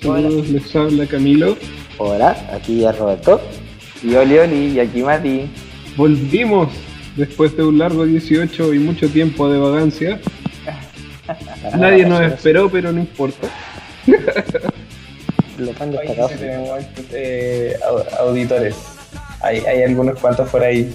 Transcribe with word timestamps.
Saludos, 0.00 0.22
saludos. 0.22 0.48
Les 0.48 0.76
habla 0.76 1.06
Camilo. 1.06 1.56
Hola, 1.98 2.36
aquí 2.52 2.84
es 2.84 2.98
Roberto. 2.98 3.40
Y 4.02 4.14
Oli 4.14 4.38
Oli, 4.38 4.66
y 4.68 4.80
aquí 4.80 5.02
Mati. 5.02 5.50
Volvimos 5.96 6.68
después 7.16 7.54
de 7.56 7.64
un 7.64 7.78
largo 7.78 8.06
18 8.06 8.74
y 8.74 8.78
mucho 8.78 9.08
tiempo 9.08 9.50
de 9.50 9.58
vagancia. 9.58 10.20
Nadie 11.78 12.06
nos 12.06 12.22
esperó, 12.22 12.70
pero 12.70 12.92
no 12.92 13.00
importa. 13.00 13.48
Lo 15.58 15.72
han 15.78 15.90
destacado. 15.90 16.30
Eh, 17.12 17.76
auditores. 18.18 18.76
Hay, 19.40 19.58
hay 19.58 19.82
algunos 19.82 20.18
cuantos 20.18 20.48
por 20.48 20.62
ahí. 20.62 20.94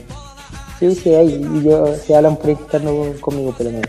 Sí, 0.80 0.95
sí, 0.95 1.14
hay. 1.14 1.40
Yo, 1.64 1.94
se 1.95 2.16
hablan 2.16 2.38
por 2.38 2.50
interno 2.50 3.14
conmigo, 3.20 3.54
pero 3.58 3.72
no. 3.72 3.82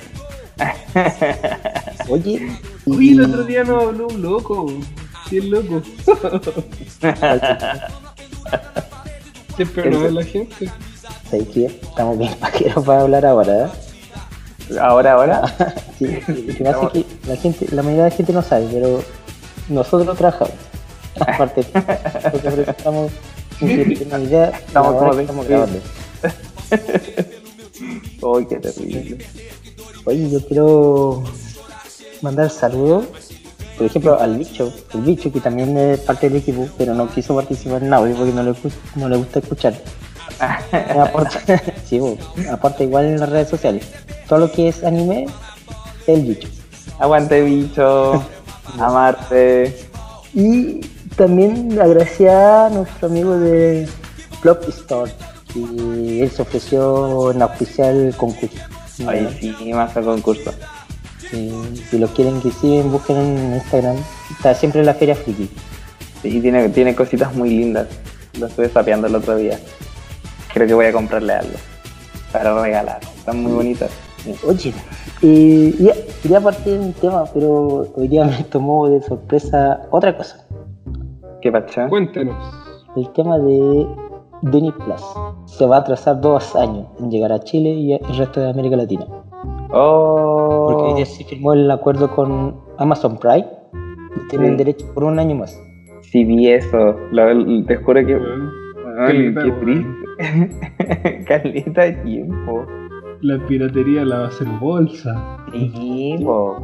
Oye. 2.09 2.47
Oye, 2.91 3.13
el 3.13 3.21
otro 3.23 3.45
día 3.45 3.65
nos 3.65 3.85
habló 3.85 4.07
un 4.09 4.23
loco. 4.23 4.73
Sí, 5.29 5.39
el 5.39 5.51
loco. 5.51 5.83
Siempre 9.57 9.91
no 9.91 10.01
ve 10.01 10.11
la 10.13 10.25
gente. 10.25 10.71
¿Sabes 11.31 11.49
qué? 11.49 11.67
Estamos 11.67 12.19
bien 12.19 12.35
pajeros 12.35 12.85
para 12.85 13.03
hablar 13.03 13.27
ahora, 13.27 13.67
¿eh? 13.67 13.69
¿Ahora, 14.81 15.13
ahora? 15.13 15.75
sí, 15.99 16.07
que 16.07 16.63
me 16.63 16.69
hace 16.69 16.89
que 16.93 17.07
la, 17.27 17.37
gente, 17.37 17.67
la 17.71 17.83
mayoría 17.83 18.05
de 18.05 18.11
la 18.11 18.17
gente 18.17 18.33
no 18.33 18.43
sabe, 18.43 18.69
pero 18.73 19.03
nosotros 19.69 20.17
trabajamos. 20.17 20.55
Aparte, 21.21 21.65
porque 22.31 22.71
estamos 22.71 23.11
sin 23.59 23.71
idea, 24.23 24.51
estamos 24.51 24.95
como 24.95 25.13
estamos 25.19 25.49
grabando. 25.49 25.81
Uy, 28.23 28.47
qué 28.47 28.57
terrible. 28.57 29.19
Oye, 30.05 30.31
yo 30.31 30.47
quiero 30.47 31.25
mandar 32.23 32.51
saludos, 32.51 33.07
por 33.79 33.87
ejemplo, 33.87 34.21
al 34.21 34.37
bicho, 34.37 34.73
el 34.95 35.03
bicho 35.03 35.33
que 35.33 35.41
también 35.41 35.77
es 35.77 36.01
parte 36.01 36.29
del 36.29 36.41
equipo, 36.41 36.69
pero 36.77 36.95
no 36.95 37.09
quiso 37.09 37.37
participar 37.37 37.83
en 37.83 37.95
audio 37.95 38.17
porque 38.17 38.33
no 38.33 38.43
le, 38.43 38.55
no 38.97 39.09
le 39.09 39.17
gusta 39.17 39.39
escuchar. 39.39 39.75
aporta, 41.01 41.41
sí, 41.85 42.01
aporta 42.51 42.83
igual 42.83 43.07
en 43.07 43.21
las 43.21 43.29
redes 43.29 43.49
sociales. 43.49 43.87
Todo 44.29 44.41
lo 44.41 44.53
que 44.53 44.69
es 44.69 44.83
anime, 44.83 45.27
el 46.09 46.23
bicho. 46.23 46.49
Aguante 46.99 47.41
bicho, 47.43 48.23
amarte. 48.81 49.79
Y 50.35 50.81
también 51.17 51.81
agradecer 51.81 52.31
a 52.31 52.71
nuestro 52.71 53.09
amigo 53.09 53.39
de 53.39 53.89
Plop 54.43 54.69
Store, 54.69 55.13
que 55.53 56.23
él 56.23 56.31
se 56.31 56.43
ofreció 56.43 57.31
en 57.31 57.43
oficial 57.43 58.13
concurso. 58.17 58.59
Ay, 59.07 59.29
sí, 59.41 59.73
más 59.73 59.97
al 59.97 60.05
concurso. 60.05 60.53
Si 61.31 61.99
lo 61.99 62.09
quieren 62.09 62.41
que 62.41 62.51
siguen, 62.51 62.91
busquen 62.91 63.17
en 63.17 63.55
Instagram. 63.55 63.97
Está 64.31 64.55
siempre 64.55 64.81
en 64.81 64.87
la 64.87 64.95
Feria 64.95 65.15
Friki. 65.15 65.49
Sí, 66.23 66.41
tiene, 66.41 66.69
tiene 66.71 66.95
cositas 66.95 67.35
muy 67.35 67.51
lindas. 67.51 67.89
Lo 68.39 68.47
estuve 68.47 68.69
sapeando 68.69 69.07
el 69.07 69.15
otro 69.15 69.37
día 69.37 69.59
creo 70.59 70.67
que 70.67 70.75
voy 70.75 70.87
a 70.87 70.93
comprarle 70.93 71.35
algo 71.35 71.57
para 72.33 72.63
regalar. 72.63 73.01
Están 73.17 73.43
muy 73.43 73.53
bonitas. 73.53 73.91
Oye, 74.47 74.75
eh, 75.23 75.75
ya, 75.79 75.93
quería 76.23 76.41
partir 76.41 76.79
de 76.79 76.87
un 76.87 76.93
tema, 76.95 77.25
pero 77.33 77.87
hoy 77.95 78.09
día 78.09 78.25
me 78.25 78.43
tomó 78.45 78.89
de 78.89 79.01
sorpresa 79.03 79.83
otra 79.91 80.17
cosa. 80.17 80.45
¿Qué 81.41 81.53
pasa? 81.53 81.89
Cuéntenos. 81.89 82.37
El 82.97 83.09
tema 83.13 83.39
de 83.39 83.87
Disney 84.43 84.73
Plus. 84.73 85.03
Se 85.47 85.65
va 85.67 85.77
a 85.77 85.81
atrasar 85.81 86.21
dos 86.21 86.55
años 86.57 86.89
en 86.99 87.11
llegar 87.11 87.33
a 87.33 87.41
Chile 87.41 87.71
y 87.71 87.93
el 87.93 88.19
resto 88.19 88.41
de 88.41 88.51
América 88.51 88.77
Latina. 88.77 89.07
Oh. 89.71 90.69
Porque 90.71 91.01
ya 91.01 91.07
se 91.07 91.25
firmó 91.25 91.53
el 91.53 91.71
acuerdo 91.71 92.15
con 92.15 92.61
Amazon 92.79 93.19
Prime 93.19 93.47
y 94.17 94.29
tienen 94.29 94.57
derecho 94.57 94.87
por 94.95 95.05
un 95.05 95.19
año 95.19 95.35
más. 95.37 95.61
Sí, 96.03 96.25
vi 96.25 96.49
eso. 96.49 96.97
te 97.67 97.77
juro 97.77 98.07
que. 98.07 98.19
Ay, 98.99 99.35
qué 99.35 99.53
triste. 99.53 101.25
Caleta 101.27 101.83
de 101.83 101.93
tiempo. 101.93 102.65
La 103.21 103.39
piratería 103.47 104.05
la 104.05 104.19
va 104.19 104.25
a 104.25 104.29
hacer 104.29 104.47
bolsa. 104.61 105.39
Sí, 105.53 106.17
po. 106.25 106.57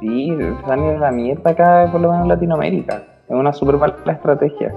Sí, 0.00 0.36
sale 0.66 0.98
la 0.98 1.10
mierda 1.10 1.50
acá, 1.50 1.88
por 1.90 2.00
lo 2.00 2.08
menos 2.10 2.24
en 2.24 2.28
Latinoamérica. 2.28 3.02
Es 3.28 3.34
una 3.34 3.52
super 3.52 3.76
mala 3.76 3.96
estrategia. 4.06 4.74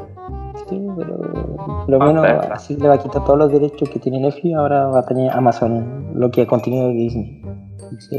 Sí, 0.70 0.88
pero 0.98 1.18
por 1.58 1.90
lo 1.90 2.00
menos 2.00 2.26
así 2.52 2.76
le 2.78 2.88
va 2.88 2.96
a 2.96 2.98
quitar 2.98 3.24
todos 3.24 3.38
los 3.38 3.52
derechos 3.52 3.90
que 3.90 4.00
tiene 4.00 4.20
Netflix, 4.20 4.56
ahora 4.56 4.88
va 4.88 5.00
a 5.00 5.06
tener 5.06 5.32
Amazon, 5.32 6.12
lo 6.14 6.32
que 6.32 6.42
ha 6.42 6.48
contenido 6.48 6.88
de 6.88 6.94
Disney. 6.94 7.37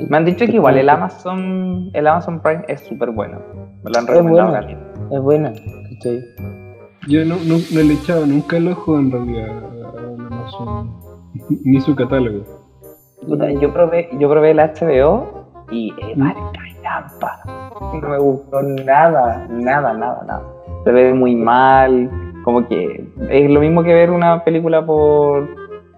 Me 0.08 0.16
han 0.16 0.24
dicho 0.24 0.46
que 0.46 0.52
igual 0.52 0.78
el 0.78 0.88
Amazon, 0.88 1.90
el 1.92 2.06
Amazon 2.06 2.40
Prime 2.40 2.64
es 2.68 2.80
súper 2.80 3.10
bueno. 3.10 3.38
Me 3.84 3.90
lo 3.90 3.98
han 3.98 4.06
recomendado 4.06 4.56
Es 5.10 5.20
buena. 5.20 5.52
Yo 7.08 7.24
no, 7.24 7.36
no, 7.36 7.56
no, 7.72 7.80
le 7.82 7.94
he 7.94 7.94
echado 7.94 8.26
nunca 8.26 8.58
el 8.58 8.68
ojo 8.68 8.98
en 8.98 9.10
realidad 9.10 9.48
ni 11.64 11.80
su 11.80 11.94
catálogo. 11.94 12.44
yo 13.60 13.72
probé, 13.72 14.08
yo 14.18 14.28
probé 14.28 14.50
el 14.50 14.58
HBO 14.58 15.48
y 15.70 15.92
es 15.98 16.16
¿Mm? 16.16 16.20
marca 16.20 16.50
No 17.80 18.08
me 18.08 18.18
gustó 18.18 18.62
nada, 18.62 19.46
nada, 19.50 19.94
nada, 19.94 20.22
nada. 20.26 20.42
Se 20.84 20.92
ve 20.92 21.12
muy 21.12 21.34
mal, 21.34 22.10
como 22.44 22.66
que 22.66 23.06
es 23.30 23.50
lo 23.50 23.60
mismo 23.60 23.82
que 23.82 23.94
ver 23.94 24.10
una 24.10 24.44
película 24.44 24.84
por 24.84 25.48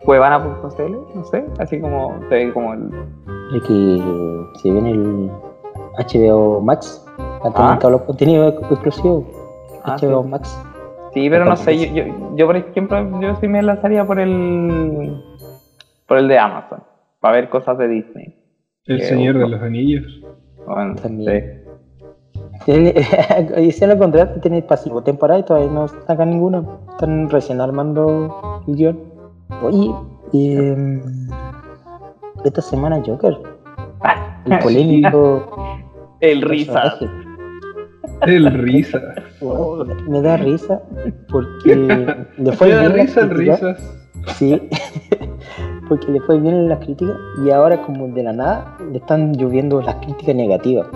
cuevana.cl, 0.05 0.93
no 1.15 1.25
sé, 1.25 1.45
así 1.59 1.81
como 1.81 2.19
se 2.29 2.35
ve 2.35 2.53
como 2.53 2.75
el... 2.75 2.91
Es 3.55 3.63
que 3.63 4.49
si 4.63 4.71
ven 4.71 4.87
el 4.87 5.31
HBO 5.99 6.61
Max, 6.61 7.05
va 7.45 7.79
todos 7.79 7.93
los 7.93 8.03
contenidos 8.03 8.55
exclusivos. 8.71 9.25
HBO 9.85 10.21
ah, 10.21 10.29
Max. 10.29 10.63
Sí, 11.13 11.29
pero 11.29 11.45
no 11.45 11.57
sé, 11.57 11.77
yo, 11.77 11.93
yo, 11.93 12.37
yo, 12.37 12.47
por 12.47 12.57
ejemplo, 12.57 13.21
yo 13.21 13.35
sí 13.37 13.49
me 13.49 13.63
lanzaría 13.63 14.07
por 14.07 14.21
el 14.21 15.21
por 16.07 16.19
el 16.19 16.29
de 16.29 16.39
Amazon, 16.39 16.83
para 17.21 17.35
ver 17.35 17.49
cosas 17.49 17.79
de 17.79 17.89
Disney. 17.89 18.37
El 18.87 19.03
Señor 19.03 19.39
de 19.39 19.49
los 19.49 19.63
Anillos. 19.63 20.05
Bueno, 20.67 20.95
también. 20.97 21.65
Y 22.67 23.71
si 23.73 23.87
lo 23.87 23.99
contrario, 23.99 24.41
tiene 24.41 24.63
pasivo 24.63 25.03
temporada 25.03 25.41
y 25.41 25.45
todavía 25.45 25.71
no 25.71 25.89
sacan 25.89 26.31
ninguna. 26.31 26.65
Están 26.91 27.31
recién 27.31 27.61
armando 27.61 28.63
el 28.67 28.77
guion. 28.77 29.01
Oye, 29.63 29.95
eh, 30.33 31.01
esta 32.45 32.63
semana 32.63 33.03
Joker. 33.05 33.37
El 34.47 34.59
polémico. 34.59 35.77
el 36.21 36.43
risa. 36.43 36.99
El 38.23 38.53
risa. 38.53 39.01
me 40.09 40.21
da 40.21 40.37
risa 40.37 40.83
porque 41.31 41.77
le 42.39 42.53
fue 42.53 42.69
me 42.69 42.75
da 42.75 42.89
risa 42.89 43.21
en 43.23 43.31
risas. 43.31 43.97
Sí, 44.35 44.61
porque 45.89 46.13
le 46.13 46.21
fue 46.21 46.39
bien 46.39 46.55
en 46.55 46.69
las 46.69 46.81
críticas 46.81 47.17
y 47.45 47.51
ahora 47.51 47.81
como 47.83 48.09
de 48.09 48.23
la 48.23 48.33
nada 48.33 48.77
le 48.93 48.99
están 48.99 49.33
lloviendo 49.33 49.81
las 49.81 49.95
críticas 49.97 50.35
negativas. 50.35 50.89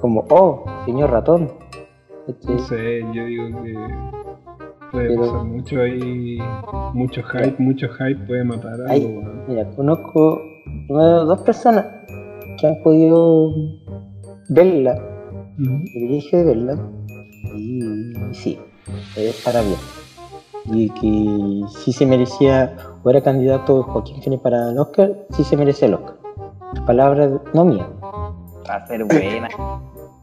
Como, 0.00 0.24
oh, 0.30 0.64
señor 0.86 1.10
ratón. 1.10 1.52
No 2.48 2.58
sé, 2.58 3.04
yo 3.12 3.24
digo 3.24 3.62
que 3.62 3.74
puede 4.90 5.16
pasar 5.16 5.44
mucho 5.44 5.80
ahí, 5.80 6.38
mucho 6.94 7.22
hype, 7.22 7.56
mucho 7.58 7.88
hype 7.88 8.26
puede 8.26 8.44
matar 8.44 8.80
a 8.82 8.92
algo. 8.92 9.22
Mira, 9.46 9.68
conozco 9.76 10.40
dos 10.88 11.40
personas 11.42 11.86
que 12.58 12.66
han 12.66 12.82
podido 12.82 13.52
verla 14.48 14.98
y 15.58 16.08
dije 16.08 16.42
verla 16.44 16.78
y 17.54 17.80
sí, 18.32 18.58
es 19.16 19.42
para 19.42 19.62
bien. 19.62 19.78
Y 20.66 20.90
que 20.90 21.66
si 21.78 21.92
se 21.92 22.06
merecía, 22.06 22.76
o 23.02 23.10
era 23.10 23.22
candidato 23.22 23.82
Joaquín 23.82 24.22
Phoenix 24.22 24.42
para 24.42 24.70
el 24.70 24.78
Oscar, 24.78 25.26
sí 25.30 25.42
se 25.44 25.56
merece 25.56 25.86
el 25.86 25.94
Oscar. 25.94 26.16
Palabras 26.86 27.32
no 27.54 27.64
mía. 27.64 27.88
Va 28.68 28.76
a 28.76 28.86
ser 28.86 29.04
buena. 29.04 29.48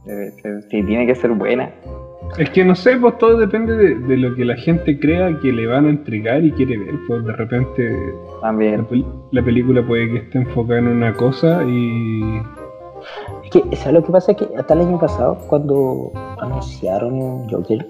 sí, 0.69 0.83
tiene 0.83 1.07
que 1.07 1.15
ser 1.15 1.31
buena. 1.31 1.71
Es 2.37 2.49
que 2.51 2.63
no 2.63 2.75
sé, 2.75 2.97
pues 2.97 3.17
todo 3.17 3.37
depende 3.37 3.75
de, 3.75 4.17
lo 4.17 4.35
que 4.35 4.45
la 4.45 4.55
gente 4.55 4.99
crea 4.99 5.39
que 5.41 5.51
le 5.51 5.65
van 5.65 5.85
a 5.85 5.89
entregar 5.89 6.43
y 6.43 6.51
quiere 6.51 6.77
ver. 6.77 6.95
Pues 7.07 7.23
de 7.25 7.33
repente 7.33 8.13
También. 8.41 8.87
La, 9.31 9.43
película 9.43 9.85
puede 9.85 10.11
que 10.11 10.17
esté 10.17 10.39
enfocada 10.39 10.79
en 10.79 10.87
una 10.87 11.13
cosa 11.13 11.63
y 11.65 12.41
es 13.43 13.49
que, 13.51 13.75
¿sabes 13.75 13.93
lo 13.93 14.03
que 14.03 14.11
pasa? 14.11 14.31
Es 14.33 14.37
que 14.37 14.47
hasta 14.57 14.73
el 14.73 14.81
año 14.81 14.99
pasado, 14.99 15.37
cuando 15.47 16.11
anunciaron 16.39 17.47
Joker, 17.49 17.87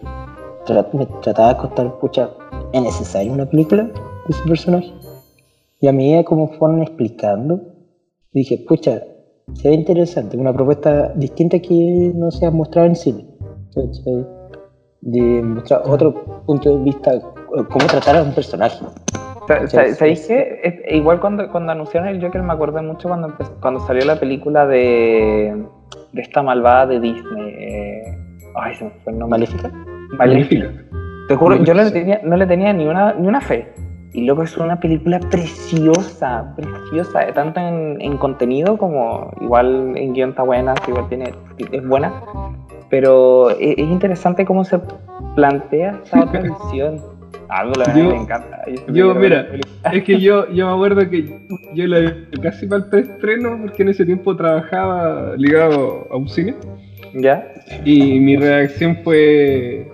me 0.93 1.05
trataba 1.21 1.53
de 1.53 1.59
costar, 1.59 1.99
pucha, 1.99 2.29
¿es 2.73 2.81
necesario 2.81 3.33
una 3.33 3.45
película 3.45 3.83
de 3.83 3.91
ese 4.29 4.43
personaje? 4.47 4.93
Y 5.81 5.87
a 5.87 5.93
medida 5.93 6.23
como 6.23 6.49
fueron 6.49 6.81
explicando, 6.81 7.61
dije, 8.33 8.63
pucha, 8.67 9.03
se 9.53 9.69
ve 9.69 9.75
interesante, 9.75 10.37
una 10.37 10.53
propuesta 10.53 11.13
distinta 11.15 11.59
que 11.59 12.11
no 12.13 12.31
se 12.31 12.45
ha 12.45 12.51
mostrado 12.51 12.87
en 12.87 12.95
cine. 12.95 13.26
De 15.01 15.41
mostrar 15.43 15.81
otro 15.85 16.13
punto 16.45 16.77
de 16.77 16.83
vista, 16.83 17.11
cómo 17.47 17.85
tratar 17.87 18.17
a 18.17 18.23
un 18.23 18.33
personaje. 18.33 18.83
¿Sabéis 19.67 20.27
qué? 20.27 20.83
Igual 20.89 21.19
cuando, 21.19 21.49
cuando 21.51 21.71
anunciaron 21.71 22.09
el 22.09 22.21
Joker 22.21 22.41
me 22.41 22.53
acordé 22.53 22.81
mucho 22.81 23.07
cuando, 23.07 23.33
cuando 23.61 23.79
salió 23.81 24.05
la 24.05 24.19
película 24.19 24.65
de 24.65 25.55
de 26.13 26.21
esta 26.21 26.41
malvada 26.43 26.87
de 26.87 26.99
Disney. 26.99 27.55
eh, 27.57 28.17
ay, 28.55 28.75
se 28.75 28.85
me 28.85 28.91
fue 29.03 29.13
el 29.13 29.19
nombre. 29.19 29.39
¿Maléfica? 29.39 29.71
Maléfica. 30.17 30.71
Te 31.27 31.35
juro, 31.35 31.63
yo 31.63 31.73
no 31.73 31.83
le 31.83 31.91
tenía, 31.91 32.21
no 32.23 32.37
le 32.37 32.47
tenía 32.47 32.73
ni 32.73 32.87
una, 32.87 33.13
ni 33.13 33.27
una 33.27 33.41
fe. 33.41 33.67
Y 34.13 34.25
luego 34.25 34.43
es 34.43 34.57
una 34.57 34.79
película 34.79 35.19
preciosa, 35.19 36.53
preciosa, 36.55 37.27
eh, 37.27 37.33
tanto 37.33 37.59
en, 37.59 38.01
en 38.01 38.17
contenido 38.17 38.77
como 38.77 39.31
igual 39.41 39.95
en 39.95 40.13
guion 40.13 40.29
está 40.29 40.43
buena, 40.43 40.73
igual 40.87 41.07
tiene, 41.09 41.33
es 41.71 41.87
buena. 41.87 42.13
Pero 42.89 43.49
es, 43.51 43.57
es 43.77 43.79
interesante 43.79 44.45
cómo 44.45 44.63
se 44.63 44.79
plantea 45.35 45.99
esta 46.03 46.21
otra 46.23 46.41
visión. 46.71 47.01
Me, 47.49 47.71
la- 47.77 47.93
Yo- 47.97 48.09
me 48.09 48.15
encanta. 48.17 48.61
Yo, 48.91 49.15
mira, 49.15 49.47
es 49.93 50.03
que 50.03 50.19
yo, 50.19 50.49
yo 50.53 50.67
me 50.67 50.73
acuerdo 50.73 51.09
que 51.09 51.47
yo 51.73 51.87
la 51.87 51.99
vi 51.99 52.39
casi 52.41 52.65
para 52.67 52.83
el 52.83 52.89
preestreno 52.89 53.57
porque 53.61 53.83
en 53.83 53.89
ese 53.89 54.05
tiempo 54.05 54.35
trabajaba 54.35 55.33
ligado 55.37 56.07
a 56.11 56.17
un 56.17 56.27
cine 56.27 56.55
¿Ya? 57.13 57.47
y 57.85 58.19
mi 58.19 58.35
reacción 58.35 58.97
fue, 59.03 59.87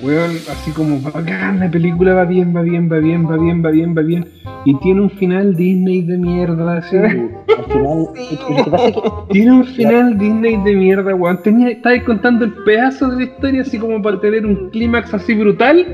weón, 0.00 0.30
así 0.50 0.70
como, 0.72 1.00
bacán, 1.00 1.60
la 1.60 1.70
película 1.70 2.14
va 2.14 2.24
bien, 2.24 2.54
va 2.54 2.62
bien, 2.62 2.90
va 2.90 2.98
bien, 2.98 3.30
va 3.30 3.36
bien, 3.36 3.64
va 3.64 3.70
bien, 3.70 3.96
va 3.96 4.02
bien 4.02 4.26
y 4.64 4.74
tiene 4.80 5.00
un 5.02 5.10
final 5.10 5.54
Disney 5.56 6.02
de 6.02 6.18
mierda, 6.18 6.78
así. 6.78 6.96
Al 6.96 7.10
final, 7.10 8.08
lo 8.08 8.64
que 8.64 8.70
pasa 8.70 8.88
es 8.88 8.94
que 8.94 9.00
Tiene 9.30 9.52
un 9.52 9.64
final 9.64 10.18
Disney 10.18 10.56
de 10.62 10.74
mierda, 10.74 11.14
weón. 11.14 11.42
Tenía, 11.42 11.70
estabas 11.70 12.02
contando 12.02 12.44
el 12.44 12.52
pedazo 12.64 13.08
de 13.08 13.16
la 13.16 13.22
historia 13.24 13.62
así 13.62 13.78
como 13.78 14.02
para 14.02 14.20
tener 14.20 14.44
un 14.44 14.70
clímax 14.70 15.14
así 15.14 15.34
brutal. 15.34 15.86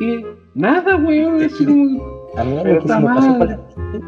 Y 0.00 0.24
nada, 0.54 0.96
weón. 0.96 1.42
Así 1.42 1.64
como. 1.64 2.11
A 2.36 2.44
mí 2.44 2.56
lo 2.64 2.80
que 2.80 2.88
se 2.88 2.98
me 2.98 3.04
pasó 3.06 3.28
mal. 3.28 3.38
por 3.38 3.48
la 3.48 3.58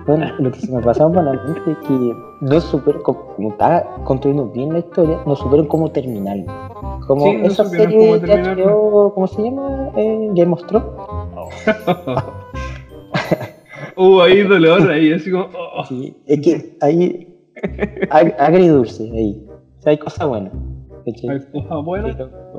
bueno, 0.06 0.26
lo 0.38 0.50
que 0.50 0.58
se 0.60 0.72
me 0.74 0.82
pasó 0.82 1.12
por 1.12 1.22
la 1.24 1.32
mente 1.32 1.70
es 1.72 1.78
que 1.86 2.12
no 2.40 2.60
supieron 2.60 3.02
como 3.02 3.50
estaba 3.50 3.82
construyendo 4.04 4.46
bien 4.48 4.72
la 4.72 4.78
historia, 4.78 5.18
no 5.26 5.36
supieron 5.36 5.66
cómo 5.66 5.90
terminarlo. 5.90 6.44
Como 7.06 7.24
Sí, 7.26 7.36
no 7.36 7.46
esa 7.48 7.64
serie 7.66 7.98
cómo 7.98 8.18
terminarlo. 8.20 8.64
HBO, 8.64 9.14
¿cómo 9.14 9.26
se 9.26 9.42
llama? 9.42 9.90
Eh, 9.96 10.30
Game 10.34 10.52
of 10.54 10.64
Thrones. 10.66 10.88
Hubo 13.96 14.22
ahí 14.22 14.42
dolor, 14.42 14.90
ahí 14.90 15.12
así 15.12 15.30
como. 15.30 15.44
oh. 15.44 15.84
Sí, 15.84 16.16
es 16.26 16.40
que 16.40 16.76
ahí 16.80 17.28
ag- 18.10 18.34
agridulce 18.38 19.04
ahí. 19.12 19.46
O 19.78 19.82
sea, 19.82 19.90
hay 19.92 19.98
cosas 19.98 20.26
buenas. 20.26 20.52
¿cachai? 21.04 21.30
Hay 21.30 21.40
cosas 21.52 21.84
buenas, 21.84 22.16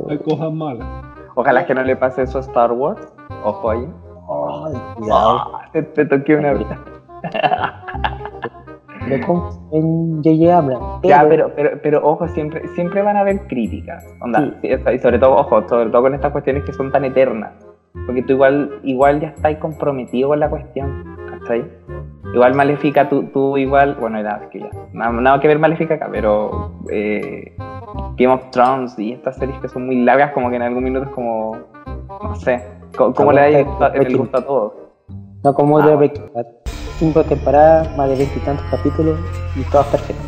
hay 0.09 0.17
cosas 0.19 0.53
malas. 0.53 0.87
Ojalá 1.35 1.65
que 1.65 1.73
no 1.73 1.83
le 1.83 1.95
pase 1.95 2.21
eso 2.21 2.37
a 2.37 2.41
Star 2.41 2.71
Wars. 2.71 3.01
Ojo 3.43 3.69
ahí. 3.69 3.85
Ay, 4.65 4.73
cuidado. 4.95 5.51
Te, 5.71 5.83
te 5.83 6.05
toqué 6.05 6.35
una 6.35 6.53
vez. 6.53 6.67
En 9.07 10.21
J.J. 10.23 10.57
Abrams. 10.57 11.01
Ya, 11.03 11.25
pero, 11.27 11.51
pero, 11.55 11.79
pero 11.81 11.99
ojo, 12.07 12.27
siempre, 12.29 12.67
siempre 12.69 13.01
van 13.01 13.17
a 13.17 13.21
haber 13.21 13.45
críticas. 13.47 14.03
Onda, 14.21 14.53
Sí. 14.61 14.67
y 14.93 14.99
sobre 14.99 15.19
todo, 15.19 15.35
ojo, 15.35 15.67
sobre 15.67 15.89
todo 15.89 16.01
con 16.01 16.15
estas 16.15 16.31
cuestiones 16.31 16.63
que 16.63 16.73
son 16.73 16.91
tan 16.91 17.05
eternas. 17.05 17.53
Porque 18.05 18.23
tú 18.23 18.33
igual, 18.33 18.79
igual 18.83 19.19
ya 19.21 19.27
estás 19.29 19.55
comprometido 19.57 20.29
con 20.29 20.39
la 20.39 20.49
cuestión. 20.49 21.15
¿Cachai? 21.39 21.65
Igual 22.33 22.55
Maléfica, 22.55 23.07
tú, 23.07 23.23
tú 23.31 23.57
igual, 23.57 23.95
bueno, 23.99 24.21
nada, 24.21 24.49
que 24.49 24.59
ya, 24.59 24.69
nada, 24.91 25.11
nada 25.13 25.39
que 25.39 25.47
ver 25.47 25.59
Maléfica 25.59 25.93
acá, 25.93 26.09
pero 26.11 26.71
eh, 26.91 27.55
Game 28.17 28.33
of 28.33 28.49
Thrones 28.49 28.97
y 28.99 29.13
estas 29.13 29.37
series 29.37 29.57
que 29.59 29.69
son 29.69 29.85
muy 29.85 30.03
largas, 30.03 30.31
como 30.31 30.49
que 30.49 30.55
en 30.57 30.63
algún 30.63 30.83
minuto 30.83 31.05
es 31.05 31.11
como, 31.11 31.55
no 32.21 32.35
sé, 32.35 32.61
como 32.95 33.31
le 33.31 33.41
da 33.41 33.47
el 33.93 34.17
gusto, 34.17 34.37
a 34.37 34.41
todos. 34.45 34.73
No 35.43 35.53
como 35.53 35.77
Ah, 35.79 35.85
de 35.87 35.95
bueno. 35.95 35.97
Breaking 36.13 36.33
Bad. 36.33 36.45
Cinco 36.97 37.23
temporadas, 37.23 37.95
más 37.97 38.09
de 38.09 38.15
veintitantos 38.15 38.65
capítulos 38.71 39.19
y 39.55 39.61
todas 39.69 39.87
perfectas. 39.87 40.25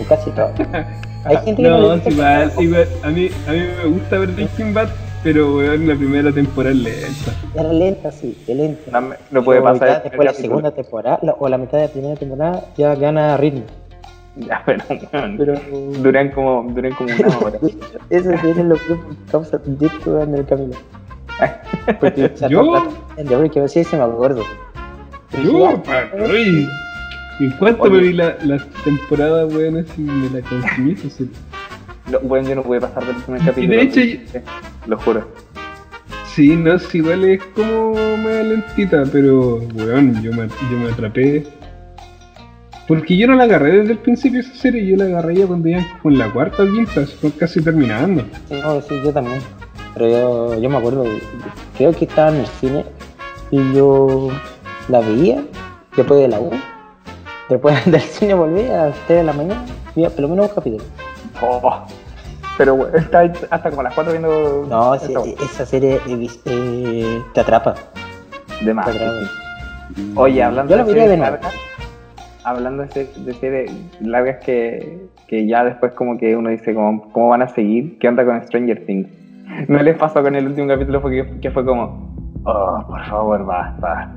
O 0.00 0.04
casi 0.08 0.30
todas. 0.30 0.52
Hay 1.24 1.36
gente 1.38 1.62
que 1.62 1.68
no, 1.68 1.78
No, 1.96 1.96
igual, 2.10 2.52
igual. 2.58 2.88
A 3.02 3.08
mí, 3.08 3.30
a 3.48 3.52
mí 3.52 3.58
me 3.82 3.88
gusta 3.90 4.18
ver 4.18 4.28
Breaking 4.32 4.74
Bad, 4.74 4.88
pero 5.22 5.56
weón, 5.56 5.88
la 5.88 5.94
primera 5.96 6.30
temporada 6.32 6.74
es 6.74 6.80
lenta. 6.82 7.32
Era 7.54 7.72
lenta, 7.72 8.12
sí, 8.12 8.36
es 8.46 8.56
lenta. 8.56 9.00
No, 9.30 9.42
puede 9.42 9.60
pasar. 9.62 9.88
ya 9.88 9.94
después 10.00 10.18
de 10.18 10.24
la 10.26 10.34
segunda 10.34 10.70
temporada 10.70 11.18
la- 11.22 11.32
o 11.38 11.48
la 11.48 11.56
mitad 11.58 11.78
de 11.78 11.86
la 11.86 11.92
primera 11.92 12.14
temporada 12.16 12.64
ya 12.76 12.94
gana 12.94 13.36
ritmo. 13.38 13.62
Ya, 14.36 14.62
pero, 14.66 14.82
Pero 15.38 15.54
duran 16.02 16.30
como, 16.32 16.64
duran 16.74 16.92
como 16.92 17.08
una 17.14 17.38
hora. 17.38 17.58
eso 18.10 18.30
tiene 18.42 18.64
lo 18.64 18.74
que 18.76 18.98
causa 19.30 19.58
directo 19.58 20.20
en 20.20 20.34
el 20.34 20.44
camino. 20.44 20.74
Porque 22.00 22.30
sea, 22.34 22.48
¿Yo? 22.48 22.88
de 23.16 23.36
Breaking 23.36 23.62
Bad 23.62 23.68
sí 23.68 23.84
se 23.84 23.96
me 23.96 24.04
acuerdo. 24.04 24.42
Yo, 25.42 25.82
pa- 25.82 26.08
uy, 26.16 26.68
¿En 27.40 27.50
cuánto 27.58 27.90
me 27.90 27.98
vi 27.98 28.12
la, 28.12 28.36
la 28.44 28.64
temporada, 28.84 29.46
weón? 29.46 29.78
Así 29.78 30.00
me 30.02 30.30
la 30.30 30.46
consumí, 30.46 30.92
esa 30.96 31.10
serie. 31.10 31.32
No, 32.10 32.20
bueno, 32.20 32.48
yo 32.48 32.54
no 32.56 32.62
pude 32.62 32.80
pasar 32.80 33.04
del 33.06 33.16
primer 33.16 33.42
capítulo. 33.42 33.68
de 33.76 33.82
hecho, 33.82 34.00
Sí, 34.00 34.20
lo 34.86 34.98
juro. 34.98 35.26
Sí, 36.26 36.54
no, 36.56 36.78
sí, 36.78 36.98
igual 36.98 37.24
es 37.24 37.42
como 37.54 37.92
media 38.18 38.42
lentita, 38.42 39.04
pero, 39.10 39.56
weón, 39.74 40.20
yo 40.22 40.30
me, 40.32 40.46
yo 40.48 40.78
me 40.82 40.90
atrapé. 40.92 41.44
Porque 42.86 43.16
yo 43.16 43.26
no 43.26 43.34
la 43.34 43.44
agarré 43.44 43.78
desde 43.78 43.92
el 43.92 43.98
principio 43.98 44.40
esa 44.40 44.54
serie, 44.54 44.86
yo 44.86 44.96
la 44.96 45.04
agarré 45.04 45.36
ya 45.36 45.46
cuando 45.46 45.68
ya 45.68 45.98
con 46.02 46.18
la 46.18 46.30
cuarta 46.30 46.62
o 46.64 46.66
quinta, 46.66 47.04
casi 47.38 47.62
terminando. 47.62 48.24
Sí, 48.48 48.54
no, 48.62 48.80
sí, 48.82 49.00
yo 49.02 49.12
también. 49.12 49.40
Pero 49.94 50.08
yo, 50.08 50.58
yo 50.58 50.70
me 50.70 50.76
acuerdo, 50.76 51.04
creo 51.76 51.92
que 51.92 52.04
estaba 52.04 52.30
en 52.30 52.40
el 52.40 52.46
cine 52.46 52.84
y 53.50 53.72
yo 53.72 54.28
la 54.88 55.00
veía 55.00 55.42
después 55.96 56.20
de 56.20 56.28
la 56.28 56.40
U. 56.40 56.50
Después 57.48 57.84
del 57.90 58.00
cine 58.00 58.34
volví 58.34 58.66
a 58.68 58.86
las 58.86 58.96
3 59.06 59.18
de 59.18 59.24
la 59.24 59.32
mañana 59.32 59.64
y 59.94 60.02
por 60.02 60.20
lo 60.20 60.28
menos 60.28 60.48
un 60.48 60.54
capítulo. 60.54 60.84
Oh, 61.40 61.84
pero 62.56 62.88
está 62.94 63.32
hasta 63.50 63.70
como 63.70 63.82
las 63.82 63.94
4 63.94 64.12
viendo. 64.12 64.66
No, 64.68 64.94
esto. 64.94 65.24
esa 65.42 65.66
serie 65.66 66.00
eh, 66.06 67.22
te 67.32 67.40
atrapa. 67.40 67.74
de 68.64 68.74
más. 68.74 68.86
Te 68.86 68.92
atrapa. 68.92 69.30
Oye, 70.16 70.42
hablando 70.42 70.76
Yo 70.76 70.84
de 70.84 70.90
series 70.90 71.10
de 71.10 71.16
largas, 71.16 71.54
hablando 72.42 72.84
de, 72.84 73.04
de 73.04 73.34
series 73.34 73.70
largas 74.00 74.44
que, 74.44 75.06
que 75.28 75.46
ya 75.46 75.64
después 75.64 75.92
como 75.92 76.18
que 76.18 76.34
uno 76.36 76.50
dice 76.50 76.74
como, 76.74 77.12
cómo 77.12 77.28
van 77.28 77.42
a 77.42 77.48
seguir, 77.48 77.98
¿qué 77.98 78.08
onda 78.08 78.24
con 78.24 78.42
Stranger 78.44 78.84
Things? 78.86 79.23
No 79.68 79.82
les 79.82 79.96
pasó 79.96 80.22
con 80.22 80.34
el 80.34 80.46
último 80.46 80.66
capítulo 80.68 81.00
porque, 81.00 81.38
que 81.40 81.50
fue 81.50 81.64
como, 81.64 82.12
oh, 82.44 82.84
por 82.86 83.04
favor, 83.06 83.44
basta. 83.46 84.12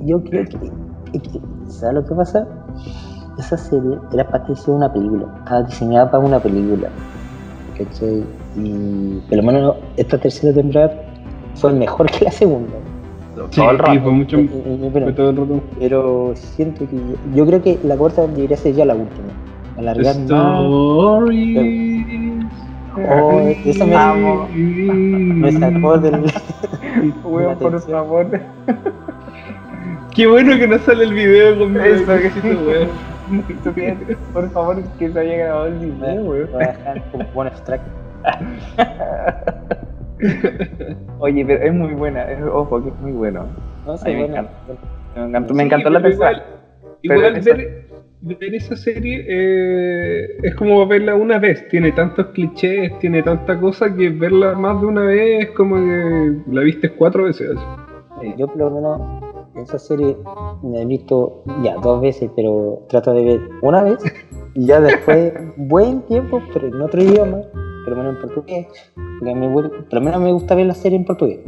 Yo 0.00 0.22
creo 0.24 0.44
que, 0.44 0.70
es 1.12 1.22
que, 1.22 1.40
¿sabes 1.68 1.94
lo 1.96 2.04
que 2.04 2.14
pasa? 2.14 2.46
Esa 3.38 3.56
serie 3.56 3.96
era 4.12 4.28
para 4.28 4.44
que 4.44 4.54
sea 4.56 4.74
una 4.74 4.92
película, 4.92 5.26
estaba 5.38 5.62
diseñada 5.62 6.10
para 6.10 6.24
una 6.24 6.38
película. 6.40 6.88
¿Cachai? 7.78 8.24
Y 8.56 9.20
por 9.28 9.36
lo 9.38 9.42
menos 9.44 9.76
esta 9.96 10.18
tercera 10.18 10.52
temporada 10.52 10.92
fue 11.54 11.72
mejor 11.72 12.10
que 12.10 12.24
la 12.26 12.30
segunda. 12.30 12.72
Sí, 13.50 13.56
Todo 13.60 13.70
el 13.70 13.76
sí, 13.78 13.82
rato. 13.82 14.00
fue 14.02 14.12
mucho, 14.12 14.38
Y- 14.38 14.42
y- 14.42 14.86
y- 14.86 14.90
pero, 14.92 15.06
fue 15.06 15.12
todo 15.14 15.30
el 15.30 15.36
rato. 15.36 15.60
pero 15.78 16.32
siento 16.34 16.86
que 16.86 16.96
yo 17.34 17.46
creo 17.46 17.62
que 17.62 17.78
la 17.84 17.96
cuarta 17.96 18.26
debería 18.26 18.56
ser 18.56 18.74
ya 18.74 18.84
la 18.84 18.94
última. 18.94 19.28
Alargar 19.78 20.14
más. 20.16 20.26
Oh, 22.96 23.40
eso 23.64 23.86
me- 23.86 23.96
Amo. 23.96 24.48
Me 24.52 25.52
sacó 25.52 25.98
del. 25.98 26.24
Weón, 27.24 27.58
por 27.58 27.80
favor. 27.80 28.26
Qué 30.14 30.26
bueno 30.26 30.56
que 30.58 30.68
no 30.68 30.78
sale 30.78 31.04
el 31.04 31.14
video 31.14 31.58
con 31.58 31.80
Eso, 31.80 32.06
besito, 32.06 32.48
weón. 32.66 32.88
Por 34.34 34.50
favor, 34.50 34.82
que 34.98 35.10
se 35.10 35.18
haya 35.18 35.36
grabado 35.36 35.66
el 35.68 35.78
video, 35.78 36.22
weón. 36.22 36.50
Voy 36.52 36.62
a 36.64 36.66
dejar 36.68 37.02
como 37.10 37.24
buen 37.32 37.48
extracto. 37.48 37.90
Oye, 41.18 41.44
pero 41.44 41.64
es 41.64 41.72
muy 41.72 41.94
buena, 41.94 42.30
es- 42.30 42.42
ojo, 42.42 42.82
que 42.82 42.90
es 42.90 43.00
muy 43.00 43.12
bueno. 43.12 43.46
No 43.86 43.94
mí 43.94 43.98
me 44.04 44.26
bueno, 44.26 44.34
encanta. 44.34 44.52
Me 45.16 45.22
encantó, 45.24 45.54
me 45.54 45.60
Sí, 45.62 45.66
encantó 45.66 45.90
la 45.90 46.02
tercera. 46.02 46.30
Igual, 46.32 46.44
Pero 47.02 47.14
igual 47.16 47.36
eso- 47.36 47.56
ver, 47.56 47.86
ver 48.22 48.54
esa 48.54 48.76
serie 48.76 49.24
eh, 49.28 50.38
es 50.42 50.54
como 50.54 50.86
verla 50.86 51.14
una 51.14 51.38
vez. 51.38 51.66
Tiene 51.68 51.92
tantos 51.92 52.26
clichés, 52.28 52.98
tiene 53.00 53.22
tanta 53.22 53.58
cosa 53.58 53.94
que 53.94 54.10
verla 54.10 54.54
más 54.54 54.80
de 54.80 54.86
una 54.86 55.02
vez 55.02 55.44
es 55.44 55.50
como 55.50 55.76
que 55.76 56.36
la 56.50 56.62
viste 56.62 56.90
cuatro 56.90 57.24
veces. 57.24 57.50
así. 57.50 58.34
Yo 58.38 58.46
por 58.46 58.58
lo 58.58 58.70
menos 58.70 59.22
esa 59.56 59.78
serie 59.78 60.16
me 60.62 60.82
he 60.82 60.86
visto 60.86 61.42
ya 61.62 61.76
dos 61.76 62.00
veces, 62.00 62.30
pero 62.36 62.86
trato 62.88 63.12
de 63.12 63.24
ver 63.24 63.40
una 63.60 63.82
vez 63.82 63.98
y 64.54 64.66
ya 64.66 64.80
después 64.80 65.32
buen 65.56 66.02
tiempo, 66.02 66.40
pero 66.52 66.68
en 66.68 66.80
otro 66.80 67.02
idioma, 67.02 67.42
por 67.84 67.90
lo 67.90 67.96
menos 67.96 68.14
en 68.14 68.20
portugués. 68.20 68.66
Porque 69.18 69.32
a 69.32 69.34
mí, 69.34 69.48
por 69.52 69.94
lo 69.94 70.00
menos 70.00 70.20
me 70.20 70.32
gusta 70.32 70.54
ver 70.54 70.66
la 70.66 70.74
serie 70.74 70.98
en 70.98 71.04
portugués. 71.04 71.40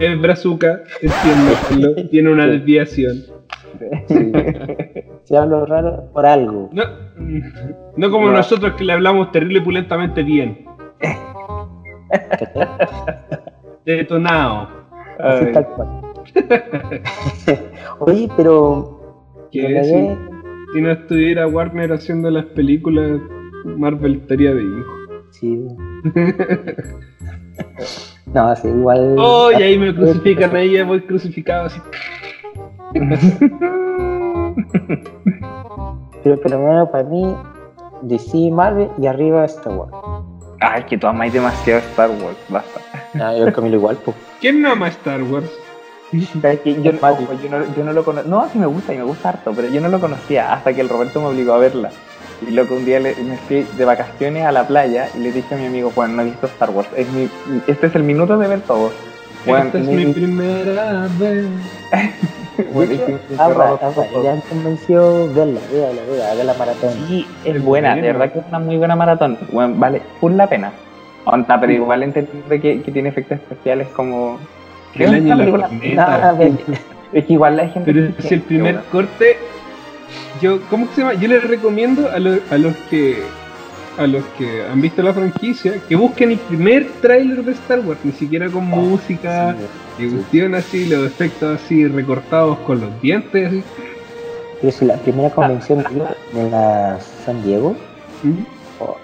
Es 0.00 0.20
brazuca, 0.20 0.82
entiendo, 1.00 1.94
tiene 2.10 2.30
una 2.30 2.46
desviación. 2.46 3.24
Si 5.28 5.36
hablo 5.36 5.66
raro, 5.66 6.08
por 6.14 6.24
algo. 6.24 6.70
No, 6.72 6.84
no 7.98 8.10
como 8.10 8.28
No. 8.28 8.32
nosotros 8.32 8.72
que 8.78 8.84
le 8.84 8.94
hablamos 8.94 9.30
terrible 9.30 9.60
pulentamente 9.60 10.22
bien. 10.22 10.64
Detonado. 13.84 14.70
Así 15.18 15.44
Ay, 15.48 15.52
tal 15.52 15.66
cual. 15.66 15.88
Oye, 18.00 18.26
pero 18.38 19.02
¿Qué 19.52 19.60
me 19.62 19.68
quedé, 19.68 19.78
decir? 19.80 20.18
si 20.72 20.80
no 20.80 20.92
estuviera 20.92 21.46
Warner 21.46 21.92
haciendo 21.92 22.30
las 22.30 22.46
películas, 22.46 23.20
Marvel 23.66 24.14
estaría 24.22 24.54
de 24.54 24.62
hijo. 24.62 24.92
Sí. 25.32 25.58
no, 28.32 28.56
sí, 28.56 28.68
igual. 28.68 29.14
Oh, 29.18 29.50
y 29.52 29.56
ahí 29.62 29.78
me 29.78 29.94
crucifican, 29.94 30.56
ahí 30.56 30.72
ya 30.72 30.84
voy 30.84 31.02
crucificado 31.02 31.66
así. 31.66 31.82
Pero 36.24 36.40
por 36.40 36.50
lo 36.50 36.58
menos 36.58 36.88
para 36.90 37.04
mí, 37.04 37.34
DC 38.02 38.50
Marvel 38.52 38.88
y 39.00 39.06
arriba 39.06 39.44
Star 39.44 39.72
Wars. 39.72 39.92
Ay, 40.60 40.82
que 40.84 40.98
tú 40.98 41.06
amáis 41.06 41.32
demasiado 41.32 41.80
Star 41.80 42.10
Wars, 42.10 42.36
basta. 42.48 42.80
No, 43.14 43.36
yo 43.38 43.52
Camilo 43.52 43.76
igual, 43.76 43.96
pues. 44.04 44.16
¿Quién 44.40 44.60
no 44.60 44.72
ama 44.72 44.88
Star 44.88 45.22
Wars? 45.22 45.50
¿Sabes 46.42 46.60
qué? 46.64 46.82
Yo, 46.82 46.90
ojo, 47.00 47.28
yo, 47.42 47.48
no, 47.50 47.74
yo 47.76 47.84
no 47.84 47.92
lo 47.92 48.04
conocía. 48.04 48.28
No, 48.30 48.48
sí 48.48 48.58
me 48.58 48.66
gusta 48.66 48.92
y 48.94 48.98
me 48.98 49.04
gusta 49.04 49.28
harto, 49.30 49.52
pero 49.54 49.68
yo 49.68 49.80
no 49.80 49.88
lo 49.88 50.00
conocía 50.00 50.52
hasta 50.52 50.72
que 50.72 50.80
el 50.80 50.88
Roberto 50.88 51.20
me 51.20 51.28
obligó 51.28 51.52
a 51.54 51.58
verla. 51.58 51.90
Y 52.46 52.50
loco, 52.52 52.74
un 52.74 52.84
día 52.84 52.98
le- 53.00 53.14
me 53.16 53.36
fui 53.36 53.64
de 53.76 53.84
vacaciones 53.84 54.44
a 54.46 54.52
la 54.52 54.66
playa 54.66 55.08
y 55.14 55.18
le 55.18 55.32
dije 55.32 55.54
a 55.54 55.58
mi 55.58 55.66
amigo, 55.66 55.90
Juan, 55.94 56.16
no 56.16 56.22
he 56.22 56.26
visto 56.26 56.46
Star 56.46 56.70
Wars. 56.70 56.88
Es 56.96 57.08
mi, 57.12 57.28
este 57.66 57.86
es 57.88 57.94
el 57.94 58.02
minuto 58.04 58.36
de 58.38 58.48
ver 58.48 58.60
todo. 58.62 58.90
Bueno, 59.46 59.66
Esta 59.66 59.78
es 59.78 59.86
mi- 59.86 60.06
mi 60.06 60.12
primera 60.12 61.08
vez. 61.18 61.46
Abra, 63.38 63.54
cerrado 63.54 63.78
abra, 63.82 64.08
todo. 64.10 64.22
ya 64.24 64.34
me 64.34 64.40
convenció 64.42 65.32
verla, 65.34 65.60
véala, 65.72 66.02
véala, 66.10 66.32
haga 66.32 66.44
la 66.44 66.54
maratón. 66.54 66.90
Sí, 67.08 67.26
es 67.44 67.56
Es 67.56 67.64
buena, 67.64 67.94
de 67.94 68.02
verdad 68.02 68.32
que 68.32 68.38
es 68.40 68.44
una 68.48 68.58
muy 68.58 68.76
buena 68.76 68.96
maratón. 68.96 69.38
Bueno, 69.52 69.74
vale, 69.76 70.02
full 70.20 70.32
la 70.34 70.46
pena. 70.48 70.72
Onda, 71.24 71.60
pero 71.60 71.72
igual 71.72 72.02
entiende 72.02 72.60
que, 72.60 72.82
que 72.82 72.92
tiene 72.92 73.10
efectos 73.10 73.38
especiales 73.38 73.88
como. 73.88 74.38
Año 74.98 75.16
y 75.18 75.20
la 75.20 75.36
película- 75.36 75.68
corneta. 75.68 75.94
Nada, 75.94 76.32
ve- 76.32 76.52
es 77.12 77.24
que 77.24 77.32
igual 77.32 77.56
la 77.56 77.68
gente. 77.68 77.92
Pero 77.92 78.06
dice 78.06 78.22
si 78.28 78.34
el 78.34 78.40
primer 78.42 78.74
bueno, 78.74 78.88
corte, 78.90 79.36
yo, 80.40 80.60
¿cómo 80.70 80.88
que 80.88 80.94
se 80.94 81.00
llama? 81.02 81.14
Yo 81.14 81.28
les 81.28 81.44
recomiendo 81.46 82.08
a, 82.10 82.18
lo- 82.18 82.40
a 82.50 82.58
los 82.58 82.74
que 82.90 83.22
a 83.98 84.06
los 84.06 84.24
que 84.38 84.62
han 84.64 84.80
visto 84.80 85.02
la 85.02 85.12
franquicia 85.12 85.74
que 85.88 85.96
busquen 85.96 86.30
el 86.32 86.38
primer 86.38 86.88
tráiler 87.02 87.44
de 87.44 87.52
Star 87.52 87.80
Wars, 87.80 87.98
ni 88.04 88.12
siquiera 88.12 88.48
con 88.48 88.64
música, 88.64 89.56
Sí, 89.96 90.04
y 90.04 90.08
cuestión 90.10 90.54
así, 90.54 90.86
los 90.86 91.04
efectos 91.06 91.60
así 91.60 91.86
recortados 91.86 92.58
con 92.58 92.80
los 92.80 93.02
dientes. 93.02 93.48
así. 93.48 93.64
Pero 94.60 94.72
si 94.72 94.84
la 94.84 94.96
primera 94.96 95.30
convención 95.30 95.78
de 95.82 96.40
de 96.40 96.50
la 96.50 96.98
San 97.24 97.42
Diego, 97.44 97.76
¿Mm? 98.22 98.32
oh, 98.80 98.96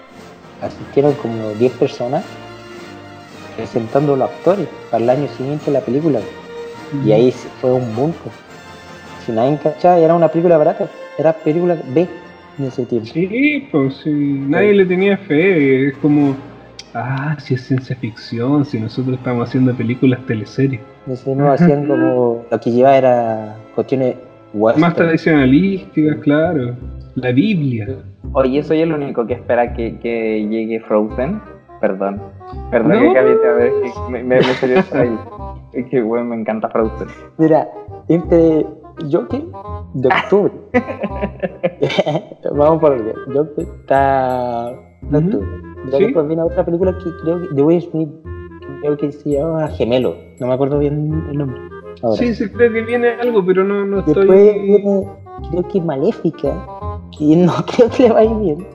asistieron 0.61 1.13
como 1.13 1.49
10 1.51 1.71
personas 1.73 2.23
presentando 3.55 4.15
los 4.15 4.29
actores 4.29 4.67
para 4.91 5.03
el 5.03 5.09
año 5.09 5.27
siguiente 5.37 5.65
de 5.67 5.71
la 5.71 5.81
película. 5.81 6.19
Y 7.03 7.11
ahí 7.11 7.31
se- 7.31 7.49
fue 7.61 7.71
un 7.71 7.95
boom. 7.95 8.13
pues. 8.23 8.35
Si 9.25 9.31
nadie 9.31 9.57
cachaba, 9.61 9.97
era 9.97 10.13
una 10.13 10.27
película 10.27 10.57
barata, 10.57 10.87
era 11.17 11.33
película 11.33 11.75
B 11.87 12.07
en 12.59 12.65
ese 12.65 12.85
tiempo. 12.85 13.07
Sí, 13.07 13.67
pues 13.71 13.95
sí, 14.03 14.09
nadie 14.11 14.73
le 14.73 14.85
tenía 14.85 15.17
fe, 15.17 15.87
es 15.89 15.97
como, 15.97 16.35
ah, 16.93 17.35
si 17.39 17.53
es 17.55 17.61
ciencia 17.67 17.95
ficción, 17.95 18.65
si 18.65 18.79
nosotros 18.79 19.17
estamos 19.17 19.47
haciendo 19.49 19.73
películas 19.73 20.19
teleseries. 20.25 20.81
No 21.35 21.51
hacían 21.51 21.87
como 21.87 22.45
lo 22.49 22.59
que 22.59 22.71
llevaba 22.71 22.97
era 22.97 23.55
cuestiones 23.75 24.15
Más 24.53 24.75
western. 24.75 24.93
tradicionalísticas, 24.95 26.17
claro. 26.17 26.75
La 27.15 27.31
Biblia. 27.31 27.87
Oye, 28.33 28.63
soy 28.63 28.81
el 28.81 28.91
único 28.91 29.25
que 29.25 29.33
espera 29.35 29.73
que, 29.73 29.97
que 29.99 30.45
llegue 30.49 30.79
Frozen. 30.81 31.39
Perdón. 31.79 32.21
Perdón 32.71 32.91
No. 32.93 32.99
que 32.99 33.13
Gaby, 33.13 33.29
a 33.47 33.53
ver, 33.53 33.71
que 33.81 34.11
me, 34.11 34.23
me, 34.23 34.39
me 34.39 34.99
ahí. 34.99 35.17
Es 35.73 35.85
que, 35.87 36.01
bueno, 36.01 36.25
me 36.25 36.35
encanta 36.37 36.69
Frozen. 36.69 37.07
Mira, 37.37 37.67
entre 38.09 38.65
Joker 39.11 39.43
de 39.93 40.07
octubre. 40.07 40.51
Vamos 42.55 42.79
por 42.79 42.91
orden. 42.93 43.13
Joker 43.33 43.67
está 43.81 44.71
de 45.01 45.17
octubre. 45.17 45.47
Ya 45.91 45.97
Sí. 45.97 46.03
después 46.05 46.27
viene 46.27 46.41
otra 46.43 46.65
película 46.65 46.97
que 46.97 47.09
creo 47.23 47.41
que 47.47 47.55
de 47.55 47.61
Will 47.63 47.81
Smith, 47.81 48.09
creo 48.81 48.97
que 48.97 49.11
se 49.11 49.31
llama 49.31 49.67
Gemelo. 49.69 50.15
No 50.39 50.47
me 50.47 50.53
acuerdo 50.53 50.79
bien 50.79 51.23
el 51.29 51.37
nombre. 51.37 51.59
Ahora. 52.01 52.17
Sí, 52.17 52.33
sí, 52.33 52.49
creo 52.49 52.71
que 52.73 52.81
viene 52.81 53.09
algo, 53.21 53.45
pero 53.45 53.63
no, 53.63 53.85
no 53.85 53.97
Después 54.01 54.17
estoy. 54.17 54.59
viene, 54.61 55.07
creo 55.51 55.67
que 55.67 55.81
Maléfica, 55.81 56.67
que 57.17 57.35
no 57.37 57.53
creo 57.75 57.89
que 57.89 58.03
le 58.03 58.11
vaya 58.13 58.33
bien. 58.37 58.67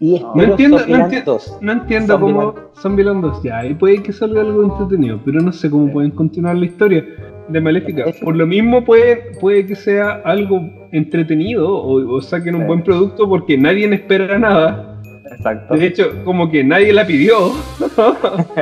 Y 0.00 0.24
No 0.34 0.42
entiendo, 0.44 0.78
no 0.86 0.96
entiendo. 0.96 1.32
2. 1.32 1.58
No 1.60 1.72
entiendo 1.72 2.12
Zombieland. 2.18 2.52
cómo 2.54 2.68
Zombieland 2.76 3.20
2 3.24 3.42
ya, 3.42 3.64
y 3.66 3.74
puede 3.74 4.00
que 4.02 4.12
salga 4.12 4.42
algo 4.42 4.62
entretenido, 4.62 5.18
pero 5.24 5.40
no 5.40 5.50
sé 5.52 5.68
cómo 5.68 5.92
pueden 5.92 6.12
continuar 6.12 6.56
la 6.56 6.66
historia 6.66 7.04
de 7.48 7.60
Maléfica. 7.60 8.04
Por 8.22 8.36
lo 8.36 8.46
mismo 8.46 8.84
puede, 8.84 9.16
puede 9.40 9.66
que 9.66 9.74
sea 9.74 10.20
algo 10.24 10.60
entretenido 10.92 11.68
o, 11.74 12.16
o 12.16 12.20
saquen 12.20 12.54
un 12.54 12.62
Sí. 12.62 12.66
buen 12.66 12.82
producto 12.82 13.28
porque 13.28 13.56
nadie 13.58 13.92
espera 13.94 14.38
nada. 14.38 14.84
Exacto. 15.30 15.74
De 15.76 15.86
hecho, 15.86 16.04
como 16.24 16.50
que 16.50 16.64
nadie 16.64 16.92
la 16.92 17.06
pidió. 17.06 17.36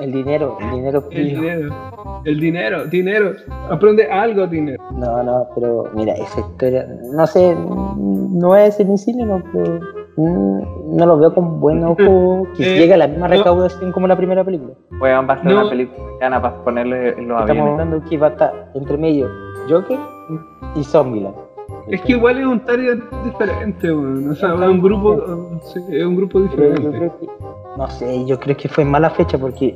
El 0.00 0.12
dinero, 0.12 0.56
el 0.60 0.70
dinero 0.70 1.04
El 1.10 1.16
pidió. 1.16 1.40
dinero, 1.40 2.22
el 2.24 2.40
dinero, 2.40 2.84
dinero. 2.86 3.32
Aprende 3.70 4.10
algo, 4.10 4.46
dinero. 4.46 4.82
No, 4.92 5.22
no, 5.22 5.46
pero 5.54 5.84
mira, 5.94 6.14
esa 6.14 6.40
historia, 6.40 6.86
no 7.14 7.26
sé, 7.26 7.54
no 7.54 8.56
es 8.56 8.80
en 8.80 8.90
mi 8.90 8.98
cine, 8.98 9.24
no, 9.26 9.42
pero 9.52 9.80
mm, 10.28 10.96
no 10.96 11.06
lo 11.06 11.18
veo 11.18 11.34
con 11.34 11.60
buen 11.60 11.84
ojo 11.84 12.46
que 12.56 12.62
Eh, 12.62 12.78
llegue 12.78 12.94
a 12.94 12.96
la 12.98 13.06
misma 13.08 13.28
no. 13.28 13.34
recaudación 13.36 13.92
como 13.92 14.06
la 14.06 14.16
primera 14.16 14.44
película. 14.44 14.74
Weón, 15.00 15.28
va 15.28 15.34
a 15.34 15.42
ser 15.42 15.52
No. 15.52 15.60
una 15.62 15.70
película 15.70 16.04
gana 16.20 16.42
para 16.42 16.64
ponerle 16.64 17.08
en 17.10 17.28
los 17.28 17.40
Estamos 17.40 17.50
aviones. 17.50 17.72
hablando 17.72 18.08
que 18.08 18.18
va 18.18 18.26
a 18.26 18.30
estar 18.30 18.70
entre 18.74 18.96
medio 18.98 19.28
Joker 19.68 19.98
y 20.76 20.84
Zombieland. 20.84 21.34
Es 21.88 22.00
que 22.02 22.12
igual 22.12 22.38
es 22.38 22.46
un 22.46 22.60
target 22.64 22.98
diferente, 23.24 23.92
weón. 23.92 24.30
O 24.30 24.34
sea, 24.34 24.54
es 24.54 24.60
un 24.60 24.80
grupo, 24.82 25.60
sí, 25.62 25.80
es 25.90 26.04
un 26.04 26.16
grupo 26.16 26.40
diferente. 26.40 26.88
creo 26.90 27.18
que, 27.18 27.28
no 27.76 27.88
sé, 27.88 28.26
yo 28.26 28.38
creo 28.38 28.56
que 28.56 28.68
fue 28.68 28.84
mala 28.84 29.10
fecha 29.10 29.38
porque 29.38 29.74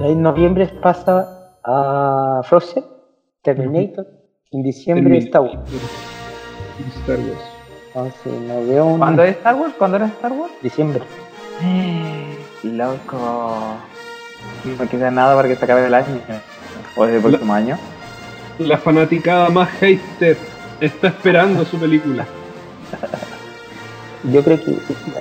en 0.00 0.22
noviembre 0.22 0.68
pasa 0.82 1.26
a 1.64 2.40
Frozen, 2.44 2.84
Terminator, 3.42 4.06
en 4.52 4.62
diciembre 4.62 5.04
Terminator. 5.20 5.46
Star 5.46 5.58
Wars. 5.58 5.70
Star 7.02 7.18
Wars. 7.18 7.53
Entonces 7.94 8.32
no 8.40 8.66
veo 8.66 8.86
un 8.86 8.98
¿Cuándo 8.98 9.22
es 9.22 9.36
Star 9.36 9.54
Wars? 9.54 9.74
¿Cuándo 9.78 9.96
era 9.98 10.06
Star 10.06 10.32
Wars? 10.32 10.52
diciembre. 10.60 11.00
Loco. 12.64 13.76
No 14.64 14.88
queda 14.88 15.10
nada 15.12 15.36
para 15.36 15.48
que 15.48 15.54
se 15.54 15.64
acabe 15.64 15.86
el 15.86 15.94
año. 15.94 16.20
O 16.96 17.04
es 17.04 17.14
el 17.14 17.20
próximo 17.22 17.54
año. 17.54 17.78
La 18.58 18.78
fanaticada 18.78 19.48
más 19.50 19.68
hater 19.78 20.36
está 20.80 21.08
esperando 21.08 21.64
su 21.64 21.78
película. 21.78 22.26
Yo 24.32 24.42
creo 24.42 24.58
que 24.58 24.76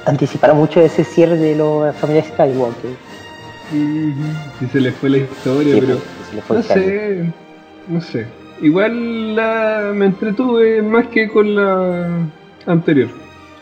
anticiparon 0.05 0.57
mucho 0.57 0.79
ese 0.81 1.03
cierre 1.03 1.37
de 1.37 1.55
la 1.55 1.93
familia 1.93 2.23
Skywalker. 2.23 2.91
Si 4.59 4.67
se 4.67 4.79
le 4.81 4.91
fue 4.91 5.09
la 5.09 5.17
historia, 5.17 5.73
Sí, 5.75 5.79
pero 5.81 5.99
se 6.29 6.35
le 6.35 6.41
fue 6.41 6.57
no 6.57 6.63
sé, 6.63 7.33
no 7.87 8.01
sé. 8.01 8.27
Igual 8.61 9.35
la, 9.35 9.91
me 9.93 10.05
entretuve 10.05 10.81
más 10.81 11.07
que 11.07 11.27
con 11.27 11.55
la 11.55 12.07
anterior. 12.67 13.09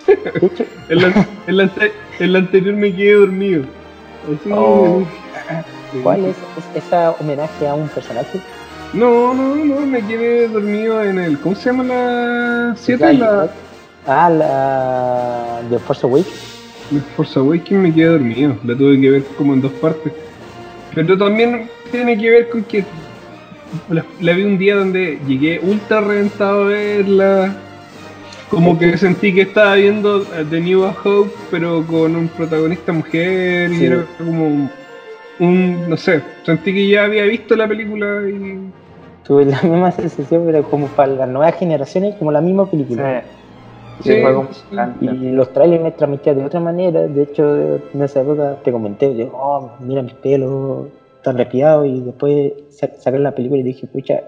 En 0.90 1.02
la, 1.02 1.26
en 1.48 1.58
la 1.58 1.64
ante- 1.64 1.92
en 2.20 2.34
la 2.34 2.40
anterior 2.40 2.76
me 2.76 2.94
quedé 2.94 3.14
dormido. 3.14 3.64
Así, 4.26 4.50
Oh. 4.52 5.04
¿cuál 6.04 6.26
es, 6.26 6.36
es 6.76 6.84
esa 6.84 7.12
homenaje 7.12 7.68
a 7.68 7.76
un 7.76 7.88
personaje? 7.88 8.40
No, 8.94 9.34
no, 9.34 9.56
no, 9.56 9.82
me 9.86 10.02
quedé 10.06 10.48
dormido 10.50 11.02
en 11.04 11.18
el. 11.20 11.40
¿Cómo 11.40 11.56
se 11.56 11.70
llama 11.72 11.84
la 11.86 12.74
7? 12.78 13.14
La 13.14 13.50
Ah, 14.08 14.30
la 14.30 15.62
de 15.70 15.80
Force 15.80 16.06
Awakens. 16.06 16.58
The 16.90 17.00
Force 17.16 17.40
Awakens 17.40 17.72
me 17.84 17.94
quedé 17.94 18.08
dormido. 18.08 18.58
La 18.66 18.76
tuve 18.76 19.00
que 19.00 19.12
ver 19.12 19.24
como 19.38 19.54
en 19.54 19.62
dos 19.62 19.72
partes. 19.74 20.12
Pero 20.94 21.18
también 21.18 21.70
tiene 21.92 22.18
que 22.18 22.30
ver 22.30 22.50
con 22.50 22.64
que 22.64 22.84
la, 23.90 24.04
la 24.20 24.34
vi 24.34 24.44
un 24.44 24.58
día 24.58 24.76
donde 24.76 25.20
llegué 25.26 25.60
ultra 25.64 26.02
reventado 26.02 26.64
a 26.64 26.68
verla. 26.68 27.56
Como 28.52 28.78
que 28.80 28.98
sentí 28.98 29.34
que 29.34 29.42
estaba 29.42 29.76
viendo 29.76 30.22
eh, 30.22 30.46
The 30.50 30.60
New 30.60 30.84
Hope, 30.84 31.32
pero 31.50 31.86
con 31.88 32.16
un 32.16 32.28
protagonista 32.30 32.92
mujer 32.92 33.72
y 33.72 33.86
era 33.86 34.06
como 34.18 34.46
un, 34.48 34.70
un- 35.40 35.90
no 35.90 35.98
sé, 35.98 36.22
sentí 36.46 36.74
que 36.74 36.88
ya 36.88 37.06
había 37.06 37.24
visto 37.26 37.56
la 37.56 37.68
película 37.68 38.22
y 38.30 38.60
Tuve 39.24 39.46
la 39.46 39.62
misma 39.64 39.92
sensación, 39.92 40.44
pero 40.46 40.64
como 40.64 40.88
para 40.88 41.14
las 41.14 41.30
nuevas 41.30 41.56
generaciones, 41.56 42.16
como 42.16 42.32
la 42.32 42.42
misma 42.42 42.70
película. 42.70 43.24
Sí, 44.02 44.10
Sí, 44.16 44.22
como. 44.22 44.48
Y 45.00 45.32
los 45.32 45.54
trailers 45.54 45.84
me 45.84 45.92
transmitían 45.92 46.40
de 46.40 46.46
otra 46.46 46.60
manera. 46.60 47.02
De 47.08 47.24
hecho, 47.24 47.76
en 47.94 48.02
esa 48.02 48.22
época 48.22 48.58
te 48.64 48.72
comenté, 48.72 49.14
de, 49.14 49.30
oh, 49.32 49.70
mira 49.80 50.02
mis 50.02 50.14
pelos 50.16 50.88
tan 51.24 51.38
repiados. 51.38 51.86
Y 51.88 52.02
después 52.02 52.52
sa- 52.70 52.90
saqué 52.98 53.20
la 53.20 53.32
película 53.32 53.60
y 53.62 53.64
dije, 53.64 53.86
pucha, 53.88 54.22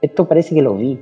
esto 0.00 0.26
parece 0.26 0.54
que 0.54 0.62
lo 0.62 0.74
vi. 0.76 0.98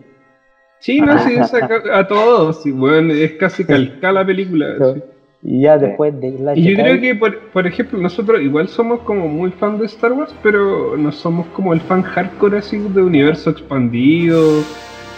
Sí, 0.81 1.01
no, 1.01 1.19
sí, 1.19 1.35
es 1.35 1.53
a, 1.55 1.99
a 1.99 2.07
todos, 2.07 2.63
sí, 2.63 2.71
bueno, 2.71 3.13
es 3.13 3.33
casi 3.33 3.65
calcar 3.67 4.15
la 4.15 4.25
película. 4.27 4.67
Sí. 4.95 5.03
Y 5.43 5.61
ya 5.63 5.79
después 5.79 6.19
de 6.21 6.33
la 6.41 6.57
Y 6.57 6.63
yo 6.75 6.77
creo 6.83 7.01
que, 7.01 7.15
por, 7.15 7.39
por 7.51 7.67
ejemplo, 7.67 7.99
nosotros 7.99 8.41
igual 8.41 8.69
somos 8.69 9.01
como 9.01 9.29
muy 9.29 9.51
fan 9.53 9.79
de 9.79 9.87
Star 9.87 10.13
Wars, 10.13 10.35
pero 10.43 10.97
no 10.97 11.13
somos 11.13 11.47
como 11.49 11.73
el 11.73 11.81
fan 11.81 12.03
hardcore 12.03 12.59
así 12.59 12.79
de 12.79 13.03
universo 13.03 13.51
expandido 13.51 14.61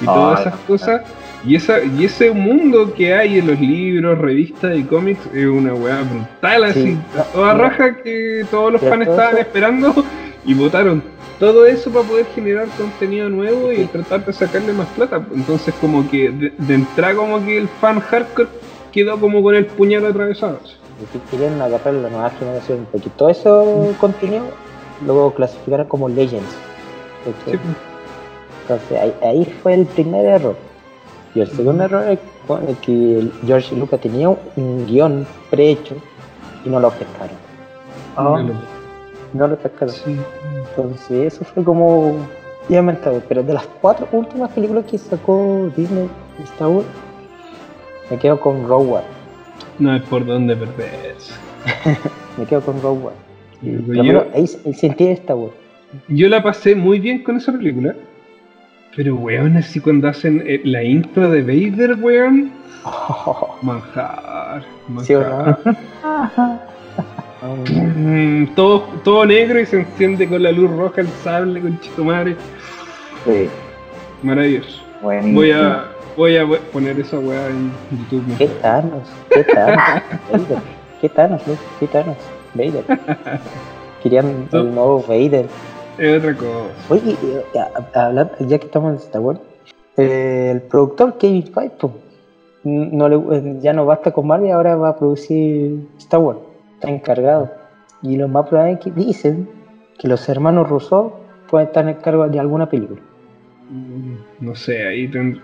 y 0.01 0.05
todas 0.05 0.41
esas 0.41 0.55
no. 0.61 0.67
cosas. 0.67 1.03
Y, 1.47 1.55
esa, 1.55 1.79
y 1.83 2.05
ese 2.05 2.33
mundo 2.33 2.93
que 2.95 3.15
hay 3.15 3.39
en 3.39 3.47
los 3.47 3.61
libros, 3.61 4.19
revistas 4.19 4.77
y 4.77 4.83
cómics 4.83 5.21
es 5.33 5.47
una 5.47 5.73
weá 5.73 6.03
brutal, 6.03 6.65
así, 6.65 6.83
Sí. 6.83 6.99
toda 7.33 7.55
raja 7.55 7.97
que 8.03 8.45
todos 8.51 8.73
los 8.73 8.83
fans 8.83 9.07
estaban 9.09 9.39
esperando 9.39 9.95
y 10.45 10.53
votaron 10.55 11.01
todo 11.39 11.67
eso 11.67 11.91
para 11.91 12.07
poder 12.07 12.27
generar 12.35 12.69
contenido 12.77 13.29
nuevo 13.29 13.73
y 13.73 13.85
tratar 13.87 14.25
de 14.25 14.33
sacarle 14.33 14.73
más 14.73 14.89
plata. 14.89 15.25
Entonces 15.35 15.75
como 15.81 16.09
que 16.11 16.31
de, 16.31 16.53
de 16.57 16.75
entrada 16.75 17.15
como 17.15 17.45
que 17.45 17.59
el 17.59 17.69
fan 17.69 18.01
hardcore 18.01 18.49
quedó 18.93 19.19
como 19.19 19.43
con 19.43 19.55
el 19.55 19.67
puñal 19.67 20.07
atravesado. 20.07 20.59
Que 21.13 21.21
querían 21.31 21.61
agarrar 21.63 21.95
la 21.95 22.09
nueva 22.09 22.31
generación, 22.31 22.87
porque 22.91 23.09
todo 23.11 23.31
ese 23.31 23.49
contenido 24.01 24.45
luego 25.07 25.33
clasificaron 25.33 25.87
como 25.87 26.09
Legends. 26.09 26.57
pues. 27.45 27.61
Entonces 28.63 28.99
ahí, 28.99 29.15
ahí 29.23 29.45
fue 29.63 29.75
el 29.75 29.87
primer 29.87 30.27
error. 30.27 30.57
Y 31.35 31.41
el 31.41 31.49
segundo 31.49 31.85
error 31.85 32.05
es 32.09 32.19
que 32.79 33.31
George 33.47 33.77
Lucas 33.77 34.01
tenía 34.01 34.29
un 34.29 34.87
guion 34.87 35.27
prehecho 35.51 35.95
y 36.65 36.69
no 36.69 36.81
lo 36.81 36.91
pescaron. 36.91 37.37
Oh, 38.17 38.39
No 39.33 39.47
lo 39.49 39.57
pescaron. 39.57 39.95
Sí. 39.95 40.17
Entonces 40.71 41.35
eso 41.35 41.45
fue 41.45 41.63
como 41.65 42.15
lamentable. 42.69 43.21
Pero 43.29 43.43
de 43.43 43.55
las 43.55 43.67
cuatro 43.81 44.09
últimas 44.13 44.51
películas 44.53 44.85
que 44.87 44.99
sacó 44.99 45.71
Disney 45.77 46.09
Star 46.45 46.69
Wars, 46.69 46.87
me 48.11 48.19
quedo 48.19 48.41
con 48.41 48.67
Rogue 48.67 48.93
One. 48.93 49.05
No 49.79 49.95
es 49.95 50.03
por 50.03 50.25
dónde 50.25 50.57
perderse. 50.57 51.35
Me 52.39 52.47
quedo 52.47 52.61
con 52.63 52.81
Rogue 52.81 53.07
One. 53.09 53.17
Y 53.63 53.97
Yo- 53.97 54.03
menos 54.05 54.25
ahí 54.35 54.47
se- 54.47 54.73
sentí 54.75 55.09
Star 55.09 55.37
Wars. 55.37 55.53
Yo 56.09 56.29
la 56.29 56.43
pasé 56.43 56.75
muy 56.75 57.01
bien 57.01 57.23
con 57.23 57.37
esa 57.37 57.53
película. 57.53 57.95
Pero 58.97 59.15
weón, 59.17 59.57
así 59.57 59.81
cuando 59.81 60.09
hacen 60.09 60.43
eh, 60.47 60.61
la 60.65 60.83
intro 60.83 61.31
de 61.31 61.43
Vader, 61.43 61.95
weón. 62.01 62.51
Manjar. 63.63 64.63
¿Sí 65.03 65.15
o 65.15 65.21
manjar. 65.21 65.59
no? 66.03 66.59
Mm, 67.41 68.55
todo, 68.55 68.81
todo 69.05 69.25
negro 69.25 69.61
y 69.61 69.67
se 69.67 69.81
enciende 69.81 70.29
con 70.29 70.43
la 70.43 70.51
luz 70.51 70.71
roja 70.71 71.03
el 71.03 71.09
sable 71.23 71.61
con 71.61 72.07
madre. 72.07 72.37
sí, 73.25 73.49
Maravilloso. 74.23 74.81
buenísimo. 75.03 75.35
Voy 75.37 75.53
a, 75.53 75.85
voy 76.17 76.37
a 76.37 76.47
poner 76.73 76.99
esa 76.99 77.19
weá 77.21 77.47
en 77.47 77.71
YouTube. 77.91 78.37
¿Qué 78.39 78.49
Thanos? 78.49 79.09
¿Qué 79.31 79.45
Thanos? 79.45 80.03
¿Qué 81.01 81.09
Thanos, 81.09 81.47
loco? 81.47 81.61
¿Qué 81.79 81.87
Thanos? 81.87 82.17
Vader. 82.55 82.85
Querían 84.03 84.49
el 84.53 84.75
nuevo 84.75 85.05
Vader. 85.07 85.47
Es 85.99 86.19
otra 86.19 86.35
cosa. 86.35 86.71
Oye, 86.89 87.17
eh, 87.23 88.47
ya 88.49 88.59
que 88.59 88.67
estamos 88.67 88.91
en 88.93 88.97
Star 88.97 89.21
Wars, 89.21 89.41
eh, 89.97 90.51
el 90.55 90.63
productor 90.63 91.19
Kevin 91.19 91.45
Feige 91.45 91.89
no 92.65 93.09
le, 93.09 93.17
eh, 93.37 93.59
ya 93.61 93.73
no 93.73 93.87
basta 93.87 94.11
con 94.11 94.27
Marvel, 94.27 94.51
ahora 94.53 94.77
va 94.77 94.91
a 94.91 94.97
producir 94.97 95.87
Star 95.99 96.21
Wars. 96.21 96.39
Está 96.79 96.91
encargado. 96.91 97.51
Y 98.03 98.17
lo 98.17 98.29
más 98.29 98.49
probable 98.49 98.75
es 98.75 98.79
que 98.81 98.91
dicen 98.93 99.49
que 99.99 100.07
los 100.07 100.29
hermanos 100.29 100.69
Rousseau 100.69 101.13
pueden 101.51 101.67
estar 101.69 101.89
en 101.89 101.95
cargo 101.97 102.29
de 102.29 102.39
alguna 102.39 102.69
película. 102.69 103.01
Mm, 103.71 104.15
No 104.47 104.55
sé, 104.55 104.87
ahí 104.87 105.09
tan, 105.09 105.41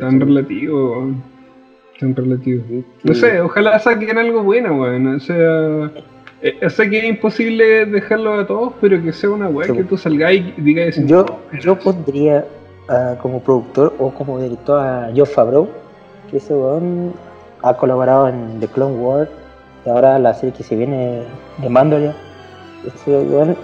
tan 0.00 0.18
relativo. 0.18 1.10
Tan 2.00 2.16
relativo. 2.16 2.62
No 3.04 3.14
sé, 3.14 3.40
ojalá 3.40 3.78
saquen 3.78 4.16
algo 4.18 4.42
bueno, 4.42 4.74
weón. 4.80 5.06
O 5.16 5.20
sea, 5.20 5.90
eh, 6.42 6.70
sé 6.70 6.88
que 6.90 6.98
es 6.98 7.04
imposible 7.04 7.84
dejarlo 7.86 8.34
a 8.40 8.46
todos, 8.46 8.72
pero 8.80 9.02
que 9.02 9.12
sea 9.12 9.30
una 9.30 9.48
weá 9.48 9.66
Sí. 9.66 9.74
que 9.74 9.84
tú 9.84 9.96
salgas 9.98 10.32
y 10.32 10.54
digas 10.58 10.96
Yo, 11.06 11.24
yo 11.60 11.78
pondría 11.78 12.46
como 13.20 13.40
productor 13.42 13.92
o 13.98 14.10
como 14.10 14.38
director 14.40 14.80
a 14.80 15.10
Joe 15.14 15.26
Favreau, 15.26 15.68
que 16.30 16.36
ese 16.38 16.54
weón 16.54 17.12
ha 17.62 17.74
colaborado 17.74 18.28
en 18.28 18.60
The 18.60 18.68
Clone 18.68 18.96
Wars 18.96 19.28
y 19.86 19.88
ahora 19.88 20.18
la 20.18 20.34
serie 20.34 20.52
que 20.52 20.64
se 20.64 20.74
viene 20.74 21.22
de 21.58 21.68
Mandalorian. 21.68 22.14
Ese 22.84 23.10
weón 23.10 23.56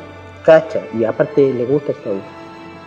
cacha 0.45 0.81
y 0.99 1.05
aparte 1.05 1.53
le 1.53 1.65
gusta 1.65 1.93
Star 1.93 2.13
Wars. 2.13 2.25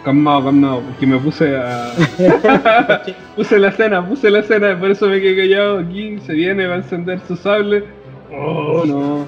Calmado, 0.04 0.45
calmado, 0.45 0.82
porque 0.82 1.06
me 1.06 1.17
puse 1.17 1.58
a. 1.58 1.91
puse 3.36 3.60
la 3.60 3.69
escena, 3.69 4.08
puse 4.08 4.30
la 4.30 4.39
escena, 4.39 4.80
por 4.80 4.91
eso 4.91 5.08
me 5.08 5.19
quedé 5.19 5.36
callado. 5.36 5.80
Aquí 5.80 6.19
se 6.19 6.34
viene, 6.34 6.67
va 6.67 6.76
a 6.76 6.78
encender 6.78 7.19
su 7.28 7.36
sable. 7.36 7.84
Oh, 8.32 8.84
no. 8.86 9.26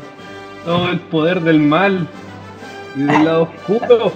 Todo 0.66 0.90
el 0.90 1.00
poder 1.00 1.42
del 1.42 1.60
mal 1.60 2.08
y 2.96 3.04
del 3.04 3.26
lado 3.26 3.44
oscuro. 3.44 4.12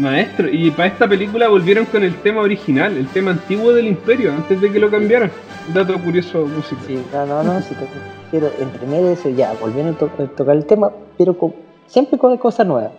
Maestro, 0.00 0.48
y 0.50 0.70
para 0.70 0.88
esta 0.88 1.06
película 1.08 1.48
volvieron 1.48 1.84
con 1.86 2.02
el 2.02 2.14
tema 2.16 2.40
original, 2.40 2.96
el 2.96 3.06
tema 3.08 3.32
antiguo 3.32 3.72
del 3.72 3.86
Imperio, 3.86 4.32
antes 4.32 4.60
de 4.60 4.70
que 4.72 4.78
lo 4.80 4.90
cambiaran. 4.90 5.30
Dato 5.74 5.98
curioso 5.98 6.46
música. 6.46 6.80
Sí, 6.86 7.00
no, 7.12 7.26
no, 7.26 7.42
no, 7.44 7.60
sí, 7.60 7.74
pero 8.30 8.50
entre 8.60 8.86
medio 8.86 9.06
de 9.08 9.12
eso 9.12 9.28
ya 9.30 9.52
volvieron 9.60 9.94
a 9.94 9.98
to- 9.98 10.10
a 10.18 10.24
tocar 10.26 10.56
el 10.56 10.64
tema, 10.66 10.90
pero 11.18 11.36
con- 11.36 11.54
siempre 11.86 12.18
con 12.18 12.36
cosas 12.38 12.66
nuevas. 12.66 12.92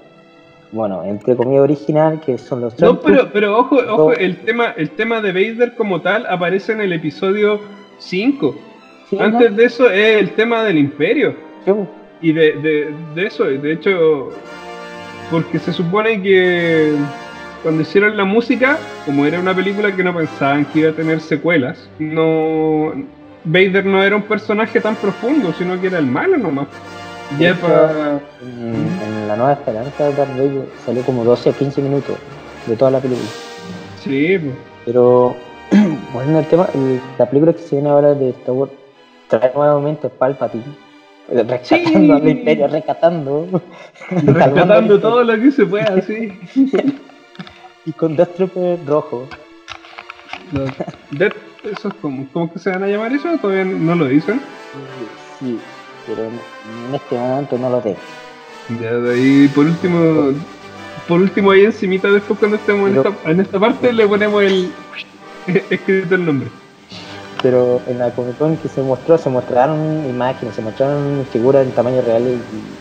Bueno, 0.71 1.03
entre 1.03 1.35
comillas 1.35 1.63
original, 1.63 2.21
que 2.25 2.37
son 2.37 2.61
los 2.61 2.79
No, 2.79 2.99
pero, 3.01 3.29
pero 3.33 3.57
ojo, 3.57 3.75
ojo, 3.89 4.13
el 4.13 4.37
tema, 4.37 4.67
el 4.77 4.91
tema 4.91 5.19
de 5.19 5.33
Vader 5.33 5.75
como 5.75 5.99
tal 6.01 6.25
aparece 6.27 6.71
en 6.71 6.79
el 6.81 6.93
episodio 6.93 7.59
5. 7.97 8.55
sí, 9.09 9.17
¿no? 9.17 9.23
Antes 9.25 9.53
de 9.55 9.65
eso 9.65 9.89
es 9.89 10.17
el 10.17 10.31
tema 10.31 10.63
del 10.63 10.77
Imperio. 10.77 11.35
Sí, 11.65 11.71
Y 12.21 12.31
de, 12.31 12.53
de, 12.53 12.93
de 13.15 13.25
eso, 13.27 13.43
de 13.45 13.73
hecho, 13.73 14.29
porque 15.31 15.57
se 15.59 15.71
supone 15.73 16.21
que 16.21 16.93
cuando 17.63 17.81
hicieron 17.81 18.17
la 18.17 18.25
música, 18.25 18.77
como 19.05 19.25
era 19.25 19.39
una 19.39 19.55
película 19.55 19.95
que 19.95 20.03
no 20.03 20.13
pensaban 20.15 20.65
que 20.65 20.79
iba 20.79 20.89
a 20.89 20.93
tener 20.93 21.21
secuelas, 21.21 21.87
no 21.99 22.91
Vader 23.43 23.85
no 23.85 24.03
era 24.03 24.15
un 24.15 24.23
personaje 24.23 24.79
tan 24.81 24.95
profundo, 24.95 25.53
sino 25.57 25.79
que 25.79 25.87
era 25.87 25.99
el 25.99 26.05
malo 26.05 26.37
nomás. 26.37 26.67
Ya 27.39 27.55
para... 27.55 28.19
En, 28.41 28.75
en 29.21 29.27
la 29.27 29.35
nueva 29.37 29.53
esperanza 29.53 30.03
de 30.05 30.13
Darth 30.13 30.31
Vader 30.37 30.65
salió 30.85 31.01
como 31.03 31.23
12 31.23 31.49
o 31.49 31.53
15 31.53 31.81
minutos 31.81 32.17
de 32.67 32.75
toda 32.75 32.91
la 32.91 32.99
película. 32.99 33.27
Sí, 34.03 34.37
pues. 34.37 34.53
Pero, 34.85 35.35
volviendo 36.13 36.39
al 36.39 36.47
tema, 36.47 36.67
el- 36.73 36.99
la 37.17 37.25
película 37.29 37.53
que 37.53 37.59
se 37.59 37.75
viene 37.77 37.89
ahora 37.89 38.13
de 38.15 38.29
Star 38.31 38.53
Wars 38.53 38.71
trae 39.29 39.51
nuevamente 39.55 40.09
Palpatine. 40.09 40.63
Rescatando 41.31 42.15
al 42.15 42.27
Imperio, 42.27 42.67
rescatando. 42.67 43.61
rescatando 44.09 44.99
todo 44.99 45.23
lo 45.23 45.41
que 45.41 45.51
se 45.51 45.65
pueda. 45.65 45.95
Imperio. 45.95 46.33
Y 47.83 47.93
con 47.93 48.15
Death 48.15 48.35
Trooper 48.35 48.79
rojo. 48.85 49.27
Los 50.51 50.69
Death, 51.09 51.35
eso 51.63 51.87
es 51.87 51.93
como, 51.95 52.27
¿cómo 52.31 52.53
que 52.53 52.59
se 52.59 52.69
van 52.69 52.83
a 52.83 52.87
llamar 52.87 53.11
eso? 53.11 53.35
Todavía 53.39 53.65
no 53.65 53.95
lo 53.95 54.05
dicen. 54.05 54.39
Sí, 55.39 55.57
pero 56.05 56.25
en 56.25 56.93
este 56.93 57.15
momento 57.17 57.57
no 57.57 57.69
lo 57.71 57.79
tengo. 57.79 57.97
Ya, 58.79 58.93
de 58.93 59.13
ahí, 59.13 59.47
por 59.47 59.65
último, 59.65 60.31
por 61.07 61.21
último 61.21 61.51
ahí 61.51 61.65
encimita 61.65 62.11
después 62.11 62.37
cuando 62.37 62.57
estemos 62.57 62.89
en, 62.89 62.97
esta, 62.97 63.31
en 63.31 63.39
esta 63.39 63.59
parte 63.59 63.91
le 63.91 64.07
ponemos 64.07 64.43
el 64.43 64.71
escrito 65.71 66.15
el 66.15 66.25
nombre. 66.25 66.49
Pero 67.41 67.79
en 67.87 67.97
la 67.99 68.11
Comic 68.11 68.37
Con 68.37 68.57
que 68.57 68.67
se 68.67 68.81
mostró, 68.81 69.17
se 69.17 69.29
mostraron 69.29 70.05
imágenes, 70.07 70.55
se 70.55 70.61
mostraron 70.61 71.25
figuras 71.31 71.65
en 71.65 71.71
tamaño 71.73 72.01
real 72.01 72.21
y, 72.23 72.33
y 72.55 72.77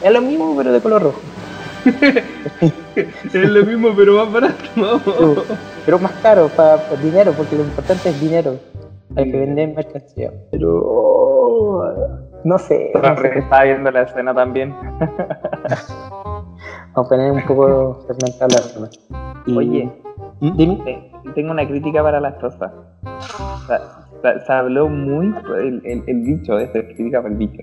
es 0.00 0.12
lo 0.12 0.20
mismo 0.22 0.54
pero 0.56 0.72
de 0.72 0.80
color 0.80 1.02
rojo. 1.02 1.20
Es 2.96 3.34
lo 3.34 3.64
mismo 3.64 3.88
pero 3.94 4.14
más 4.24 4.32
barato, 4.32 4.64
¿no? 4.76 4.98
Pero, 5.04 5.34
pero 5.84 5.98
más 5.98 6.12
caro, 6.22 6.48
para 6.48 6.78
dinero, 7.02 7.32
porque 7.36 7.54
lo 7.56 7.62
importante 7.62 8.08
es 8.08 8.18
dinero. 8.20 8.58
Hay 9.14 9.30
que 9.30 9.38
vender 9.38 9.74
mercancía. 9.74 10.32
Pero 10.50 10.80
oh, 10.82 11.84
no 12.44 12.58
sé, 12.58 12.90
no 12.94 13.16
sé. 13.18 13.38
Estaba 13.38 13.64
viendo 13.64 13.90
la 13.90 14.02
escena 14.02 14.34
también. 14.34 14.74
Vamos 16.94 17.06
a 17.06 17.08
poner 17.08 17.32
un 17.32 17.42
poco 17.42 17.98
fermentada 18.06 18.48
la 18.48 18.58
zona. 18.68 18.88
Y- 19.46 19.56
Oye, 19.56 19.92
¿Mm? 20.40 20.56
Dime. 20.56 20.82
eh, 20.86 21.10
tengo 21.34 21.50
una 21.52 21.66
crítica 21.68 22.02
para 22.02 22.18
las 22.20 22.34
cosas. 22.36 22.72
Se, 23.66 23.76
se- 24.22 24.40
se 24.46 24.52
habló 24.52 24.88
muy 24.88 25.34
el, 25.58 25.80
el, 25.84 26.02
el 26.06 26.20
bicho, 26.22 26.58
esa 26.58 26.78
es 26.78 26.84
crítica 26.94 27.20
para 27.22 27.32
el 27.32 27.38
bicho. 27.38 27.62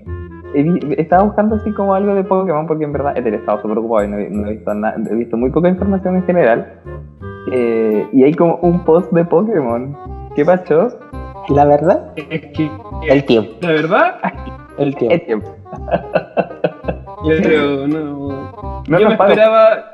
Vi- 0.54 0.94
estaba 0.98 1.24
buscando 1.24 1.56
así 1.56 1.72
como 1.72 1.94
algo 1.94 2.14
de 2.14 2.22
Pokémon 2.24 2.66
porque 2.66 2.84
en 2.84 2.92
verdad 2.92 3.16
he 3.16 3.34
estado 3.34 3.60
súper 3.60 3.78
ocupado 3.78 4.04
y 4.04 4.08
no, 4.08 4.18
he- 4.18 4.30
no 4.30 4.46
he 4.48 4.52
visto 4.52 4.72
nada, 4.74 4.96
he 5.10 5.14
visto 5.14 5.36
muy 5.36 5.50
poca 5.50 5.68
información 5.68 6.16
en 6.16 6.22
general. 6.24 6.80
Eh, 7.52 8.06
y 8.12 8.22
hay 8.24 8.32
como 8.34 8.56
un 8.56 8.84
post 8.84 9.12
de 9.12 9.24
Pokémon. 9.24 9.96
¿Qué 10.34 10.44
pasó? 10.44 10.88
La 11.48 11.64
verdad, 11.66 12.12
Es 12.16 12.46
que, 12.52 12.70
el 13.08 13.24
tiempo. 13.26 13.50
la 13.60 13.68
verdad, 13.68 14.14
El 14.78 14.94
tiempo. 14.96 15.24
Tiempo. 15.26 15.50
pero 17.42 17.86
no. 17.86 18.82
No 18.88 18.98
yo 19.00 19.08
me 19.08 19.14
esperaba, 19.14 19.84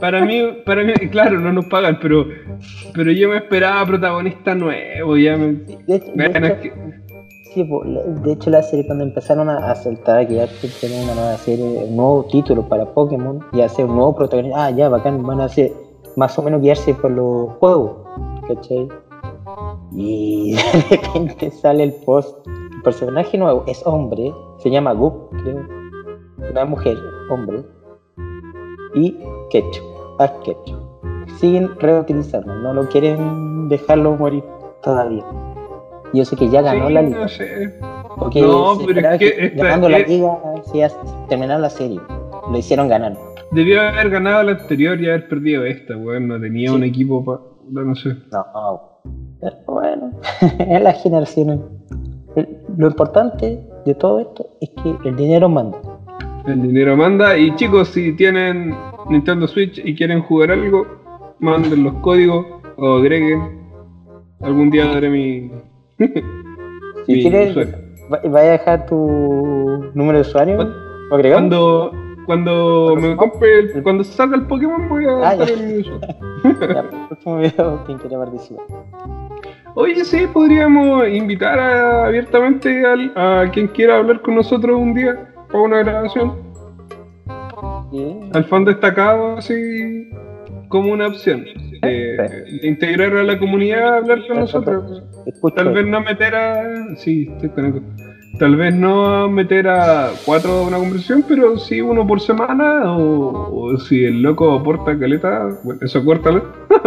para 0.00 0.24
mí, 0.24 0.42
para 0.64 0.84
mí, 0.84 0.92
claro, 1.10 1.38
no 1.40 1.52
nos 1.52 1.66
pagan, 1.66 1.98
pero, 2.00 2.26
pero 2.94 3.10
yo 3.12 3.28
me 3.28 3.36
esperaba 3.38 3.84
protagonista 3.86 4.54
nuevo, 4.54 5.16
ya 5.16 5.36
me. 5.36 5.52
De 5.86 5.96
hecho, 5.96 6.06
de 6.06 6.28
Bueno, 6.28 6.46
es 6.46 6.52
hecho- 6.52 6.62
que- 6.62 6.98
Sí, 7.54 7.64
po, 7.64 7.82
de 7.82 8.32
hecho 8.32 8.50
la 8.50 8.62
serie 8.62 8.84
cuando 8.86 9.04
empezaron 9.04 9.48
a, 9.48 9.70
a 9.70 9.74
soltar 9.74 10.28
que 10.28 10.34
ya 10.34 10.46
tienen 10.80 11.04
una 11.04 11.14
nueva 11.14 11.36
serie, 11.38 11.64
un 11.64 11.96
nuevo 11.96 12.26
título 12.30 12.68
para 12.68 12.84
Pokémon 12.92 13.40
y 13.52 13.62
hacer 13.62 13.86
un 13.86 13.96
nuevo 13.96 14.14
protagonista, 14.14 14.66
ah 14.66 14.70
ya, 14.70 14.90
bacán, 14.90 15.22
van 15.26 15.40
a 15.40 15.44
hacer 15.46 15.72
más 16.16 16.38
o 16.38 16.42
menos 16.42 16.60
guiarse 16.60 16.92
por 16.94 17.10
los 17.10 17.48
juegos, 17.54 18.06
¿cachai? 18.46 18.86
Y 19.92 20.52
de 20.90 20.96
repente 20.96 21.50
sale 21.50 21.84
el 21.84 21.94
post. 22.04 22.36
El 22.46 22.82
personaje 22.82 23.38
nuevo 23.38 23.64
es 23.66 23.84
hombre, 23.86 24.30
se 24.58 24.70
llama 24.70 24.92
Goop, 24.92 25.30
creo. 25.42 25.66
Una 26.50 26.64
mujer, 26.66 26.96
hombre. 27.30 27.64
Y 28.94 29.16
Ketchup, 29.50 29.84
Ash 30.18 30.30
Ketchup. 30.44 30.78
Siguen 31.38 31.70
reutilizando, 31.78 32.54
no 32.54 32.72
lo 32.74 32.88
quieren 32.88 33.68
dejarlo 33.68 34.16
morir 34.16 34.42
todavía. 34.82 35.24
Yo 36.14 36.24
sé 36.24 36.36
que 36.36 36.48
ya 36.48 36.62
ganó 36.62 36.88
Sí, 36.88 36.92
la 36.94 37.02
liga. 37.02 37.18
no 37.20 37.28
sé. 37.28 37.74
Porque 38.18 38.40
No, 38.40 38.76
pero 38.86 39.00
es 39.10 39.18
que 39.18 39.32
que 39.34 39.46
esta- 39.46 39.64
ganando 39.64 39.88
la 39.88 39.98
liga 40.00 40.38
se 40.64 40.78
iba 40.78 40.86
a 40.86 41.26
terminar 41.28 41.60
la 41.60 41.70
serie. 41.70 42.00
Lo 42.50 42.56
hicieron 42.58 42.88
ganar. 42.88 43.14
Debió 43.52 43.80
haber 43.82 44.10
ganado 44.10 44.42
la 44.42 44.52
anterior 44.52 45.00
y 45.00 45.08
haber 45.08 45.28
perdido 45.28 45.64
esta, 45.64 45.96
weón. 45.96 46.28
No 46.28 46.40
tenía 46.40 46.70
Sí. 46.70 46.74
un 46.74 46.82
equipo 46.84 47.24
para. 47.24 47.40
No 47.84 47.94
sé. 47.94 48.16
No, 48.32 49.00
pero 49.40 49.56
bueno, 49.66 50.10
es 50.58 50.82
las 50.82 51.02
generaciones. 51.02 51.60
El- 52.36 52.58
Lo 52.76 52.86
importante 52.88 53.62
de 53.84 53.94
todo 53.94 54.20
esto 54.20 54.46
es 54.60 54.70
que 54.82 55.08
el 55.08 55.16
dinero 55.16 55.48
manda. 55.48 55.78
El 56.46 56.62
dinero 56.62 56.96
manda. 56.96 57.36
Y 57.36 57.54
chicos, 57.56 57.88
si 57.88 58.14
tienen 58.16 58.74
Nintendo 59.08 59.46
Switch 59.48 59.78
y 59.84 59.94
quieren 59.94 60.20
jugar 60.22 60.50
algo, 60.50 60.86
manden 61.38 61.84
los 61.84 61.94
códigos 61.94 62.46
o 62.76 62.96
agreguen. 62.98 63.58
Algún 64.40 64.70
día 64.70 64.86
daré 64.86 65.08
mi. 65.10 65.50
Si 67.06 67.12
mi 67.14 67.22
quieres, 67.22 67.56
vaya 68.10 68.48
a 68.48 68.52
dejar 68.52 68.84
tu 68.86 68.96
número 69.94 70.18
de 70.18 70.22
usuario. 70.22 70.62
¿Lo 71.08 71.14
agregamos? 71.16 71.48
Cuando, 71.48 71.92
cuando 72.26 72.96
me 73.00 73.16
compre, 73.16 73.58
el- 73.60 73.82
cuando 73.82 74.04
salga 74.04 74.36
el 74.36 74.42
Pokémon, 74.46 74.88
voy 74.90 75.06
a 75.06 75.30
Ah, 75.30 75.34
ya. 75.34 75.46
mi 75.56 75.78
usuario. 75.78 76.00
Quien 77.86 77.98
quiera 77.98 78.18
participar. 78.18 78.64
Oye, 79.74 80.04
sí, 80.04 80.26
podríamos 80.30 81.08
invitar 81.08 81.58
a- 81.58 82.06
abiertamente 82.06 82.84
al- 82.84 83.12
a 83.16 83.50
quien 83.52 83.68
quiera 83.68 83.96
hablar 83.96 84.20
con 84.20 84.34
nosotros 84.34 84.78
un 84.78 84.92
día 84.92 85.32
para 85.50 85.60
una 85.62 85.78
grabación. 85.78 86.34
Al 88.32 88.44
fan 88.44 88.64
destacado, 88.64 89.36
así 89.38 90.10
como 90.68 90.92
una 90.92 91.06
opción. 91.08 91.44
De 91.80 92.44
integrar 92.62 93.16
a 93.16 93.22
la 93.22 93.38
comunidad 93.38 93.94
a 93.94 93.96
hablar 93.98 94.18
con 94.26 94.40
nosotros. 94.40 95.02
Escucho. 95.26 95.54
Tal 95.54 95.72
vez 95.72 95.86
no 95.86 96.00
meter 96.00 96.34
a. 96.34 96.96
Sí, 96.96 97.30
estoy. 97.42 97.80
Tal 98.38 98.56
vez 98.56 98.74
no 98.74 99.28
meter 99.28 99.66
a 99.68 100.10
cuatro 100.26 100.50
a 100.52 100.62
una 100.66 100.76
conversación, 100.76 101.24
pero 101.26 101.56
sí 101.56 101.80
uno 101.80 102.06
por 102.06 102.20
semana. 102.20 102.96
O, 102.96 103.72
o 103.72 103.78
si 103.78 104.04
el 104.04 104.22
loco 104.22 104.52
aporta 104.52 104.98
caleta, 104.98 105.48
bueno, 105.64 105.80
eso 105.82 106.04
córtalo. 106.04 106.44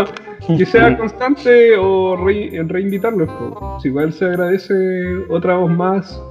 que 0.57 0.65
sea 0.65 0.97
constante 0.97 1.75
o 1.77 2.15
re- 2.15 2.51
reinvitarlo. 2.67 3.79
Si 3.81 3.87
igual 3.87 4.13
se 4.13 4.25
agradece 4.25 4.73
otra 5.29 5.55
voz 5.55 5.71
más 5.71 6.21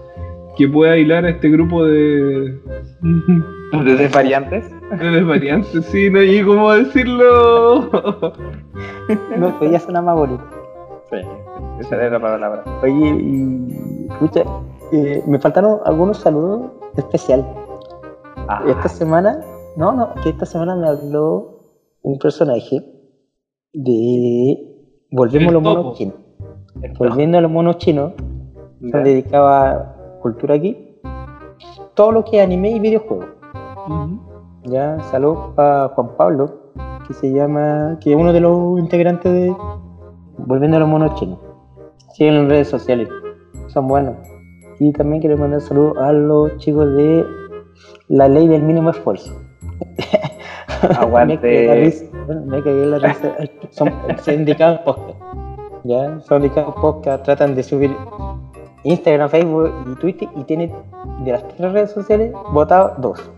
que 0.56 0.68
pueda 0.68 0.96
hilar 0.96 1.24
a 1.24 1.30
este 1.30 1.48
grupo 1.48 1.84
de. 1.84 2.58
¿De 3.72 3.96
desvariantes? 3.96 4.70
de 4.98 5.10
desvariantes, 5.10 5.84
sí, 5.86 6.10
no 6.10 6.18
hay 6.18 6.42
cómo 6.42 6.72
decirlo. 6.72 7.90
No, 9.36 9.58
pero 9.58 9.72
ya 9.72 9.80
suena 9.80 10.02
más 10.02 10.16
bonito. 10.16 10.44
Sí, 11.10 11.16
esa 11.80 11.96
era 11.96 12.10
la 12.10 12.20
palabra. 12.20 12.64
Oye, 12.82 13.08
y. 13.08 14.06
Escucha, 14.10 14.44
eh, 14.92 15.22
me 15.26 15.38
faltaron 15.38 15.80
algunos 15.84 16.18
saludos 16.18 16.72
especiales. 16.96 17.46
Ah, 18.48 18.62
Esta 18.68 18.88
semana, 18.88 19.40
no, 19.76 19.92
no, 19.92 20.14
que 20.22 20.30
esta 20.30 20.46
semana 20.46 20.76
me 20.76 20.88
habló 20.88 21.60
un 22.02 22.18
personaje 22.18 22.84
de 23.72 24.70
Volvemos 25.12 25.48
a 25.48 25.52
los 25.52 25.62
monos 25.62 25.98
chinos. 25.98 26.14
Volviendo 26.98 27.38
a 27.38 27.40
los 27.40 27.50
monos 27.50 27.78
chinos, 27.78 28.12
se 28.80 28.98
dedicaba 28.98 29.70
a 29.70 29.96
cultura 30.20 30.54
aquí, 30.54 31.00
todo 31.94 32.12
lo 32.12 32.24
que 32.24 32.38
es 32.38 32.44
anime 32.44 32.70
y 32.70 32.80
videojuegos. 32.80 33.26
Ya, 34.64 35.00
saludos 35.10 35.54
para 35.54 35.88
Juan 35.88 36.16
Pablo, 36.16 36.72
que 37.06 37.14
se 37.14 37.32
llama, 37.32 37.98
que 38.00 38.12
es 38.12 38.16
uno 38.16 38.32
de 38.32 38.40
los 38.40 38.78
integrantes 38.78 39.32
de 39.32 39.54
Volviendo 40.46 40.76
a 40.76 40.80
los 40.80 40.88
monos 40.88 41.14
chinos. 41.16 41.38
Siguen 42.14 42.34
en 42.34 42.48
redes 42.48 42.68
sociales, 42.68 43.08
son 43.68 43.88
buenos. 43.88 44.16
Y 44.78 44.92
también 44.92 45.20
quiero 45.20 45.36
mandar 45.36 45.60
saludos 45.60 45.98
a 45.98 46.12
los 46.12 46.56
chicos 46.58 46.94
de 46.96 47.24
La 48.08 48.28
Ley 48.28 48.48
del 48.48 48.62
Mínimo 48.62 48.90
Esfuerzo. 48.90 49.32
Aguante. 50.98 51.34
me 51.34 51.40
cagué 51.40 51.66
la 51.66 51.74
risa, 51.74 52.04
bueno, 52.26 52.42
me 52.46 52.62
cagué 52.62 52.86
la 52.86 52.98
risa. 52.98 53.34
Son 53.70 53.92
sindicados 54.22 54.80
podcast. 54.80 55.18
Ya, 55.84 56.20
son 56.20 56.42
sindicados 56.42 56.74
podcast, 56.76 57.24
tratan 57.24 57.54
de 57.54 57.62
subir 57.62 57.94
Instagram, 58.84 59.28
Facebook 59.28 59.72
y 59.92 59.94
Twitter 59.96 60.28
y 60.36 60.44
tienen 60.44 60.72
de 61.24 61.32
las 61.32 61.46
tres 61.48 61.72
redes 61.72 61.90
sociales 61.90 62.32
votados 62.52 62.92
dos. 63.00 63.30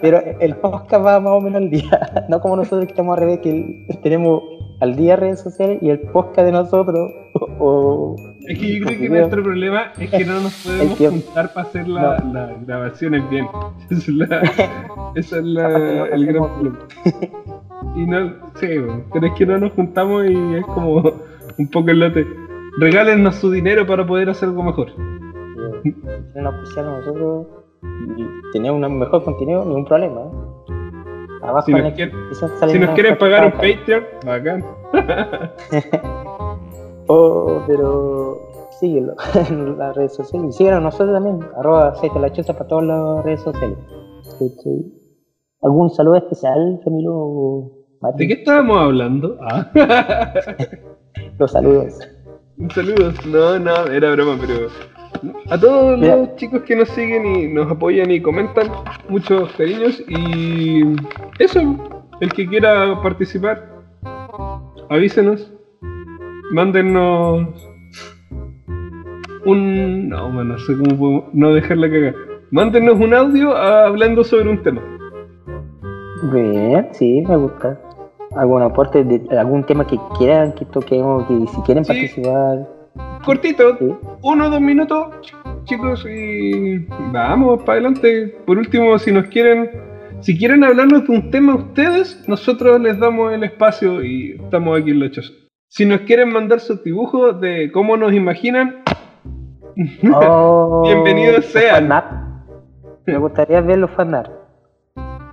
Pero 0.00 0.20
el 0.40 0.56
podcast 0.56 1.04
va 1.04 1.20
más 1.20 1.32
o 1.32 1.40
menos 1.40 1.62
al 1.62 1.70
día, 1.70 2.26
no 2.28 2.40
como 2.40 2.56
nosotros 2.56 2.84
que 2.86 2.92
estamos 2.92 3.14
al 3.16 3.20
revés, 3.24 3.40
que 3.40 3.86
tenemos 4.02 4.42
al 4.80 4.96
día 4.96 5.16
redes 5.16 5.40
sociales 5.40 5.78
y 5.80 5.90
el 5.90 6.00
podcast 6.00 6.44
de 6.46 6.52
nosotros 6.52 7.10
o, 7.58 8.16
Es 8.48 8.58
que 8.58 8.78
yo 8.80 8.86
creo 8.86 8.98
que 8.98 9.08
nuestro 9.08 9.42
problema 9.42 9.92
es 9.98 10.10
que 10.10 10.24
no 10.24 10.40
nos 10.40 10.52
podemos 10.64 10.98
juntar 10.98 11.52
para 11.52 11.68
hacer 11.68 11.86
No. 11.86 12.00
las 12.32 12.66
grabaciones 12.66 13.28
bien. 13.30 13.46
Esa 13.90 13.94
es 13.94 14.08
la, 14.08 14.26
esa 15.14 15.36
es 15.38 15.44
la- 15.44 15.66
Aparte 15.66 15.94
no 15.96 16.04
el 16.06 16.26
gran 16.26 16.42
problema. 16.54 16.78
Y 17.94 18.06
no, 18.06 18.32
sí, 18.56 18.66
pero 19.12 19.26
es 19.26 19.32
que 19.34 19.46
no 19.46 19.58
nos 19.58 19.72
juntamos 19.72 20.24
y 20.26 20.54
es 20.56 20.66
como 20.66 21.02
un 21.58 21.68
poco 21.70 21.90
el 21.90 22.00
lote. 22.00 22.26
Regálennos 22.78 23.36
su 23.36 23.50
dinero 23.50 23.86
para 23.86 24.06
poder 24.06 24.30
hacer 24.30 24.48
algo 24.48 24.62
mejor. 24.62 24.88
nosotros 26.34 27.46
y 27.82 28.50
tener 28.52 28.70
un 28.72 28.98
mejor 28.98 29.24
contenido, 29.24 29.64
ningún 29.64 29.84
problema. 29.84 30.20
¿eh? 30.22 30.30
Abajo 31.42 31.66
Si 31.66 31.72
nos, 31.72 31.98
el- 31.98 32.12
salen 32.58 32.70
si 32.74 32.78
nos 32.78 32.90
quieren 32.90 33.18
pagar 33.18 33.46
un 33.46 33.52
Patreon, 33.52 34.04
bacán. 34.24 34.64
Oh, 37.08 37.62
pero 37.66 38.38
síguelo 38.78 39.14
en 39.50 39.76
las 39.76 39.94
redes 39.96 40.14
sociales. 40.14 40.54
Y 40.54 40.58
síguenos 40.58 40.78
a 40.78 40.82
nosotros 40.82 41.12
también. 41.12 41.40
Arroba 41.58 41.88
aceite 41.88 42.18
la 42.20 42.32
choza 42.32 42.52
para 42.52 42.68
todas 42.68 42.84
las 42.86 43.24
redes 43.24 43.40
sociales. 43.40 43.76
¿Algún 45.62 45.90
saludo 45.90 46.16
especial, 46.16 46.80
Camilo? 46.84 47.72
¿De 48.16 48.26
qué 48.28 48.34
estábamos 48.34 48.78
hablando? 48.78 49.36
Ah. 49.42 49.68
Los 51.38 51.50
saludos. 51.50 51.98
Un 52.56 52.70
saludo. 52.70 53.12
No, 53.26 53.58
no, 53.58 53.86
era 53.92 54.12
broma, 54.12 54.38
pero 54.40 54.68
a 55.50 55.58
todos 55.58 55.98
Mira. 55.98 56.16
los 56.16 56.36
chicos 56.36 56.62
que 56.62 56.76
nos 56.76 56.88
siguen 56.90 57.26
y 57.26 57.48
nos 57.48 57.70
apoyan 57.70 58.10
y 58.10 58.20
comentan, 58.20 58.68
muchos 59.08 59.52
cariños 59.52 60.02
y 60.08 60.82
eso, 61.38 61.60
el 62.20 62.32
que 62.32 62.46
quiera 62.46 63.00
participar, 63.02 63.68
avísenos, 64.90 65.52
mándennos 66.52 67.46
un... 69.44 70.08
No, 70.08 70.24
bueno, 70.32 70.54
no 70.54 70.58
sé 70.58 70.76
cómo 70.76 70.96
podemos 70.98 71.24
no 71.32 71.52
dejarla 71.54 71.90
cagar. 71.90 72.14
Mándennos 72.50 72.98
un 73.00 73.14
audio 73.14 73.56
hablando 73.56 74.22
sobre 74.24 74.50
un 74.50 74.62
tema. 74.62 74.82
Bien, 76.32 76.88
sí, 76.92 77.22
me 77.26 77.36
gusta. 77.36 77.80
¿Algún 78.36 78.62
aporte 78.62 79.02
de 79.04 79.20
algún 79.38 79.64
tema 79.64 79.86
que 79.86 79.98
quieran 80.18 80.52
que 80.52 80.64
toquemos? 80.66 81.26
Que 81.26 81.46
si 81.48 81.60
quieren 81.62 81.84
Sí. 81.84 81.92
participar. 81.92 82.68
Cortito, 83.24 83.76
Sí. 83.78 83.84
uno 84.22 84.46
o 84.46 84.50
dos 84.50 84.60
minutos, 84.60 85.06
chicos, 85.64 86.04
y 86.10 86.78
vamos 87.12 87.62
para 87.62 87.74
adelante. 87.78 88.36
Por 88.46 88.58
último, 88.58 88.98
si 88.98 89.12
nos 89.12 89.26
quieren, 89.26 89.70
si 90.20 90.36
quieren 90.36 90.64
hablarnos 90.64 91.06
de 91.06 91.12
un 91.14 91.30
tema 91.30 91.54
ustedes, 91.54 92.24
nosotros 92.28 92.80
les 92.80 92.98
damos 92.98 93.32
el 93.32 93.44
espacio 93.44 94.02
y 94.04 94.32
estamos 94.42 94.80
aquí 94.80 94.90
en 94.90 95.00
la 95.00 95.10
choza. 95.10 95.32
Si 95.68 95.84
nos 95.86 96.00
quieren 96.00 96.32
mandar 96.32 96.60
sus 96.60 96.82
dibujos 96.82 97.40
de 97.40 97.70
cómo 97.72 97.96
nos 97.96 98.12
imaginan, 98.12 98.82
Oh, 100.14 100.82
Bienvenidos 100.84 101.46
sean. 101.46 101.88
Me 103.06 103.16
gustaría 103.18 103.60
ver 103.62 103.78
los 103.78 103.90
fanart. 103.92 104.30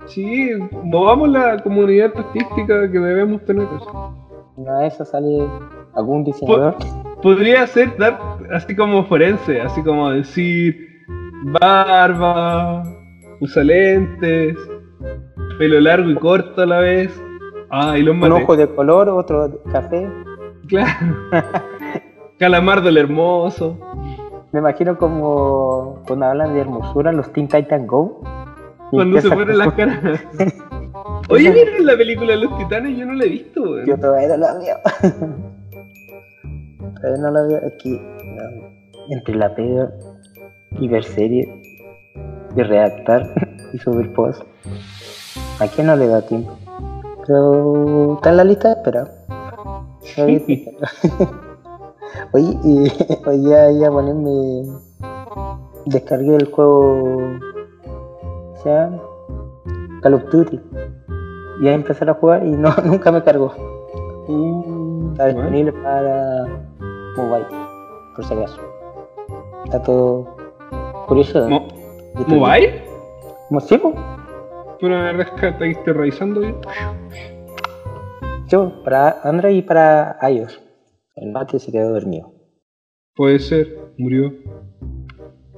sí, 0.06 0.50
movamos 0.82 1.28
la 1.28 1.62
comunidad 1.62 2.10
artística 2.16 2.90
que 2.90 2.98
debemos 2.98 3.44
tener. 3.44 3.66
Una 4.56 4.78
de 4.80 4.86
esas 4.86 5.10
sale 5.10 5.46
algún 5.94 6.24
diseñador. 6.24 6.76
Podría 7.22 7.66
ser 7.66 7.96
dar 7.98 8.18
así 8.52 8.74
como 8.74 9.04
forense, 9.04 9.60
así 9.60 9.82
como 9.82 10.10
decir 10.10 10.88
barba, 11.60 12.82
usa 13.40 13.62
lentes, 13.62 14.56
pelo 15.58 15.80
largo 15.80 16.10
y 16.10 16.14
corto 16.16 16.62
a 16.62 16.66
la 16.66 16.78
vez. 16.80 17.10
Ah, 17.70 17.96
y 17.98 18.02
los 18.02 18.14
Un 18.14 18.20
maté. 18.20 18.32
ojo 18.42 18.56
de 18.56 18.68
color, 18.68 19.08
otro 19.08 19.48
de 19.48 19.58
café. 19.70 20.08
Claro. 20.66 20.90
Calamardo 22.38 22.88
el 22.88 22.96
hermoso. 22.96 23.78
Me 24.52 24.60
imagino 24.60 24.96
como 24.98 26.02
cuando 26.06 26.26
hablan 26.26 26.54
de 26.54 26.60
hermosura 26.60 27.12
los 27.12 27.32
Teen 27.32 27.48
Titan 27.48 27.86
Go. 27.86 28.22
Cuando 28.90 29.20
se 29.20 29.30
ponen 29.30 29.58
las 29.58 29.72
caras. 29.74 30.20
Oye, 31.28 31.52
¿vieron 31.52 31.86
la 31.86 31.96
película 31.96 32.32
de 32.32 32.38
los 32.38 32.58
titanes? 32.58 32.96
Yo 32.96 33.06
no 33.06 33.12
la 33.12 33.24
he 33.24 33.28
visto, 33.28 33.62
weón. 33.62 33.86
Yo 33.86 33.96
todavía 33.98 34.28
no 34.28 34.36
la 34.38 34.54
veo. 34.58 35.59
Todavía 36.94 37.22
no 37.22 37.30
la 37.30 37.42
veo. 37.42 37.60
Aquí, 37.66 37.90
no, 37.90 38.42
entre 39.10 39.34
la 39.34 39.54
pega 39.54 39.90
y 40.72 40.88
ver 40.88 41.04
serie 41.04 41.62
y 42.56 42.62
redactar 42.62 43.22
y 43.72 43.78
subir 43.78 44.12
post. 44.14 44.42
¿A 45.60 45.66
quién 45.66 45.86
no 45.86 45.96
le 45.96 46.06
da 46.06 46.22
tiempo? 46.22 46.56
Pero 47.26 48.14
está 48.14 48.30
en 48.30 48.36
la 48.36 48.44
lista 48.44 48.68
de 48.68 48.74
espera. 48.74 49.08
Oye, 52.32 52.58
y 52.64 52.88
hoy 53.26 53.42
ya 53.42 53.70
iba 53.70 53.88
a 53.88 53.90
ponerme. 53.90 54.62
Descargué 55.86 56.36
el 56.36 56.50
juego. 56.50 57.38
¿Se 58.62 58.68
llama? 58.68 59.00
Call 60.02 60.14
of 60.14 60.24
Duty. 60.30 60.60
Y 61.62 61.68
a 61.68 61.74
empezar 61.74 62.08
a 62.10 62.14
jugar 62.14 62.46
y 62.46 62.50
no, 62.50 62.74
nunca 62.84 63.12
me 63.12 63.22
cargó. 63.22 63.52
Uh, 64.28 64.79
Está 65.12 65.24
bueno. 65.24 65.40
disponible 65.40 65.72
para 65.82 66.44
mobile, 67.16 67.46
por 68.14 68.24
si 68.24 68.34
acaso. 68.34 68.60
Está 69.64 69.82
todo 69.82 70.36
curioso. 71.06 71.48
Mo- 71.48 71.68
Yo 72.14 72.20
estoy- 72.20 72.38
¿Mobile? 72.38 72.84
Mo- 73.50 73.60
Sí. 73.60 73.80
Pero 74.80 74.96
la 74.98 75.12
rescata 75.12 75.66
y 75.66 75.72
estoy 75.72 75.92
revisando 75.92 76.40
bien. 76.40 76.56
Yo, 78.48 78.82
para 78.82 79.20
Android 79.22 79.56
y 79.56 79.62
para 79.62 80.16
iOS. 80.28 80.60
El 81.16 81.32
Mati 81.32 81.58
se 81.58 81.70
quedó 81.70 81.92
dormido. 81.92 82.32
Puede 83.14 83.38
ser, 83.38 83.92
murió. 83.98 84.32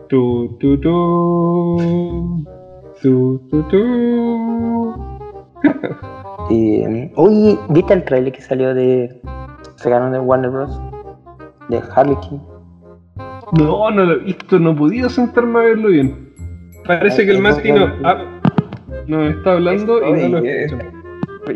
Tu, 0.09 0.57
tu, 0.59 0.81
tu. 0.81 2.45
Tu, 3.01 3.38
tu, 3.51 3.62
tu. 3.69 4.95
Y, 6.50 7.11
oye, 7.16 7.59
¿viste 7.70 7.94
el 7.94 8.05
trailer 8.05 8.33
que 8.33 8.40
salió 8.42 8.74
de. 8.74 9.20
Sacaron 9.76 10.12
de 10.12 10.18
Warner 10.20 10.50
Bros? 10.50 10.81
De 11.68 11.81
Harley 11.94 12.16
Quinn. 12.16 12.40
No, 13.52 13.90
no 13.90 14.05
lo 14.05 14.12
he 14.14 14.18
visto, 14.18 14.59
no 14.59 14.70
he 14.70 14.74
podido 14.74 15.09
sentarme 15.11 15.59
a 15.59 15.62
verlo 15.62 15.88
bien. 15.88 16.33
Parece 16.87 17.22
Ay, 17.22 17.26
que 17.28 17.33
el 17.35 17.42
Mati 17.42 17.72
no, 17.72 17.78
no, 17.88 17.96
no. 17.96 18.09
ah, 18.09 18.18
nos 19.07 19.35
está 19.35 19.52
hablando 19.52 19.98
y 20.07 20.22
no 20.22 20.28
lo 20.28 20.38
Oye, 20.38 20.64
escucha. 20.64 20.87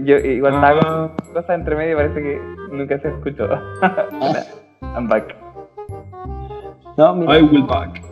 Yo 0.05 0.17
igual 0.19 0.55
Ah, 0.57 1.11
cosas 1.33 1.51
entre 1.51 1.77
medio 1.77 1.93
y 1.93 1.97
parece 1.97 2.23
que 2.23 2.41
nunca 2.73 2.99
se 2.99 3.09
escuchó. 3.09 3.49
I'm 4.95 5.09
back. 5.09 5.35
No, 6.97 7.15
mira, 7.15 7.39
I 7.39 7.43
will 7.43 7.65
back. 7.67 8.03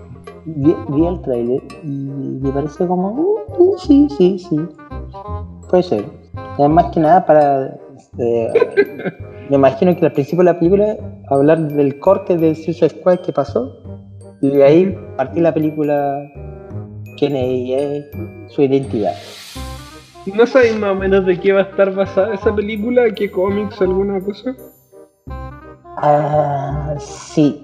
vi, 0.47 0.75
vi 0.89 1.07
el 1.07 1.21
trailer 1.23 1.63
y 1.83 2.39
me 2.43 2.51
parece 2.53 2.87
como. 2.87 3.11
uh, 3.59 3.79
sí, 3.79 4.09
sí, 4.17 4.39
sí. 4.39 4.57
Puede 5.69 5.83
ser. 5.83 6.05
Es 6.59 6.69
más 6.69 6.87
que 6.93 7.01
nada 7.01 7.25
para. 7.25 7.77
eh, 8.19 8.53
me 9.51 9.57
imagino 9.57 9.95
que 9.97 10.07
al 10.07 10.13
principio 10.13 10.45
de 10.45 10.53
la 10.53 10.59
película 10.59 10.97
hablar 11.29 11.59
del 11.69 11.99
corte 11.99 12.37
de 12.37 12.55
Suicide 12.55 12.91
Squad 12.91 13.21
que 13.21 13.33
pasó 13.33 13.77
y 14.41 14.49
de 14.49 14.65
ahí 14.65 14.99
partir 15.17 15.43
la 15.43 15.53
película 15.53 16.19
quién 17.17 17.37
es 17.37 17.45
ella, 17.45 18.05
su 18.49 18.63
identidad. 18.63 19.15
¿No 20.35 20.47
sabéis 20.47 20.79
más 20.79 20.93
o 20.93 20.95
menos 20.95 21.27
de 21.27 21.39
qué 21.39 21.53
va 21.53 21.61
a 21.61 21.65
estar 21.65 21.95
basada 21.95 22.35
esa 22.35 22.55
película? 22.55 23.11
¿Qué 23.15 23.31
cómics, 23.31 23.81
alguna 23.83 24.21
cosa? 24.21 24.55
Ah, 25.99 26.95
sí. 26.99 27.63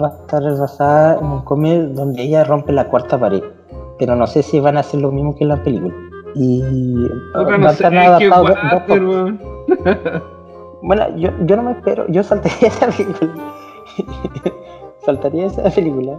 Va 0.00 0.08
a 0.08 0.20
estar 0.20 0.42
basada 0.42 1.18
en 1.18 1.26
un 1.26 1.42
cómic 1.42 1.80
donde 1.90 2.22
ella 2.22 2.44
rompe 2.44 2.72
la 2.72 2.88
cuarta 2.88 3.18
pared. 3.18 3.42
Pero 3.98 4.14
no 4.14 4.26
sé 4.26 4.42
si 4.42 4.60
van 4.60 4.76
a 4.76 4.80
hacer 4.80 5.00
lo 5.00 5.10
mismo 5.10 5.34
que 5.34 5.44
en 5.44 5.48
la 5.48 5.62
película. 5.62 5.94
Y 6.34 6.62
va 7.36 7.58
no 7.58 7.66
a 7.66 7.70
sé, 7.70 7.86
estar 7.86 7.92
qué 7.92 7.98
adaptado. 8.30 9.38
Bueno, 10.82 11.14
yo, 11.18 11.28
yo 11.44 11.56
no 11.56 11.62
me 11.64 11.72
espero, 11.72 12.06
yo 12.08 12.22
saltaría 12.22 12.56
esa 12.68 12.86
película. 12.86 13.30
saltaría 15.04 15.46
esa 15.46 15.70
película. 15.70 16.18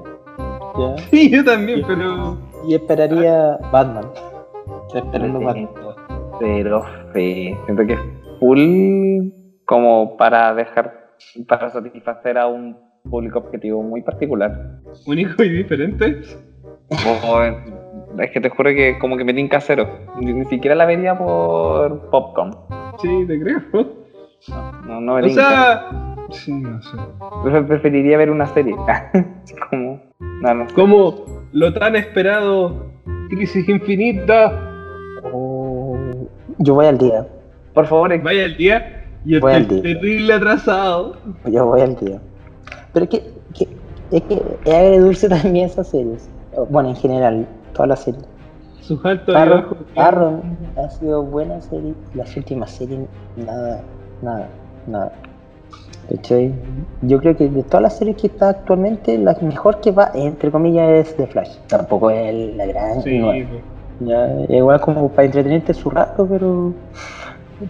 ¿ya? 0.78 0.98
Sí, 1.10 1.30
yo 1.32 1.44
también, 1.44 1.82
pero. 1.88 2.38
Y 2.68 2.76
esperaría 2.76 3.58
Batman. 3.72 4.06
Estoy 4.88 5.02
esperando 5.02 5.40
Sí, 5.40 5.46
Batman. 5.46 5.70
Pero 6.40 6.84
fe. 7.12 7.58
Siento 7.66 7.86
que 7.88 7.94
es 7.94 8.00
full 8.40 9.30
como 9.66 10.16
para 10.18 10.54
dejar, 10.54 10.94
para 11.48 11.70
satisfacer 11.72 12.38
a 12.38 12.48
un 12.48 12.78
público 13.10 13.40
objetivo 13.40 13.82
muy 13.82 14.02
particular. 14.04 14.52
Único 15.08 15.44
y 15.44 15.50
diferente. 15.50 16.22
O- 16.92 17.81
es 18.20 18.32
que 18.32 18.42
te 18.42 18.50
juro 18.50 18.70
que 18.72 18.98
como 19.00 19.18
que 19.18 19.24
me 19.24 19.34
tinca 19.34 19.60
cero. 19.62 19.88
Ni, 20.20 20.34
ni 20.34 20.46
siquiera 20.46 20.76
la 20.76 20.86
vería 20.86 21.18
por 21.18 22.10
popcorn. 22.10 22.56
Sí, 23.02 23.26
te 23.28 23.40
creo. 23.40 23.62
No, 24.48 24.82
no, 24.86 25.02
no 25.02 25.14
me 25.16 25.22
O 25.22 25.26
tinca. 25.28 25.42
sea. 25.50 26.16
Sí, 26.32 26.52
no 26.54 26.82
sé. 26.82 26.98
Pre- 27.44 27.64
Preferiría 27.64 28.18
ver 28.18 28.32
una 28.32 28.48
serie. 28.48 28.76
como. 29.70 30.02
No, 30.20 30.54
no. 30.54 30.68
Como 30.74 31.26
lo 31.52 31.74
tan 31.74 31.96
esperado. 31.96 32.86
Crisis 33.30 33.68
Infinita. 33.70 34.52
Oh, 35.34 35.96
yo 36.58 36.74
voy 36.76 36.86
al 36.88 36.98
día. 36.98 37.28
Por 37.74 37.86
favor, 37.86 38.12
ex- 38.12 38.24
Vaya 38.24 38.46
el 38.46 38.58
día. 38.58 38.98
Y 39.24 39.40
Voy 39.40 39.54
al 39.54 39.62
estoy 39.64 39.82
día. 39.82 39.94
terrible 39.94 40.34
atrasado. 40.34 41.16
Yo 41.46 41.66
voy 41.68 41.82
al 41.82 41.96
día. 41.98 42.20
Pero 42.94 43.04
es 43.06 43.10
que, 43.10 43.22
que- 43.58 43.68
es 44.12 44.22
que 44.24 44.42
es 44.66 44.74
agridulce 44.74 45.30
también 45.30 45.66
esas 45.68 45.88
series. 45.90 46.30
Bueno, 46.70 46.90
en 46.90 46.96
general, 46.96 47.48
todas 47.74 47.90
las 47.90 48.00
series. 48.02 48.24
Sus 48.82 49.04
altos 49.06 49.34
y 49.34 49.38
Arrow. 49.38 49.78
Arrow 49.96 50.42
ha 50.78 50.90
sido 50.90 51.24
buena 51.24 51.62
serie. 51.62 51.94
Las 52.14 52.36
últimas 52.36 52.72
series, 52.72 53.02
nada, 53.38 53.82
nada, 54.22 54.48
nada. 54.88 55.12
¿Cachai? 56.10 56.54
Yo 57.04 57.20
creo 57.20 57.38
que 57.38 57.48
de 57.48 57.64
todas 57.64 57.84
las 57.84 57.98
series 57.98 58.18
que 58.18 58.28
está 58.28 58.50
actualmente, 58.50 59.18
la 59.18 59.38
mejor 59.42 59.80
que 59.80 59.92
va, 59.92 60.12
entre 60.14 60.52
comillas, 60.52 61.08
es 61.08 61.16
The 61.16 61.28
Flash. 61.28 61.56
Tampoco 61.68 62.10
es 62.10 62.56
la 62.56 62.66
gran. 62.66 63.02
Sí, 63.02 63.22
ya, 64.00 64.46
igual 64.50 64.82
como 64.82 65.10
para 65.10 65.26
entretenerte 65.26 65.74
su 65.76 65.90
rato, 65.90 66.26
pero 66.28 66.74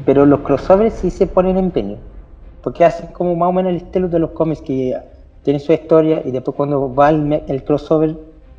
pero 0.06 0.26
los 0.26 0.42
crossovers 0.42 0.94
sí 0.94 1.10
se 1.10 1.28
ponen 1.28 1.58
en 1.58 1.66
empeño. 1.66 1.98
Porque 2.64 2.86
hacen 2.86 3.08
como 3.08 3.36
más 3.36 3.50
o 3.50 3.52
menos 3.52 3.72
el 3.72 3.78
estilo 3.78 4.08
de 4.08 4.20
los 4.20 4.32
cómics 4.32 4.62
que 4.62 4.98
tienen 5.44 5.60
su 5.60 5.74
historia 5.74 6.22
y 6.24 6.32
después 6.32 6.56
cuando 6.56 6.94
va 6.94 7.10
el, 7.10 7.44
el 7.48 7.64
crossover 7.64 8.16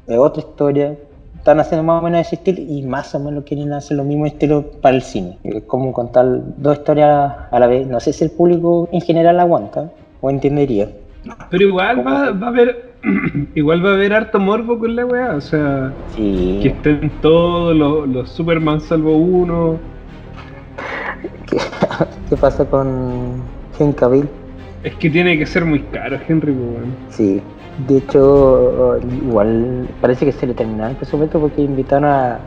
es 0.06 0.18
otra 0.18 0.42
historia. 0.42 0.98
Están 1.42 1.58
haciendo 1.58 1.82
más 1.82 2.00
o 2.00 2.04
menos 2.04 2.20
ese 2.20 2.36
estilo 2.36 2.62
y 2.62 2.82
más 2.82 3.12
o 3.16 3.18
menos 3.18 3.42
quieren 3.42 3.72
hacer 3.72 3.96
lo 3.96 4.04
mismo 4.04 4.26
estilo 4.26 4.62
para 4.80 4.94
el 4.94 5.02
cine. 5.02 5.38
Es 5.42 5.64
como 5.64 5.92
contar 5.92 6.24
dos 6.56 6.78
historias 6.78 7.34
a 7.50 7.58
la 7.58 7.66
vez. 7.66 7.84
No 7.88 7.98
sé 7.98 8.12
si 8.12 8.22
el 8.22 8.30
público 8.30 8.88
en 8.92 9.00
general 9.00 9.40
aguanta 9.40 9.90
o 10.20 10.30
entendería. 10.30 10.88
Pero 11.50 11.64
igual 11.64 12.06
va, 12.06 12.30
va 12.30 12.46
a 12.46 12.50
haber. 12.50 12.92
igual 13.56 13.84
va 13.84 13.90
a 13.90 13.94
haber 13.94 14.14
harto 14.14 14.38
morbo 14.38 14.78
con 14.78 14.94
la 14.94 15.04
weá. 15.04 15.34
O 15.34 15.40
sea, 15.40 15.92
que 16.14 16.68
estén 16.68 17.10
todos 17.20 17.74
los, 17.74 18.06
los 18.06 18.30
Superman 18.30 18.80
salvo 18.80 19.16
uno. 19.16 19.78
¿Qué, 21.50 21.56
qué 22.30 22.36
pasa 22.36 22.64
con 22.66 23.42
Henry 23.80 23.94
Cavill? 23.94 24.28
Es 24.84 24.94
que 24.94 25.10
tiene 25.10 25.36
que 25.36 25.46
ser 25.46 25.64
muy 25.64 25.80
caro, 25.80 26.20
Henry, 26.28 26.52
pues, 26.52 26.68
weón. 26.68 26.96
Sí, 27.08 27.42
de 27.88 27.96
hecho, 27.98 28.98
igual 29.26 29.88
parece 30.00 30.24
que 30.26 30.32
se 30.32 30.46
le 30.46 30.54
terminaron 30.54 30.90
el 30.92 30.96
presupuesto 30.96 31.40
porque 31.40 31.62
invitaron 31.62 32.04
a- 32.04 32.38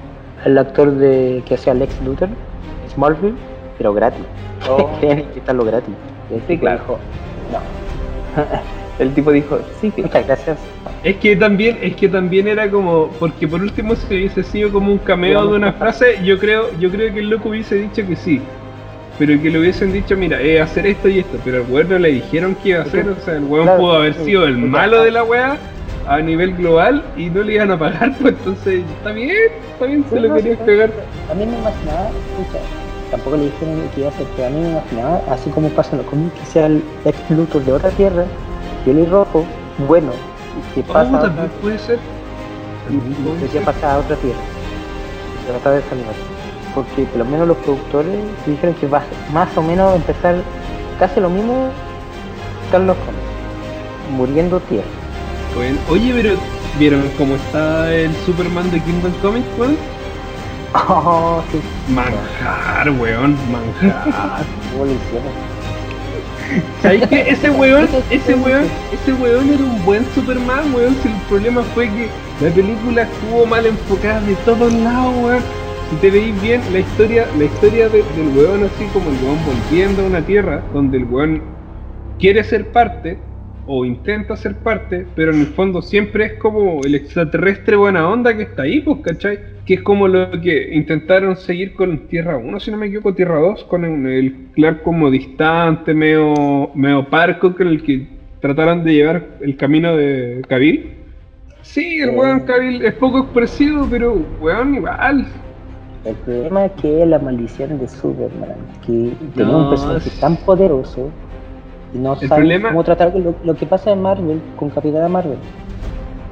al 0.44 0.58
actor 0.58 0.92
de 0.92 1.42
que 1.46 1.56
hacía 1.56 1.74
Lex 1.74 2.00
Luthor, 2.06 2.30
Smallville, 2.94 3.36
pero 3.78 3.94
gratis. 3.94 4.22
Oh. 4.70 4.90
Querían 5.00 5.20
invitarlo 5.22 5.66
gratis. 5.66 5.94
Y 6.30 6.36
el 6.36 6.40
Sí, 6.42 6.48
tipo 6.48 6.62
claro. 6.62 6.80
dijo, 6.80 7.00
no, 7.52 8.44
el 9.04 9.14
tipo 9.14 9.32
dijo, 9.32 9.60
sí, 9.82 9.92
sí. 9.96 10.02
muchas 10.04 10.26
gracias. 10.26 10.60
Es 11.04 11.18
que 11.18 11.36
también, 11.36 11.78
es 11.82 11.96
que 11.96 12.08
también 12.10 12.48
era 12.48 12.70
como, 12.70 13.10
porque 13.20 13.48
por 13.48 13.62
último 13.62 13.96
si 13.96 14.14
hubiese 14.16 14.44
sido 14.44 14.72
como 14.72 14.92
un 14.92 14.98
cameo 15.00 15.48
de 15.48 15.56
una 15.58 15.74
frase, 15.74 16.24
yo 16.24 16.40
creo, 16.40 16.66
yo 16.80 16.90
creo 16.92 17.14
que 17.14 17.20
el 17.20 17.30
loco 17.30 17.50
hubiese 17.50 17.76
dicho 17.76 18.06
que 18.08 18.16
sí. 18.16 18.42
Pero 19.18 19.42
que 19.42 19.50
le 19.50 19.60
hubiesen 19.60 19.94
dicho, 19.94 20.18
mira, 20.18 20.42
eh, 20.42 20.60
hacer 20.60 20.86
esto 20.88 21.08
y 21.08 21.20
esto, 21.20 21.38
pero 21.46 21.58
al 21.64 21.72
weón 21.72 21.88
no 21.90 22.00
le 22.00 22.10
dijeron 22.12 22.54
que 22.56 22.70
iba 22.70 22.80
a 22.80 22.84
hacer, 22.84 23.08
o 23.08 23.16
sea, 23.24 23.36
el 23.36 23.46
weón 23.46 23.66
Claro, 23.66 23.80
pudo 23.80 23.94
haber 23.96 24.14
sido 24.16 24.46
el 24.46 24.58
malo 24.58 25.02
de 25.04 25.12
la 25.12 25.24
weá 25.24 25.58
a 26.08 26.20
nivel 26.20 26.54
global 26.56 27.02
y 27.16 27.30
no 27.30 27.42
le 27.44 27.54
iban 27.54 27.72
a 27.72 27.80
pagar, 27.80 28.14
pues 28.22 28.34
entonces 28.38 28.84
está 28.98 29.12
bien, 29.14 29.32
está 29.72 29.86
bien, 29.86 30.06
se 30.10 30.20
lo 30.20 30.28
no, 30.30 30.36
querías 30.36 30.58
sí, 30.58 30.64
pegar. 30.66 30.90
A 31.32 31.34
mí 31.34 31.46
me 31.46 31.58
imaginaba, 31.58 32.10
escucha, 32.10 32.60
tampoco 33.10 33.38
le 33.38 33.44
dijeron 33.46 33.82
que 33.96 34.02
iba 34.02 34.10
a 34.10 34.12
ser, 34.14 34.28
pero 34.36 34.48
a 34.48 34.52
mí 34.52 34.60
me 34.60 34.70
imaginaba, 34.72 35.22
así 35.30 35.50
como 35.50 35.70
pasa 35.70 35.92
en 35.94 35.98
los 36.00 36.08
cómics, 36.08 36.34
que 36.40 36.46
sea 36.48 36.66
el 36.66 36.84
Lex 37.06 37.18
Luthor 37.30 37.64
de 37.64 37.72
otra 37.72 37.90
tierra, 37.92 38.26
pelirrojo, 38.84 39.46
bueno, 39.88 40.12
y 40.72 40.76
que 40.76 40.90
Oh, 40.90 40.94
pasa 40.94 41.08
otra- 41.08 41.22
también 41.22 41.50
puede 41.62 41.80
ser. 41.80 42.00
y, 42.90 42.96
y 42.96 43.00
puede 43.24 43.40
que 43.44 43.48
ser. 43.48 43.62
pasa 43.64 43.94
a 43.94 43.98
otra 44.00 44.16
tierra. 44.18 44.40
Se 45.46 45.52
trata 45.54 45.72
de 45.72 45.80
esa. 45.80 45.96
Porque 46.76 47.04
por 47.04 47.20
lo 47.20 47.26
menos 47.26 47.48
los 47.48 47.58
productores 47.58 48.14
dijeron 48.46 48.76
que 48.76 48.88
va 48.88 49.02
más 49.34 49.56
o 49.58 49.62
menos 49.62 49.96
empezar 49.96 50.36
casi 51.00 51.20
lo 51.20 51.30
mismo 51.30 51.70
que 52.60 52.66
están 52.66 52.86
los 52.86 52.98
cómics. 52.98 53.24
Muriendo 54.16 54.60
tierra. 54.60 54.86
Bueno, 55.56 55.78
oye, 55.90 56.14
pero 56.14 56.36
¿vieron 56.78 57.10
cómo 57.18 57.36
está 57.36 57.94
el 57.94 58.14
Superman 58.26 58.70
de 58.70 58.82
Kingdom 58.82 59.14
Comics, 59.22 59.48
weón? 59.58 59.78
Oh, 60.74 61.42
sí. 61.52 61.62
Manjar, 61.94 62.90
weón, 63.00 63.38
manjar. 63.50 64.44
¿Sabes 66.82 67.08
qué? 67.08 67.30
Ese 67.30 67.50
weón, 67.50 67.88
ese 68.12 68.36
weón, 68.36 68.66
ese 68.92 69.14
weón 69.14 69.50
era 69.54 69.64
un 69.64 69.86
buen 69.86 70.06
Superman, 70.14 70.74
weón. 70.74 70.96
Si 71.02 71.08
el 71.08 71.16
problema 71.30 71.64
fue 71.74 71.88
que 71.88 72.10
la 72.42 72.50
película 72.54 73.04
estuvo 73.04 73.46
mal 73.46 73.66
enfocada 73.66 74.22
de 74.22 74.36
todos 74.36 74.72
lados, 74.74 75.14
weón. 75.22 75.44
Si 75.90 75.98
te 75.98 76.10
veis 76.10 76.40
bien, 76.40 76.72
la 76.72 76.80
historia, 76.80 77.30
la 77.34 77.46
historia 77.46 77.90
de- 77.90 78.04
del 78.04 78.28
weón 78.30 78.64
así 78.64 78.90
como 78.90 79.10
el 79.12 79.18
weón 79.18 79.44
volviendo 79.44 80.02
a 80.02 80.06
una 80.06 80.26
tierra 80.26 80.66
donde 80.74 80.98
el 80.98 81.06
weón 81.06 81.44
quiere 82.18 82.44
ser 82.44 82.72
parte 82.72 83.20
o 83.68 83.84
intenta 83.86 84.36
ser 84.36 84.58
parte, 84.58 85.06
pero 85.16 85.32
en 85.32 85.40
el 85.42 85.48
fondo 85.48 85.82
siempre 85.82 86.26
es 86.26 86.34
como 86.34 86.82
el 86.86 86.94
extraterrestre 86.96 87.76
buena 87.76 88.08
onda 88.10 88.36
que 88.36 88.44
está 88.44 88.64
ahí, 88.64 88.82
pues, 88.82 89.00
¿cachai? 89.02 89.40
Que 89.66 89.76
es 89.76 89.82
como 89.82 90.08
lo 90.08 90.30
que 90.40 90.70
intentaron 90.76 91.36
seguir 91.36 91.74
con 91.74 92.08
Tierra 92.08 92.38
1, 92.38 92.60
si 92.60 92.70
no 92.72 92.78
me 92.78 92.86
equivoco, 92.88 93.16
Tierra 93.16 93.40
2, 93.40 93.64
con 93.66 93.84
el, 93.86 94.06
el 94.12 94.36
Clark 94.54 94.84
como 94.84 95.10
distante, 95.10 95.94
medio, 95.96 96.72
medio 96.76 97.10
parco, 97.10 97.56
con 97.56 97.68
el 97.68 97.82
que 97.82 98.08
trataron 98.40 98.84
de 98.84 98.94
llevar 98.94 99.24
el 99.42 99.56
camino 99.58 99.96
de 99.96 100.44
Cavill. 100.48 100.92
Sí, 101.62 102.00
el 102.00 102.10
Eh. 102.10 102.16
weón 102.16 102.42
Cavill 102.42 102.84
es 102.86 102.94
poco 102.94 103.20
expresivo, 103.20 103.88
pero 103.90 104.14
weón 104.40 104.76
igual. 104.76 105.26
El 106.06 106.16
problema 106.18 106.66
es 106.66 106.72
que 106.74 107.02
es 107.02 107.08
la 107.08 107.18
maldición 107.20 107.80
de 107.80 107.88
Superman, 107.88 108.56
que 108.86 109.12
tenía 109.36 109.52
No, 109.52 109.64
un 109.64 109.70
personaje 109.72 110.10
tan 110.20 110.36
poderoso 110.38 111.10
y 111.94 111.98
no 111.98 112.14
El 112.14 112.28
sabe 112.30 112.42
problema- 112.42 112.70
cómo 112.70 112.84
tratar 112.84 113.16
lo, 113.16 113.34
lo 113.44 113.56
que 113.56 113.66
pasa 113.66 113.92
en 113.92 114.02
Marvel 114.02 114.40
con 114.56 114.70
Capitana 114.70 115.08
Marvel. 115.10 115.38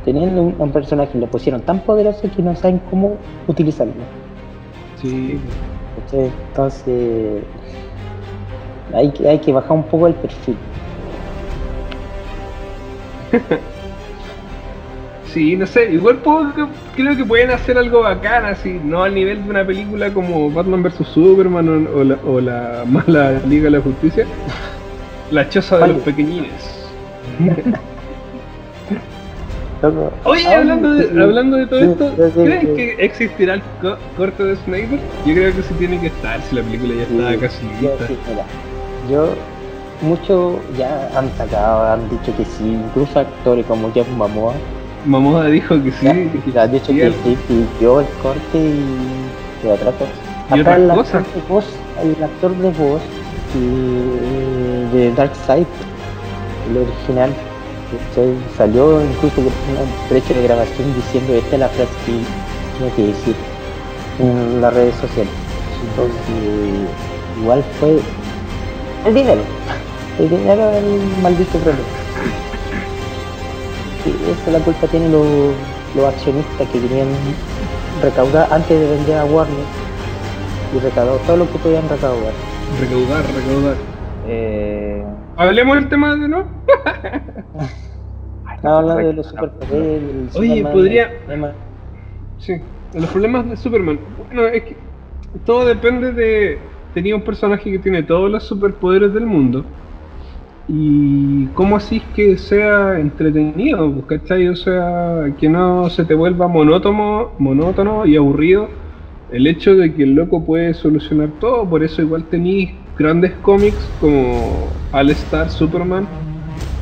Teniendo 0.05 0.43
un, 0.43 0.55
un 0.59 0.71
personaje 0.71 1.17
lo 1.17 1.25
pusieron 1.27 1.61
tan 1.61 1.79
poderoso 1.79 2.29
que 2.35 2.41
no 2.43 2.55
saben 2.55 2.79
cómo 2.89 3.15
utilizarlo. 3.47 3.93
Sí. 5.01 5.39
Entonces 6.11 7.41
hay 8.93 9.09
que, 9.11 9.27
hay 9.27 9.39
que 9.39 9.51
bajar 9.53 9.71
un 9.71 9.83
poco 9.83 10.07
el 10.07 10.13
perfil. 10.13 10.55
Sí, 15.33 15.55
no 15.55 15.65
sé, 15.65 15.91
igual 15.91 16.17
puedo- 16.17 16.53
creo 16.95 17.17
que 17.17 17.25
pueden 17.25 17.49
hacer 17.49 17.75
algo 17.77 18.01
bacán, 18.03 18.45
así, 18.45 18.79
no 18.83 19.01
al 19.03 19.15
nivel 19.15 19.43
de 19.43 19.49
una 19.49 19.65
película 19.65 20.13
como 20.13 20.51
Batman 20.51 20.83
vs 20.83 21.07
Superman 21.07 21.87
o, 21.87 21.99
o 21.99 22.03
la, 22.03 22.17
o 22.25 22.39
la 22.39 22.83
mala 22.87 23.41
Liga 23.47 23.63
de 23.65 23.69
la 23.71 23.81
Justicia. 23.81 24.25
La 25.31 25.49
choza 25.49 25.79
de 25.79 25.87
los 25.87 25.97
pequeñines. 26.03 26.87
Oye, 30.23 30.47
hablando 30.55 30.93
de, 30.93 31.21
hablando 31.21 31.57
de 31.57 31.67
todo 31.67 31.79
esto, 31.79 32.09
sí, 32.11 32.15
sí, 32.35 32.41
¿creen 32.43 32.61
sí. 32.61 32.67
que 32.75 32.95
existirá 32.99 33.55
el 33.55 33.61
co- 33.81 33.97
corte 34.15 34.41
de 34.43 34.55
Snyder? 34.55 34.99
Yo 35.25 35.33
creo 35.33 35.53
que 35.53 35.61
sí 35.61 35.73
tiene 35.73 35.99
que 35.99 36.07
estar, 36.07 36.41
si 36.43 36.55
la 36.55 36.61
película 36.61 36.93
ya 36.95 37.03
está 37.03 37.31
Sí, 37.33 37.37
casi 37.39 37.65
yo, 37.81 37.89
lista. 37.89 38.07
sí, 38.07 38.17
mira, 38.29 38.45
yo, 39.11 39.29
muchos 40.01 40.55
ya 40.77 41.09
han 41.17 41.29
sacado, 41.37 41.91
han 41.91 42.09
dicho 42.09 42.33
que 42.37 42.45
sí, 42.45 42.63
incluso 42.87 43.19
actores 43.19 43.65
como 43.65 43.91
Jeff 43.91 44.07
Momoa, 44.15 44.53
Mamoda 45.05 45.47
dijo 45.47 45.81
que 45.83 45.91
sí. 45.91 46.05
ya, 46.53 46.63
han 46.63 46.71
dicho 46.71 46.87
sí, 46.87 46.97
que 46.97 47.11
sí, 47.11 47.37
vio 47.79 47.99
el 47.99 48.07
corte 48.21 48.57
y, 48.57 49.65
y 49.65 49.67
otra 49.67 49.91
cosa. 49.91 50.11
Y 50.55 50.59
otra 50.61 50.75
el 50.75 50.91
actor 50.91 51.23
de 51.23 51.41
voz, 51.49 51.65
el 52.01 52.23
actor 52.23 52.55
de 52.57 52.69
voz 52.71 53.01
y- 53.55 54.95
de 54.95 55.11
Darkseid, 55.13 55.65
el 56.69 56.77
original, 56.77 57.31
salió 58.57 59.01
incluso 59.03 59.35
con 59.35 59.45
un 59.45 60.09
trecho 60.09 60.33
de 60.33 60.43
grabación 60.43 60.93
diciendo 60.95 61.33
esta 61.33 61.55
es 61.55 61.59
la 61.59 61.67
frase 61.69 61.91
que 62.05 62.11
tiene 62.77 62.93
que 62.95 63.07
decir 63.07 63.35
en 64.19 64.61
las 64.61 64.73
redes 64.73 64.95
sociales. 64.95 65.33
Entonces, 65.89 66.89
igual 67.41 67.63
fue 67.79 67.99
el 69.05 69.13
dinero. 69.13 69.41
El 70.19 70.29
dinero 70.29 70.69
es 70.71 70.83
el 70.83 71.21
maldito 71.21 71.57
problema. 71.59 72.02
Sí, 74.03 74.15
esa 74.27 74.51
la 74.51 74.59
culpa 74.59 74.87
tienen 74.87 75.11
los, 75.11 75.55
los 75.95 76.05
accionistas 76.05 76.67
que 76.69 76.81
querían 76.81 77.07
recaudar 78.01 78.47
antes 78.51 78.79
de 78.79 78.87
vender 78.97 79.17
a 79.17 79.25
Warner 79.25 79.65
y 80.73 80.79
recaudar 80.79 81.25
todo 81.25 81.37
lo 81.37 81.51
que 81.51 81.57
podían 81.59 81.87
recaudar. 81.87 82.33
Recaudar, 82.79 83.25
recaudar. 83.33 83.77
Eh, 84.25 85.03
Hablemos 85.37 85.75
del 85.75 85.89
tema 85.89 86.15
de 86.15 86.27
no. 86.27 86.43
No, 88.63 88.77
hablando 88.77 89.07
de 89.07 89.13
los 89.13 89.27
superpoderes, 89.27 90.35
Oye, 90.35 90.49
Superman, 90.49 90.73
podría- 90.73 91.11
Sí, 92.37 92.53
los 92.93 93.09
problemas 93.09 93.49
de 93.49 93.57
Superman. 93.57 93.99
Bueno, 94.17 94.47
es 94.47 94.63
que 94.63 94.77
todo 95.45 95.65
depende 95.65 96.11
de. 96.13 96.59
Tenía 96.93 97.15
un 97.15 97.23
personaje 97.23 97.71
que 97.71 97.79
tiene 97.79 98.03
todos 98.03 98.29
los 98.29 98.43
superpoderes 98.43 99.13
del 99.13 99.25
mundo. 99.25 99.65
Y 100.67 101.47
cómo 101.47 101.75
así 101.75 102.01
que 102.15 102.37
sea 102.37 102.97
entretenido, 102.99 103.91
pues, 103.91 104.21
¿cachai? 104.21 104.47
O 104.47 104.55
sea, 104.55 105.33
que 105.37 105.49
no 105.49 105.89
se 105.89 106.05
te 106.05 106.13
vuelva 106.13 106.47
monótono, 106.47 107.31
monótono 107.37 108.05
y 108.05 108.15
aburrido 108.15 108.69
el 109.31 109.47
hecho 109.47 109.75
de 109.75 109.93
que 109.93 110.03
el 110.03 110.13
loco 110.13 110.45
puede 110.45 110.73
solucionar 110.73 111.29
todo. 111.39 111.67
Por 111.67 111.83
eso 111.83 112.01
igual 112.01 112.23
tenéis 112.25 112.71
grandes 112.97 113.33
cómics 113.41 113.89
como 113.99 114.69
All 114.91 115.09
Star 115.09 115.49
Superman, 115.49 116.07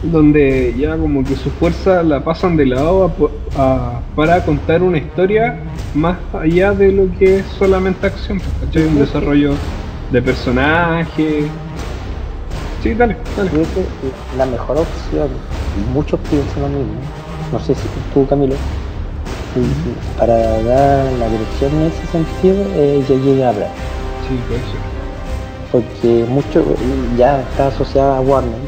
donde 0.03 0.75
ya 0.77 0.97
como 0.97 1.23
que 1.23 1.35
su 1.35 1.49
fuerza 1.49 2.03
la 2.03 2.23
pasan 2.23 2.57
de 2.57 2.65
lado 2.65 3.11
para 4.15 4.43
contar 4.45 4.83
una 4.83 4.97
historia 4.97 5.59
más 5.95 6.17
allá 6.33 6.73
de 6.73 6.91
lo 6.91 7.09
que 7.17 7.37
es 7.37 7.45
solamente 7.45 8.05
acción, 8.05 8.39
¿cachai? 8.59 8.85
Un 8.85 8.99
desarrollo 8.99 9.53
de 10.11 10.21
personaje. 10.21 11.45
Sí, 12.81 12.93
dale, 12.95 13.15
dale. 13.35 13.49
creo 13.49 13.67
que 13.73 13.85
la 14.35 14.45
mejor 14.45 14.77
opción, 14.77 15.29
y 15.75 15.79
muchos 15.79 16.19
piensan 16.29 16.63
lo 16.63 16.69
mismo, 16.69 16.93
no 17.51 17.59
sé 17.59 17.75
si 17.75 17.87
tú 18.13 18.25
Camilo, 18.27 18.55
y 19.55 19.65
para 20.17 20.33
dar 20.63 21.13
la 21.13 21.29
dirección 21.29 21.73
en 21.73 21.87
ese 21.87 22.07
sentido, 22.07 22.65
eh, 22.75 23.03
yo 23.07 23.15
llegué 23.17 23.43
a 23.43 23.49
hablar. 23.49 23.69
Sí, 24.27 24.35
puede 24.47 24.61
ser. 24.61 24.79
porque 25.71 26.25
mucho 26.29 26.63
ya 27.17 27.41
está 27.41 27.67
asociada 27.67 28.17
a 28.17 28.21
Warner 28.21 28.59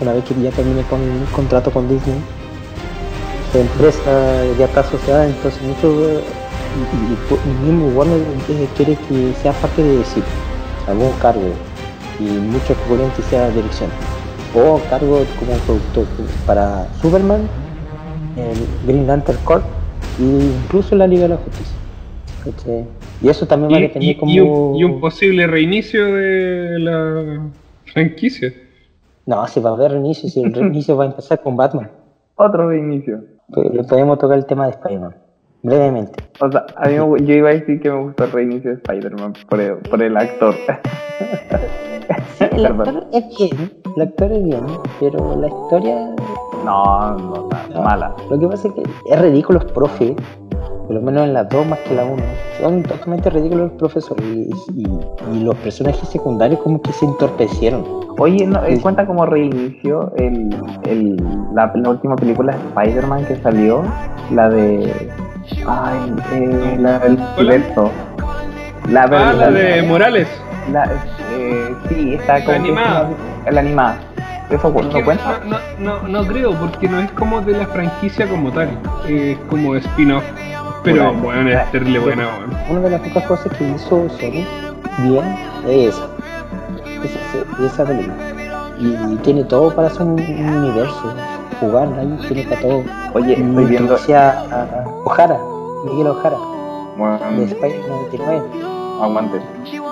una 0.00 0.12
vez 0.12 0.24
que 0.24 0.34
ya 0.42 0.50
termine 0.50 0.82
con 0.84 1.00
el 1.00 1.26
contrato 1.34 1.70
con 1.70 1.88
Disney 1.88 2.20
su 3.52 3.58
empresa 3.58 4.44
ya 4.58 4.66
está 4.66 4.80
asociada 4.80 5.26
entonces 5.26 5.60
mucho 5.62 6.08
eh, 6.08 6.20
y, 6.92 6.96
y- 6.96 7.18
y 7.50 7.54
mismo 7.66 7.88
Warner 7.98 8.20
eh, 8.48 8.68
quiere 8.76 8.96
que 9.08 9.32
sea 9.42 9.52
parte 9.54 9.82
de 9.82 9.98
decir 9.98 10.22
algún 10.86 11.10
cargo 11.22 11.42
y 12.18 12.24
muchos 12.24 12.76
que 13.16 13.22
sea 13.22 13.48
dirección 13.50 13.90
o 14.54 14.80
cargo 14.90 15.20
como 15.38 15.52
productor 15.66 16.06
para 16.46 16.86
Superman 17.00 17.48
el 18.36 18.56
Green 18.86 19.06
Lantern 19.06 19.38
Corp 19.44 19.64
e 20.18 20.22
incluso 20.22 20.94
la 20.94 21.06
Liga 21.06 21.22
de 21.22 21.28
la 21.30 21.36
Justicia 21.36 21.76
¿cachai? 22.44 22.86
y 23.22 23.28
eso 23.28 23.46
también 23.46 23.72
va 23.72 23.76
a 23.76 23.80
depender 23.80 24.10
y- 24.10 24.14
como 24.18 24.32
y 24.32 24.40
un, 24.40 24.76
y 24.76 24.84
un 24.84 25.00
posible 25.00 25.46
reinicio 25.46 26.06
de 26.06 26.78
la 26.78 27.40
franquicia. 27.92 28.52
No, 29.24 29.46
si 29.48 29.58
va 29.60 29.70
a 29.70 29.72
haber 29.72 29.92
reinicio, 29.92 30.28
si 30.28 30.42
el 30.42 30.52
reinicio 30.54 30.96
va 30.96 31.04
a 31.04 31.06
empezar 31.08 31.42
con 31.42 31.56
Batman. 31.56 31.90
otro 32.36 32.68
reinicio. 32.68 33.24
Pues, 33.52 33.70
le 33.72 33.84
podemos 33.84 34.18
tocar 34.18 34.36
el 34.38 34.44
tema 34.46 34.66
de 34.66 34.72
Spider-Man. 34.72 35.16
Brevemente. 35.66 36.22
O 36.40 36.50
sea, 36.50 36.64
a 36.76 36.88
mí 36.88 36.94
yo 36.94 37.34
iba 37.34 37.50
a 37.50 37.52
decir 37.54 37.80
que 37.80 37.90
me 37.90 38.00
gustó 38.02 38.24
el 38.24 38.30
reinicio 38.32 38.70
de 38.70 38.76
Spider-Man 38.76 39.32
por 39.50 39.60
el, 39.60 39.76
por 39.78 40.00
el 40.02 40.16
actor. 40.16 40.54
El 42.38 42.62
Perdón. 42.62 42.80
actor 42.88 43.06
es 43.12 43.24
bien, 43.38 43.72
el 43.96 44.02
actor 44.02 44.32
es 44.32 44.44
bien, 44.44 44.64
pero 45.00 45.36
la 45.40 45.48
historia. 45.48 46.14
No, 46.64 47.16
no, 47.16 47.34
está 47.50 47.68
no. 47.74 47.82
mala. 47.82 48.14
Lo 48.30 48.38
que 48.38 48.46
pasa 48.46 48.68
es 48.68 48.74
que 48.74 48.82
es 49.10 49.20
ridículo 49.20 49.58
los 49.60 49.72
profes, 49.72 50.12
por 50.86 50.94
lo 50.94 51.00
menos 51.02 51.24
en 51.24 51.34
las 51.34 51.48
dos 51.48 51.66
más 51.66 51.78
que 51.80 51.94
la 51.94 52.04
uno. 52.04 52.22
Son 52.60 52.82
totalmente 52.84 53.30
ridículos 53.30 53.70
los 53.70 53.78
profesores 53.78 54.24
y, 54.24 54.50
y- 54.76 54.86
y 55.32 55.40
los 55.42 55.54
personajes 55.56 56.08
secundarios 56.08 56.60
como 56.60 56.80
que 56.80 56.92
se 56.92 57.06
entorpecieron. 57.06 57.84
Oye, 58.18 58.46
no, 58.46 58.62
eh, 58.64 58.76
Sí. 58.76 58.82
cuenta 58.82 59.04
como 59.06 59.26
reinicio 59.26 60.12
el, 60.16 60.54
el, 60.84 61.16
la, 61.54 61.72
la 61.74 61.90
última 61.90 62.14
película 62.16 62.52
de 62.56 62.58
Spider-Man 62.68 63.24
que 63.26 63.36
salió, 63.36 63.82
la 64.32 64.48
de. 64.48 65.08
Ay, 65.66 66.12
eh, 66.32 66.76
la 66.78 66.98
del 67.00 67.18
multiverso. 67.18 67.90
La, 68.88 69.02
Ah, 69.04 69.32
la 69.32 69.50
de 69.50 69.82
Morales. 69.82 70.28
la- 70.72 70.88
eh, 71.32 71.74
sí, 71.88 72.14
está 72.14 72.44
como. 72.44 72.56
animada. 72.56 73.10
La 73.50 73.60
animada. 73.60 73.98
¿Eso 74.48 74.70
no 74.70 75.04
cuenta? 75.04 75.40
No, 75.44 75.58
no, 75.80 76.06
no, 76.08 76.26
creo, 76.26 76.54
porque 76.54 76.88
no 76.88 77.00
es 77.00 77.10
como 77.12 77.40
de 77.40 77.54
la 77.54 77.66
franquicia 77.66 78.28
como 78.28 78.52
tal, 78.52 78.68
es 79.08 79.36
como 79.50 79.74
spin-off. 79.74 80.24
Pero 80.84 81.06
Bueno, 81.12 81.20
bueno, 81.22 81.50
es 81.50 81.70
terrible 81.72 81.98
buena, 81.98 82.28
bueno. 82.36 82.52
Una 82.68 82.80
de 82.80 82.90
las 82.90 83.00
pocas 83.00 83.24
cosas 83.24 83.52
que 83.58 83.64
hizo 83.64 84.08
Sony 84.08 84.46
bien 84.98 85.24
es 85.66 85.96
esa. 85.96 86.06
Esa, 87.02 87.18
esa 87.64 87.84
película. 87.84 88.14
Y, 88.78 88.90
y 89.12 89.16
tiene 89.24 89.42
todo 89.44 89.74
para 89.74 89.88
hacer 89.88 90.02
un, 90.02 90.12
un 90.20 90.56
universo. 90.58 91.12
Jugar 91.60 91.88
ahí 91.98 92.18
tiene 92.28 92.42
para 92.44 92.60
todo. 92.60 92.82
Oye, 93.14 93.30
Y 93.38 93.42
estoy 93.42 93.64
viendo. 93.64 93.96
a, 94.14 94.28
a 94.28 94.84
Ojara, 95.04 95.38
Miguel 95.84 96.06
Ojara. 96.08 96.36
Bueno, 96.96 97.18
de 97.36 97.44
Spider 97.44 97.88
99. 97.88 98.42
aguante. 99.02 99.40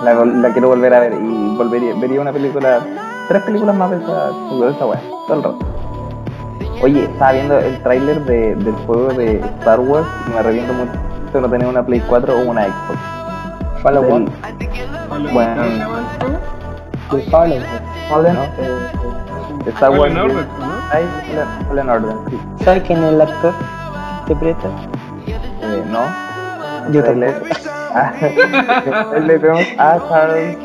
La, 0.03 0.13
la 0.25 0.49
quiero 0.51 0.69
volver 0.69 0.93
a 0.93 0.99
ver 0.99 1.13
y 1.13 1.55
volvería, 1.57 1.93
vería 1.95 2.21
una 2.21 2.31
película, 2.33 2.79
tres 3.27 3.43
películas 3.43 3.75
más 3.75 3.91
de 3.91 3.97
esa, 3.97 4.29
de 4.29 4.71
esa 4.71 4.85
weá, 4.85 4.99
todo 5.27 5.37
el 5.37 5.43
rato. 5.43 5.59
Oye, 6.83 7.03
estaba 7.05 7.31
viendo 7.31 7.57
el 7.59 7.81
tráiler 7.83 8.25
de, 8.25 8.55
del 8.55 8.73
juego 8.85 9.07
de 9.13 9.39
Star 9.59 9.79
Wars 9.79 10.07
y 10.27 10.31
me 10.31 10.39
arrepiento 10.39 10.73
mucho 10.73 10.91
de 11.33 11.41
no 11.41 11.49
tener 11.49 11.67
una 11.67 11.85
Play 11.85 12.01
4 12.07 12.35
o 12.35 12.39
una 12.49 12.63
Xbox. 12.65 13.81
Fallout 13.83 14.05
1. 14.09 14.25
Bueno. 15.33 15.63
Fallout. 17.31 17.63
Eh, 18.57 19.69
Star 19.75 19.91
Wars. 19.91 20.13
Fallen- 20.91 21.67
Fallen 21.67 21.89
Order, 21.89 22.15
sí. 22.29 22.39
¿Sabes 22.63 22.83
quién 22.83 23.03
es 23.03 23.13
el 23.13 23.21
actor 23.21 23.53
que 24.27 24.33
interpreta? 24.33 24.69
Eh, 25.27 25.83
no. 25.89 26.01
Yo 26.91 27.03
tampoco. 27.03 27.45
Ah, 27.93 28.13
le 29.25 29.39
tenemos 29.39 29.65
a 29.77 29.97
Charles. 30.09 30.57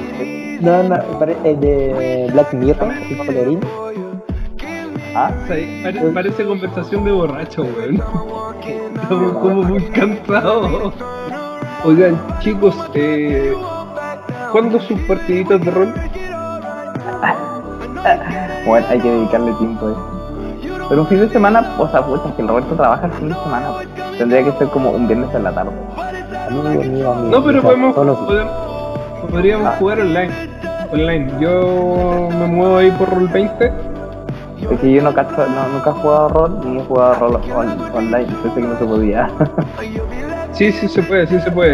No, 0.60 0.82
no, 0.82 0.96
es 1.44 1.60
de 1.60 2.28
Black 2.32 2.52
Mirror, 2.52 2.92
el 2.92 3.18
colorín. 3.26 3.60
Ah, 5.14 5.30
Sí, 5.48 5.80
pare- 5.82 6.00
parece 6.12 6.44
conversación 6.44 7.04
de 7.04 7.12
borracho, 7.12 7.62
weón. 7.62 7.96
Estamos 9.02 9.32
como 9.38 9.62
muy 9.62 9.82
cansados. 9.86 10.92
Oigan, 11.84 12.20
chicos, 12.40 12.76
eh, 12.94 13.54
¿cuándo 14.52 14.78
sus 14.80 15.00
partiditas 15.02 15.60
de 15.64 15.70
rol? 15.70 15.94
bueno, 18.66 18.86
hay 18.90 18.98
que 19.00 19.10
dedicarle 19.10 19.52
tiempo 19.54 19.86
a 19.86 19.90
eso. 19.90 20.86
Pero 20.88 21.02
un 21.02 21.06
fin 21.08 21.20
de 21.20 21.28
semana, 21.28 21.74
o 21.78 21.88
sea, 21.88 22.02
pucha, 22.04 22.34
que 22.34 22.42
el 22.42 22.48
Roberto 22.48 22.74
trabaja 22.74 23.06
el 23.06 23.12
fin 23.12 23.28
de 23.28 23.34
semana. 23.34 23.66
pues. 23.74 24.18
Tendría 24.18 24.44
que 24.44 24.52
ser 24.52 24.68
como 24.68 24.90
un 24.90 25.06
viernes 25.06 25.32
en 25.34 25.44
la 25.44 25.52
tarde. 25.52 25.70
Amigo 26.48 26.64
mío, 26.84 27.12
amigo. 27.12 27.28
No, 27.30 27.44
pero 27.44 27.58
o 27.58 27.62
sea, 27.62 27.70
podemos, 27.70 27.94
podríamos 29.30 29.66
Ah. 29.66 29.76
jugar 29.78 30.00
online. 30.00 30.30
Online. 30.92 31.32
Yo 31.40 32.28
me 32.38 32.46
muevo 32.46 32.76
ahí 32.78 32.90
por 32.92 33.08
Roll 33.10 33.28
20. 33.28 33.72
Es 34.70 34.80
que 34.80 34.92
yo 34.92 35.02
no 35.02 35.14
cacho, 35.14 35.36
no, 35.36 35.68
nunca 35.72 35.90
he 35.90 35.92
jugado 35.94 36.28
rol 36.28 36.60
ni 36.64 36.80
he 36.80 36.84
jugado 36.84 37.14
rol 37.14 37.34
on- 37.56 37.80
online. 37.94 38.26
Pensé 38.42 38.60
que 38.60 38.66
no 38.66 38.78
se 38.78 38.84
podía. 38.84 39.30
Sí, 40.52 40.72
sí 40.72 40.88
se 40.88 41.02
puede, 41.04 41.26
sí 41.28 41.40
se 41.40 41.50
puede. 41.52 41.70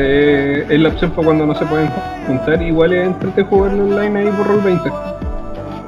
Eh, 0.61 0.66
es 0.68 0.78
la 0.80 0.91
opción 0.91 1.11
para 1.12 1.24
cuando 1.24 1.47
no 1.47 1.55
se 1.55 1.64
pueden 1.64 1.89
juntar. 2.26 2.61
Igual 2.62 2.93
es 2.93 3.07
entre 3.07 3.43
jugarlo 3.45 3.84
online 3.84 4.20
ahí 4.20 4.28
por 4.37 4.47
Roll 4.47 4.61
20. 4.61 4.93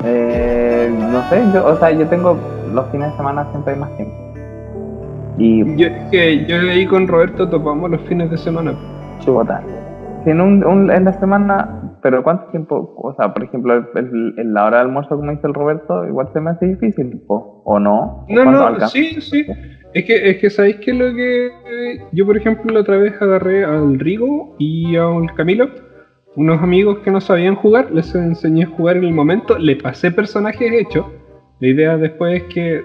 eh, 0.04 0.67
no 0.90 1.28
sé, 1.28 1.50
yo, 1.52 1.64
o 1.64 1.76
sea, 1.78 1.90
yo 1.90 2.08
tengo 2.08 2.38
los 2.72 2.90
fines 2.90 3.10
de 3.10 3.16
semana 3.16 3.46
siempre 3.50 3.74
hay 3.74 3.80
más 3.80 3.94
tiempo. 3.96 4.14
Y 5.38 5.76
Yo, 5.76 5.88
que 6.10 6.44
yo 6.46 6.56
ahí 6.56 6.84
con 6.86 7.06
Roberto 7.06 7.48
topamos 7.48 7.90
los 7.90 8.00
fines 8.02 8.30
de 8.30 8.36
semana. 8.38 8.74
Chubota. 9.20 9.62
Si 10.24 10.30
en, 10.30 10.40
un, 10.40 10.64
un- 10.64 10.90
en 10.90 11.04
la 11.04 11.12
semana, 11.20 11.80
pero 12.02 12.24
¿cuánto 12.24 12.46
tiempo? 12.50 12.92
O 12.96 13.14
sea, 13.14 13.32
por 13.32 13.44
ejemplo, 13.44 13.74
en 13.94 14.52
la 14.52 14.64
hora 14.66 14.78
de 14.78 14.82
almuerzo, 14.84 15.16
como 15.16 15.30
dice 15.30 15.46
el 15.46 15.54
Roberto, 15.54 16.04
igual 16.06 16.28
se 16.32 16.40
me 16.40 16.50
hace 16.50 16.66
difícil, 16.66 17.22
¿o, 17.28 17.62
o 17.64 17.78
no? 17.78 18.24
¿O 18.28 18.34
No, 18.34 18.44
no, 18.46 18.62
alcanza? 18.66 18.88
sí, 18.88 19.20
sí. 19.20 19.46
Es 19.94 20.04
que, 20.04 20.30
es 20.30 20.36
que 20.38 20.50
sabéis 20.50 20.76
que 20.84 20.92
lo 20.92 21.14
que. 21.14 21.46
eh, 21.46 22.00
Yo, 22.12 22.26
por 22.26 22.36
ejemplo, 22.36 22.72
la 22.74 22.80
otra 22.80 22.98
vez 22.98 23.14
agarré 23.22 23.64
al 23.64 23.98
Rigo 24.00 24.56
y 24.58 24.96
al 24.96 25.32
Camilo, 25.36 25.68
unos 26.38 26.62
amigos 26.62 26.98
que 27.00 27.10
no 27.10 27.20
sabían 27.20 27.56
jugar, 27.56 27.90
les 27.90 28.14
enseñé 28.14 28.62
a 28.62 28.68
jugar 28.68 28.96
en 28.96 29.04
el 29.04 29.12
momento, 29.12 29.58
le 29.58 29.74
pasé 29.74 30.12
personajes 30.12 30.70
hechos. 30.72 31.04
La 31.58 31.66
idea 31.68 31.96
después 31.96 32.42
es 32.42 32.54
que 32.54 32.80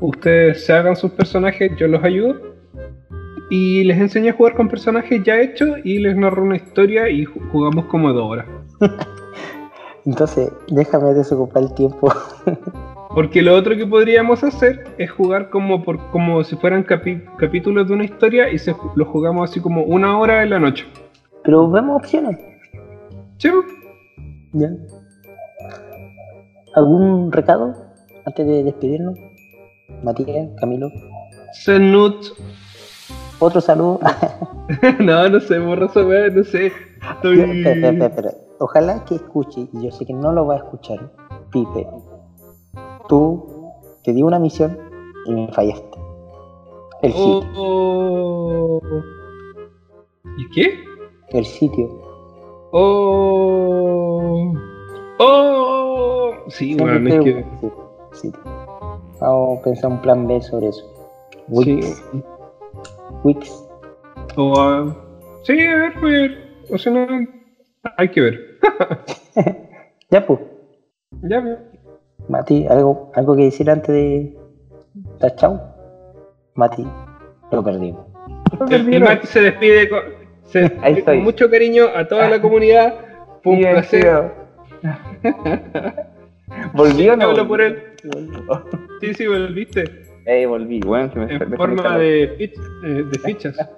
ustedes 0.00 0.64
se 0.64 0.72
hagan 0.72 0.94
sus 0.94 1.10
personajes, 1.10 1.72
yo 1.76 1.88
los 1.88 2.04
ayudo. 2.04 2.36
Y 3.50 3.82
les 3.84 3.98
enseñé 3.98 4.30
a 4.30 4.32
jugar 4.34 4.54
con 4.54 4.68
personajes 4.68 5.20
ya 5.24 5.40
hechos 5.40 5.78
y 5.82 5.98
les 5.98 6.16
narro 6.16 6.44
una 6.44 6.56
historia 6.56 7.08
y 7.08 7.24
ju- 7.26 7.50
jugamos 7.50 7.86
como 7.86 8.12
dos 8.12 8.30
horas. 8.30 8.46
Entonces, 10.06 10.52
déjame 10.68 11.12
desocupar 11.14 11.64
el 11.64 11.74
tiempo. 11.74 12.12
Porque 13.16 13.42
lo 13.42 13.54
otro 13.54 13.76
que 13.76 13.86
podríamos 13.86 14.44
hacer 14.44 14.84
es 14.98 15.10
jugar 15.10 15.50
como 15.50 15.82
por 15.82 15.98
como 16.10 16.44
si 16.44 16.54
fueran 16.56 16.84
capítulos 16.84 17.88
de 17.88 17.94
una 17.94 18.04
historia 18.04 18.48
y 18.52 18.58
se, 18.58 18.74
lo 18.94 19.04
jugamos 19.06 19.50
así 19.50 19.58
como 19.58 19.82
una 19.82 20.18
hora 20.18 20.42
en 20.44 20.50
la 20.50 20.60
noche. 20.60 20.86
Pero 21.42 21.68
vemos 21.70 21.96
opciones. 21.96 22.36
¿Sí? 23.38 23.48
¿Ya? 24.52 24.70
¿Algún 26.74 27.32
recado 27.32 27.74
antes 28.24 28.46
de 28.46 28.64
despedirnos? 28.64 29.18
Matías, 30.02 30.48
Camilo. 30.60 30.90
Senut. 31.52 32.26
Otro 33.38 33.60
saludo. 33.60 34.00
no, 35.00 35.28
no 35.28 35.40
sé, 35.40 35.60
weá, 35.60 36.28
no 36.30 36.44
sé. 36.44 36.72
Estoy- 37.14 37.40
espera, 37.40 37.88
espera, 37.90 38.06
espera. 38.06 38.30
Ojalá 38.58 39.04
que 39.04 39.16
escuche, 39.16 39.68
y 39.72 39.84
yo 39.84 39.90
sé 39.92 40.06
que 40.06 40.14
no 40.14 40.32
lo 40.32 40.46
va 40.46 40.54
a 40.54 40.58
escuchar, 40.58 41.12
Pipe. 41.50 41.86
Tú 43.08 43.70
te 44.02 44.12
di 44.14 44.22
una 44.22 44.38
misión 44.38 44.78
y 45.26 45.34
me 45.34 45.48
fallaste. 45.52 45.98
El 47.02 47.12
Oh, 47.14 47.42
sitio. 47.42 47.52
oh. 47.62 48.80
¿Y 50.38 50.48
qué? 50.50 50.84
El 51.30 51.44
sitio. 51.44 51.86
Oh. 52.78 54.52
Oh. 55.18 56.34
Sí, 56.48 56.74
Siempre 56.74 56.98
bueno, 56.98 57.08
es 57.08 57.24
que. 57.24 57.44
sí. 58.12 58.32
Vamos 59.18 59.60
a 59.60 59.62
pensar 59.62 59.90
un 59.92 60.02
plan 60.02 60.26
B 60.26 60.42
sobre 60.42 60.68
eso. 60.68 60.84
Sí. 61.62 61.80
Wix. 61.80 62.04
Wix. 63.24 63.68
O, 64.36 64.60
ah, 64.60 64.94
sí, 65.44 65.58
a 65.58 65.74
ver, 65.74 65.94
voy 66.02 66.16
a 66.16 66.18
ver. 66.18 66.48
O 66.70 66.76
sea, 66.76 66.92
no. 66.92 67.06
Hay 67.96 68.10
que 68.10 68.20
ver. 68.20 68.40
Ya 70.10 70.24
pues. 70.24 70.38
Ya. 71.22 71.42
Mati, 72.28 72.66
¿algo, 72.68 73.10
algo 73.14 73.34
que 73.36 73.44
decir 73.44 73.68
antes 73.68 73.88
de 73.88 74.36
dar 75.18 75.34
chao? 75.34 75.60
Mati, 76.54 76.86
lo 77.50 77.64
perdimos. 77.64 78.06
El, 78.70 78.94
el 78.94 79.02
Mati 79.02 79.26
se 79.26 79.40
despide 79.40 79.88
con, 79.88 80.25
Ahí 80.82 81.02
con 81.02 81.22
mucho 81.22 81.50
cariño 81.50 81.86
a 81.94 82.06
toda 82.06 82.28
la 82.28 82.40
comunidad. 82.40 82.94
Fue 83.42 83.52
un 83.54 83.60
placer. 83.60 84.32
¿Volví 86.74 87.08
o 87.08 87.16
no? 87.16 87.24
Hablo 87.30 87.48
por 87.48 87.60
él. 87.60 87.82
Sí, 89.00 89.14
sí, 89.14 89.26
volviste. 89.26 89.84
Eh, 90.26 90.46
volví. 90.46 90.80
Bueno, 90.80 91.12
se 91.12 91.18
me, 91.18 91.34
En 91.34 91.52
forma 91.56 91.90
me- 91.90 91.98
de, 91.98 92.38
fich- 92.38 92.84
eh, 92.84 93.04
de 93.12 93.18
fichas. 93.20 93.56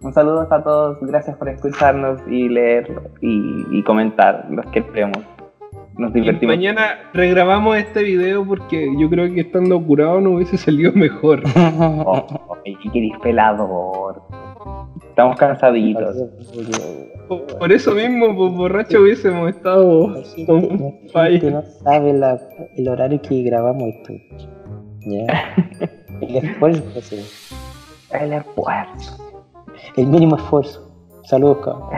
Un 0.00 0.12
saludo 0.12 0.48
a 0.50 0.62
todos, 0.64 0.98
gracias 1.02 1.36
por 1.36 1.48
escucharnos 1.48 2.20
y 2.26 2.48
leer 2.48 2.90
y, 3.20 3.64
y 3.70 3.82
comentar, 3.84 4.46
los 4.50 4.66
que 4.66 4.80
vemos. 4.80 5.18
Nos 5.96 6.10
Y 6.16 6.20
divertimos. 6.20 6.56
mañana 6.56 6.98
regrabamos 7.14 7.76
este 7.76 8.02
video 8.02 8.44
porque 8.44 8.90
yo 8.98 9.08
creo 9.08 9.32
que 9.32 9.42
estando 9.42 9.80
curado 9.80 10.20
no 10.20 10.30
hubiese 10.30 10.56
salido 10.56 10.90
mejor. 10.92 11.42
Oh, 11.78 12.26
oh, 12.48 12.58
qué 12.64 13.00
dispelador. 13.00 14.22
Estamos 15.08 15.36
cansaditos. 15.36 16.16
Por, 17.58 17.72
eso 17.72 17.92
mismo, 17.92 18.34
por 18.36 18.50
borracho 18.52 19.00
hubiésemos 19.02 19.50
estado 19.50 20.08
La 20.08 20.22
gente, 20.24 20.46
con 20.46 20.62
la 20.62 20.68
gente 20.68 21.08
falla. 21.12 21.50
no 21.50 21.62
sabe 21.84 22.12
la- 22.12 22.40
el 22.76 22.88
horario 22.88 23.20
que 23.22 23.42
grabamos 23.42 23.88
esto. 23.88 24.12
Ya. 25.00 25.54
El 26.20 26.36
esfuerzo, 26.36 26.82
sí. 27.00 27.24
El 28.12 28.32
esfuerzo. 28.34 29.34
el 29.96 30.06
mínimo 30.06 30.36
esfuerzo. 30.36 30.90
Saludos, 31.24 31.58
cabrón. 31.64 31.88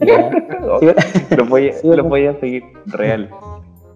Sí, 0.00 0.06
Lo 1.36 1.44
voy, 1.46 1.68
a- 1.68 1.72
Sí, 1.72 1.86
lo 1.86 1.90
¿verdad? 1.96 2.08
voy 2.08 2.26
a 2.26 2.34
seguir 2.40 2.62
real. 2.86 3.30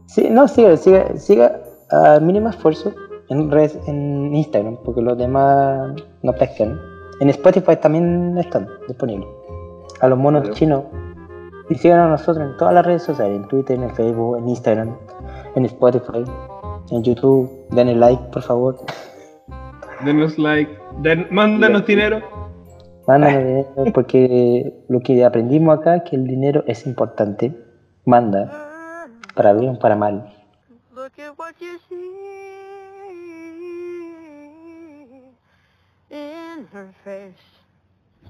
Sí, 0.06 0.28
no, 0.30 0.48
siga, 0.48 0.76
siga, 0.76 1.16
siga 1.16 1.60
al 1.90 2.22
mínimo 2.22 2.48
esfuerzo 2.48 2.92
en, 3.28 3.50
redes, 3.50 3.78
en 3.86 4.34
Instagram, 4.34 4.76
porque 4.84 5.00
los 5.02 5.16
demás 5.16 5.92
no 6.22 6.32
pescan. 6.34 6.78
En 7.22 7.28
Spotify 7.30 7.76
también 7.76 8.36
están 8.36 8.66
disponibles. 8.88 9.28
A 10.00 10.08
los 10.08 10.18
monos 10.18 10.42
Claro. 10.42 10.56
chinos. 10.56 10.82
Y 11.70 11.76
sigan 11.76 12.00
a 12.00 12.08
nosotros 12.08 12.44
en 12.50 12.56
todas 12.56 12.74
las 12.74 12.84
redes 12.84 13.04
sociales, 13.04 13.36
en 13.36 13.46
Twitter, 13.46 13.78
en 13.80 13.94
Facebook, 13.94 14.38
en 14.38 14.48
Instagram, 14.48 14.96
en 15.54 15.64
Spotify, 15.66 16.24
en 16.90 17.02
YouTube. 17.04 17.48
Denle 17.70 17.94
like, 17.94 18.20
por 18.32 18.42
favor. 18.42 18.76
Denos 20.04 20.36
like, 20.36 20.76
den- 20.98 21.28
mándanos 21.30 21.86
dinero. 21.86 22.18
Mándame 23.06 23.38
dinero, 23.38 23.92
porque 23.94 24.74
lo 24.88 24.98
que 24.98 25.24
aprendimos 25.24 25.78
acá 25.78 25.94
es 25.98 26.02
que 26.10 26.16
el 26.16 26.26
dinero 26.26 26.64
es 26.66 26.84
importante. 26.88 27.56
Manda, 28.04 29.06
para 29.36 29.52
bien 29.52 29.76
o 29.76 29.78
para 29.78 29.94
mal. 29.94 30.34
Look 30.92 31.12
at 31.18 31.38
what 31.38 31.54
you 31.60 31.78
see 31.88 32.71
in 36.12 36.68
her 36.72 36.94
face. 37.04 37.34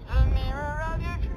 the 0.07 0.27
mirror 0.31 0.83
of 0.95 1.03
your 1.03 1.32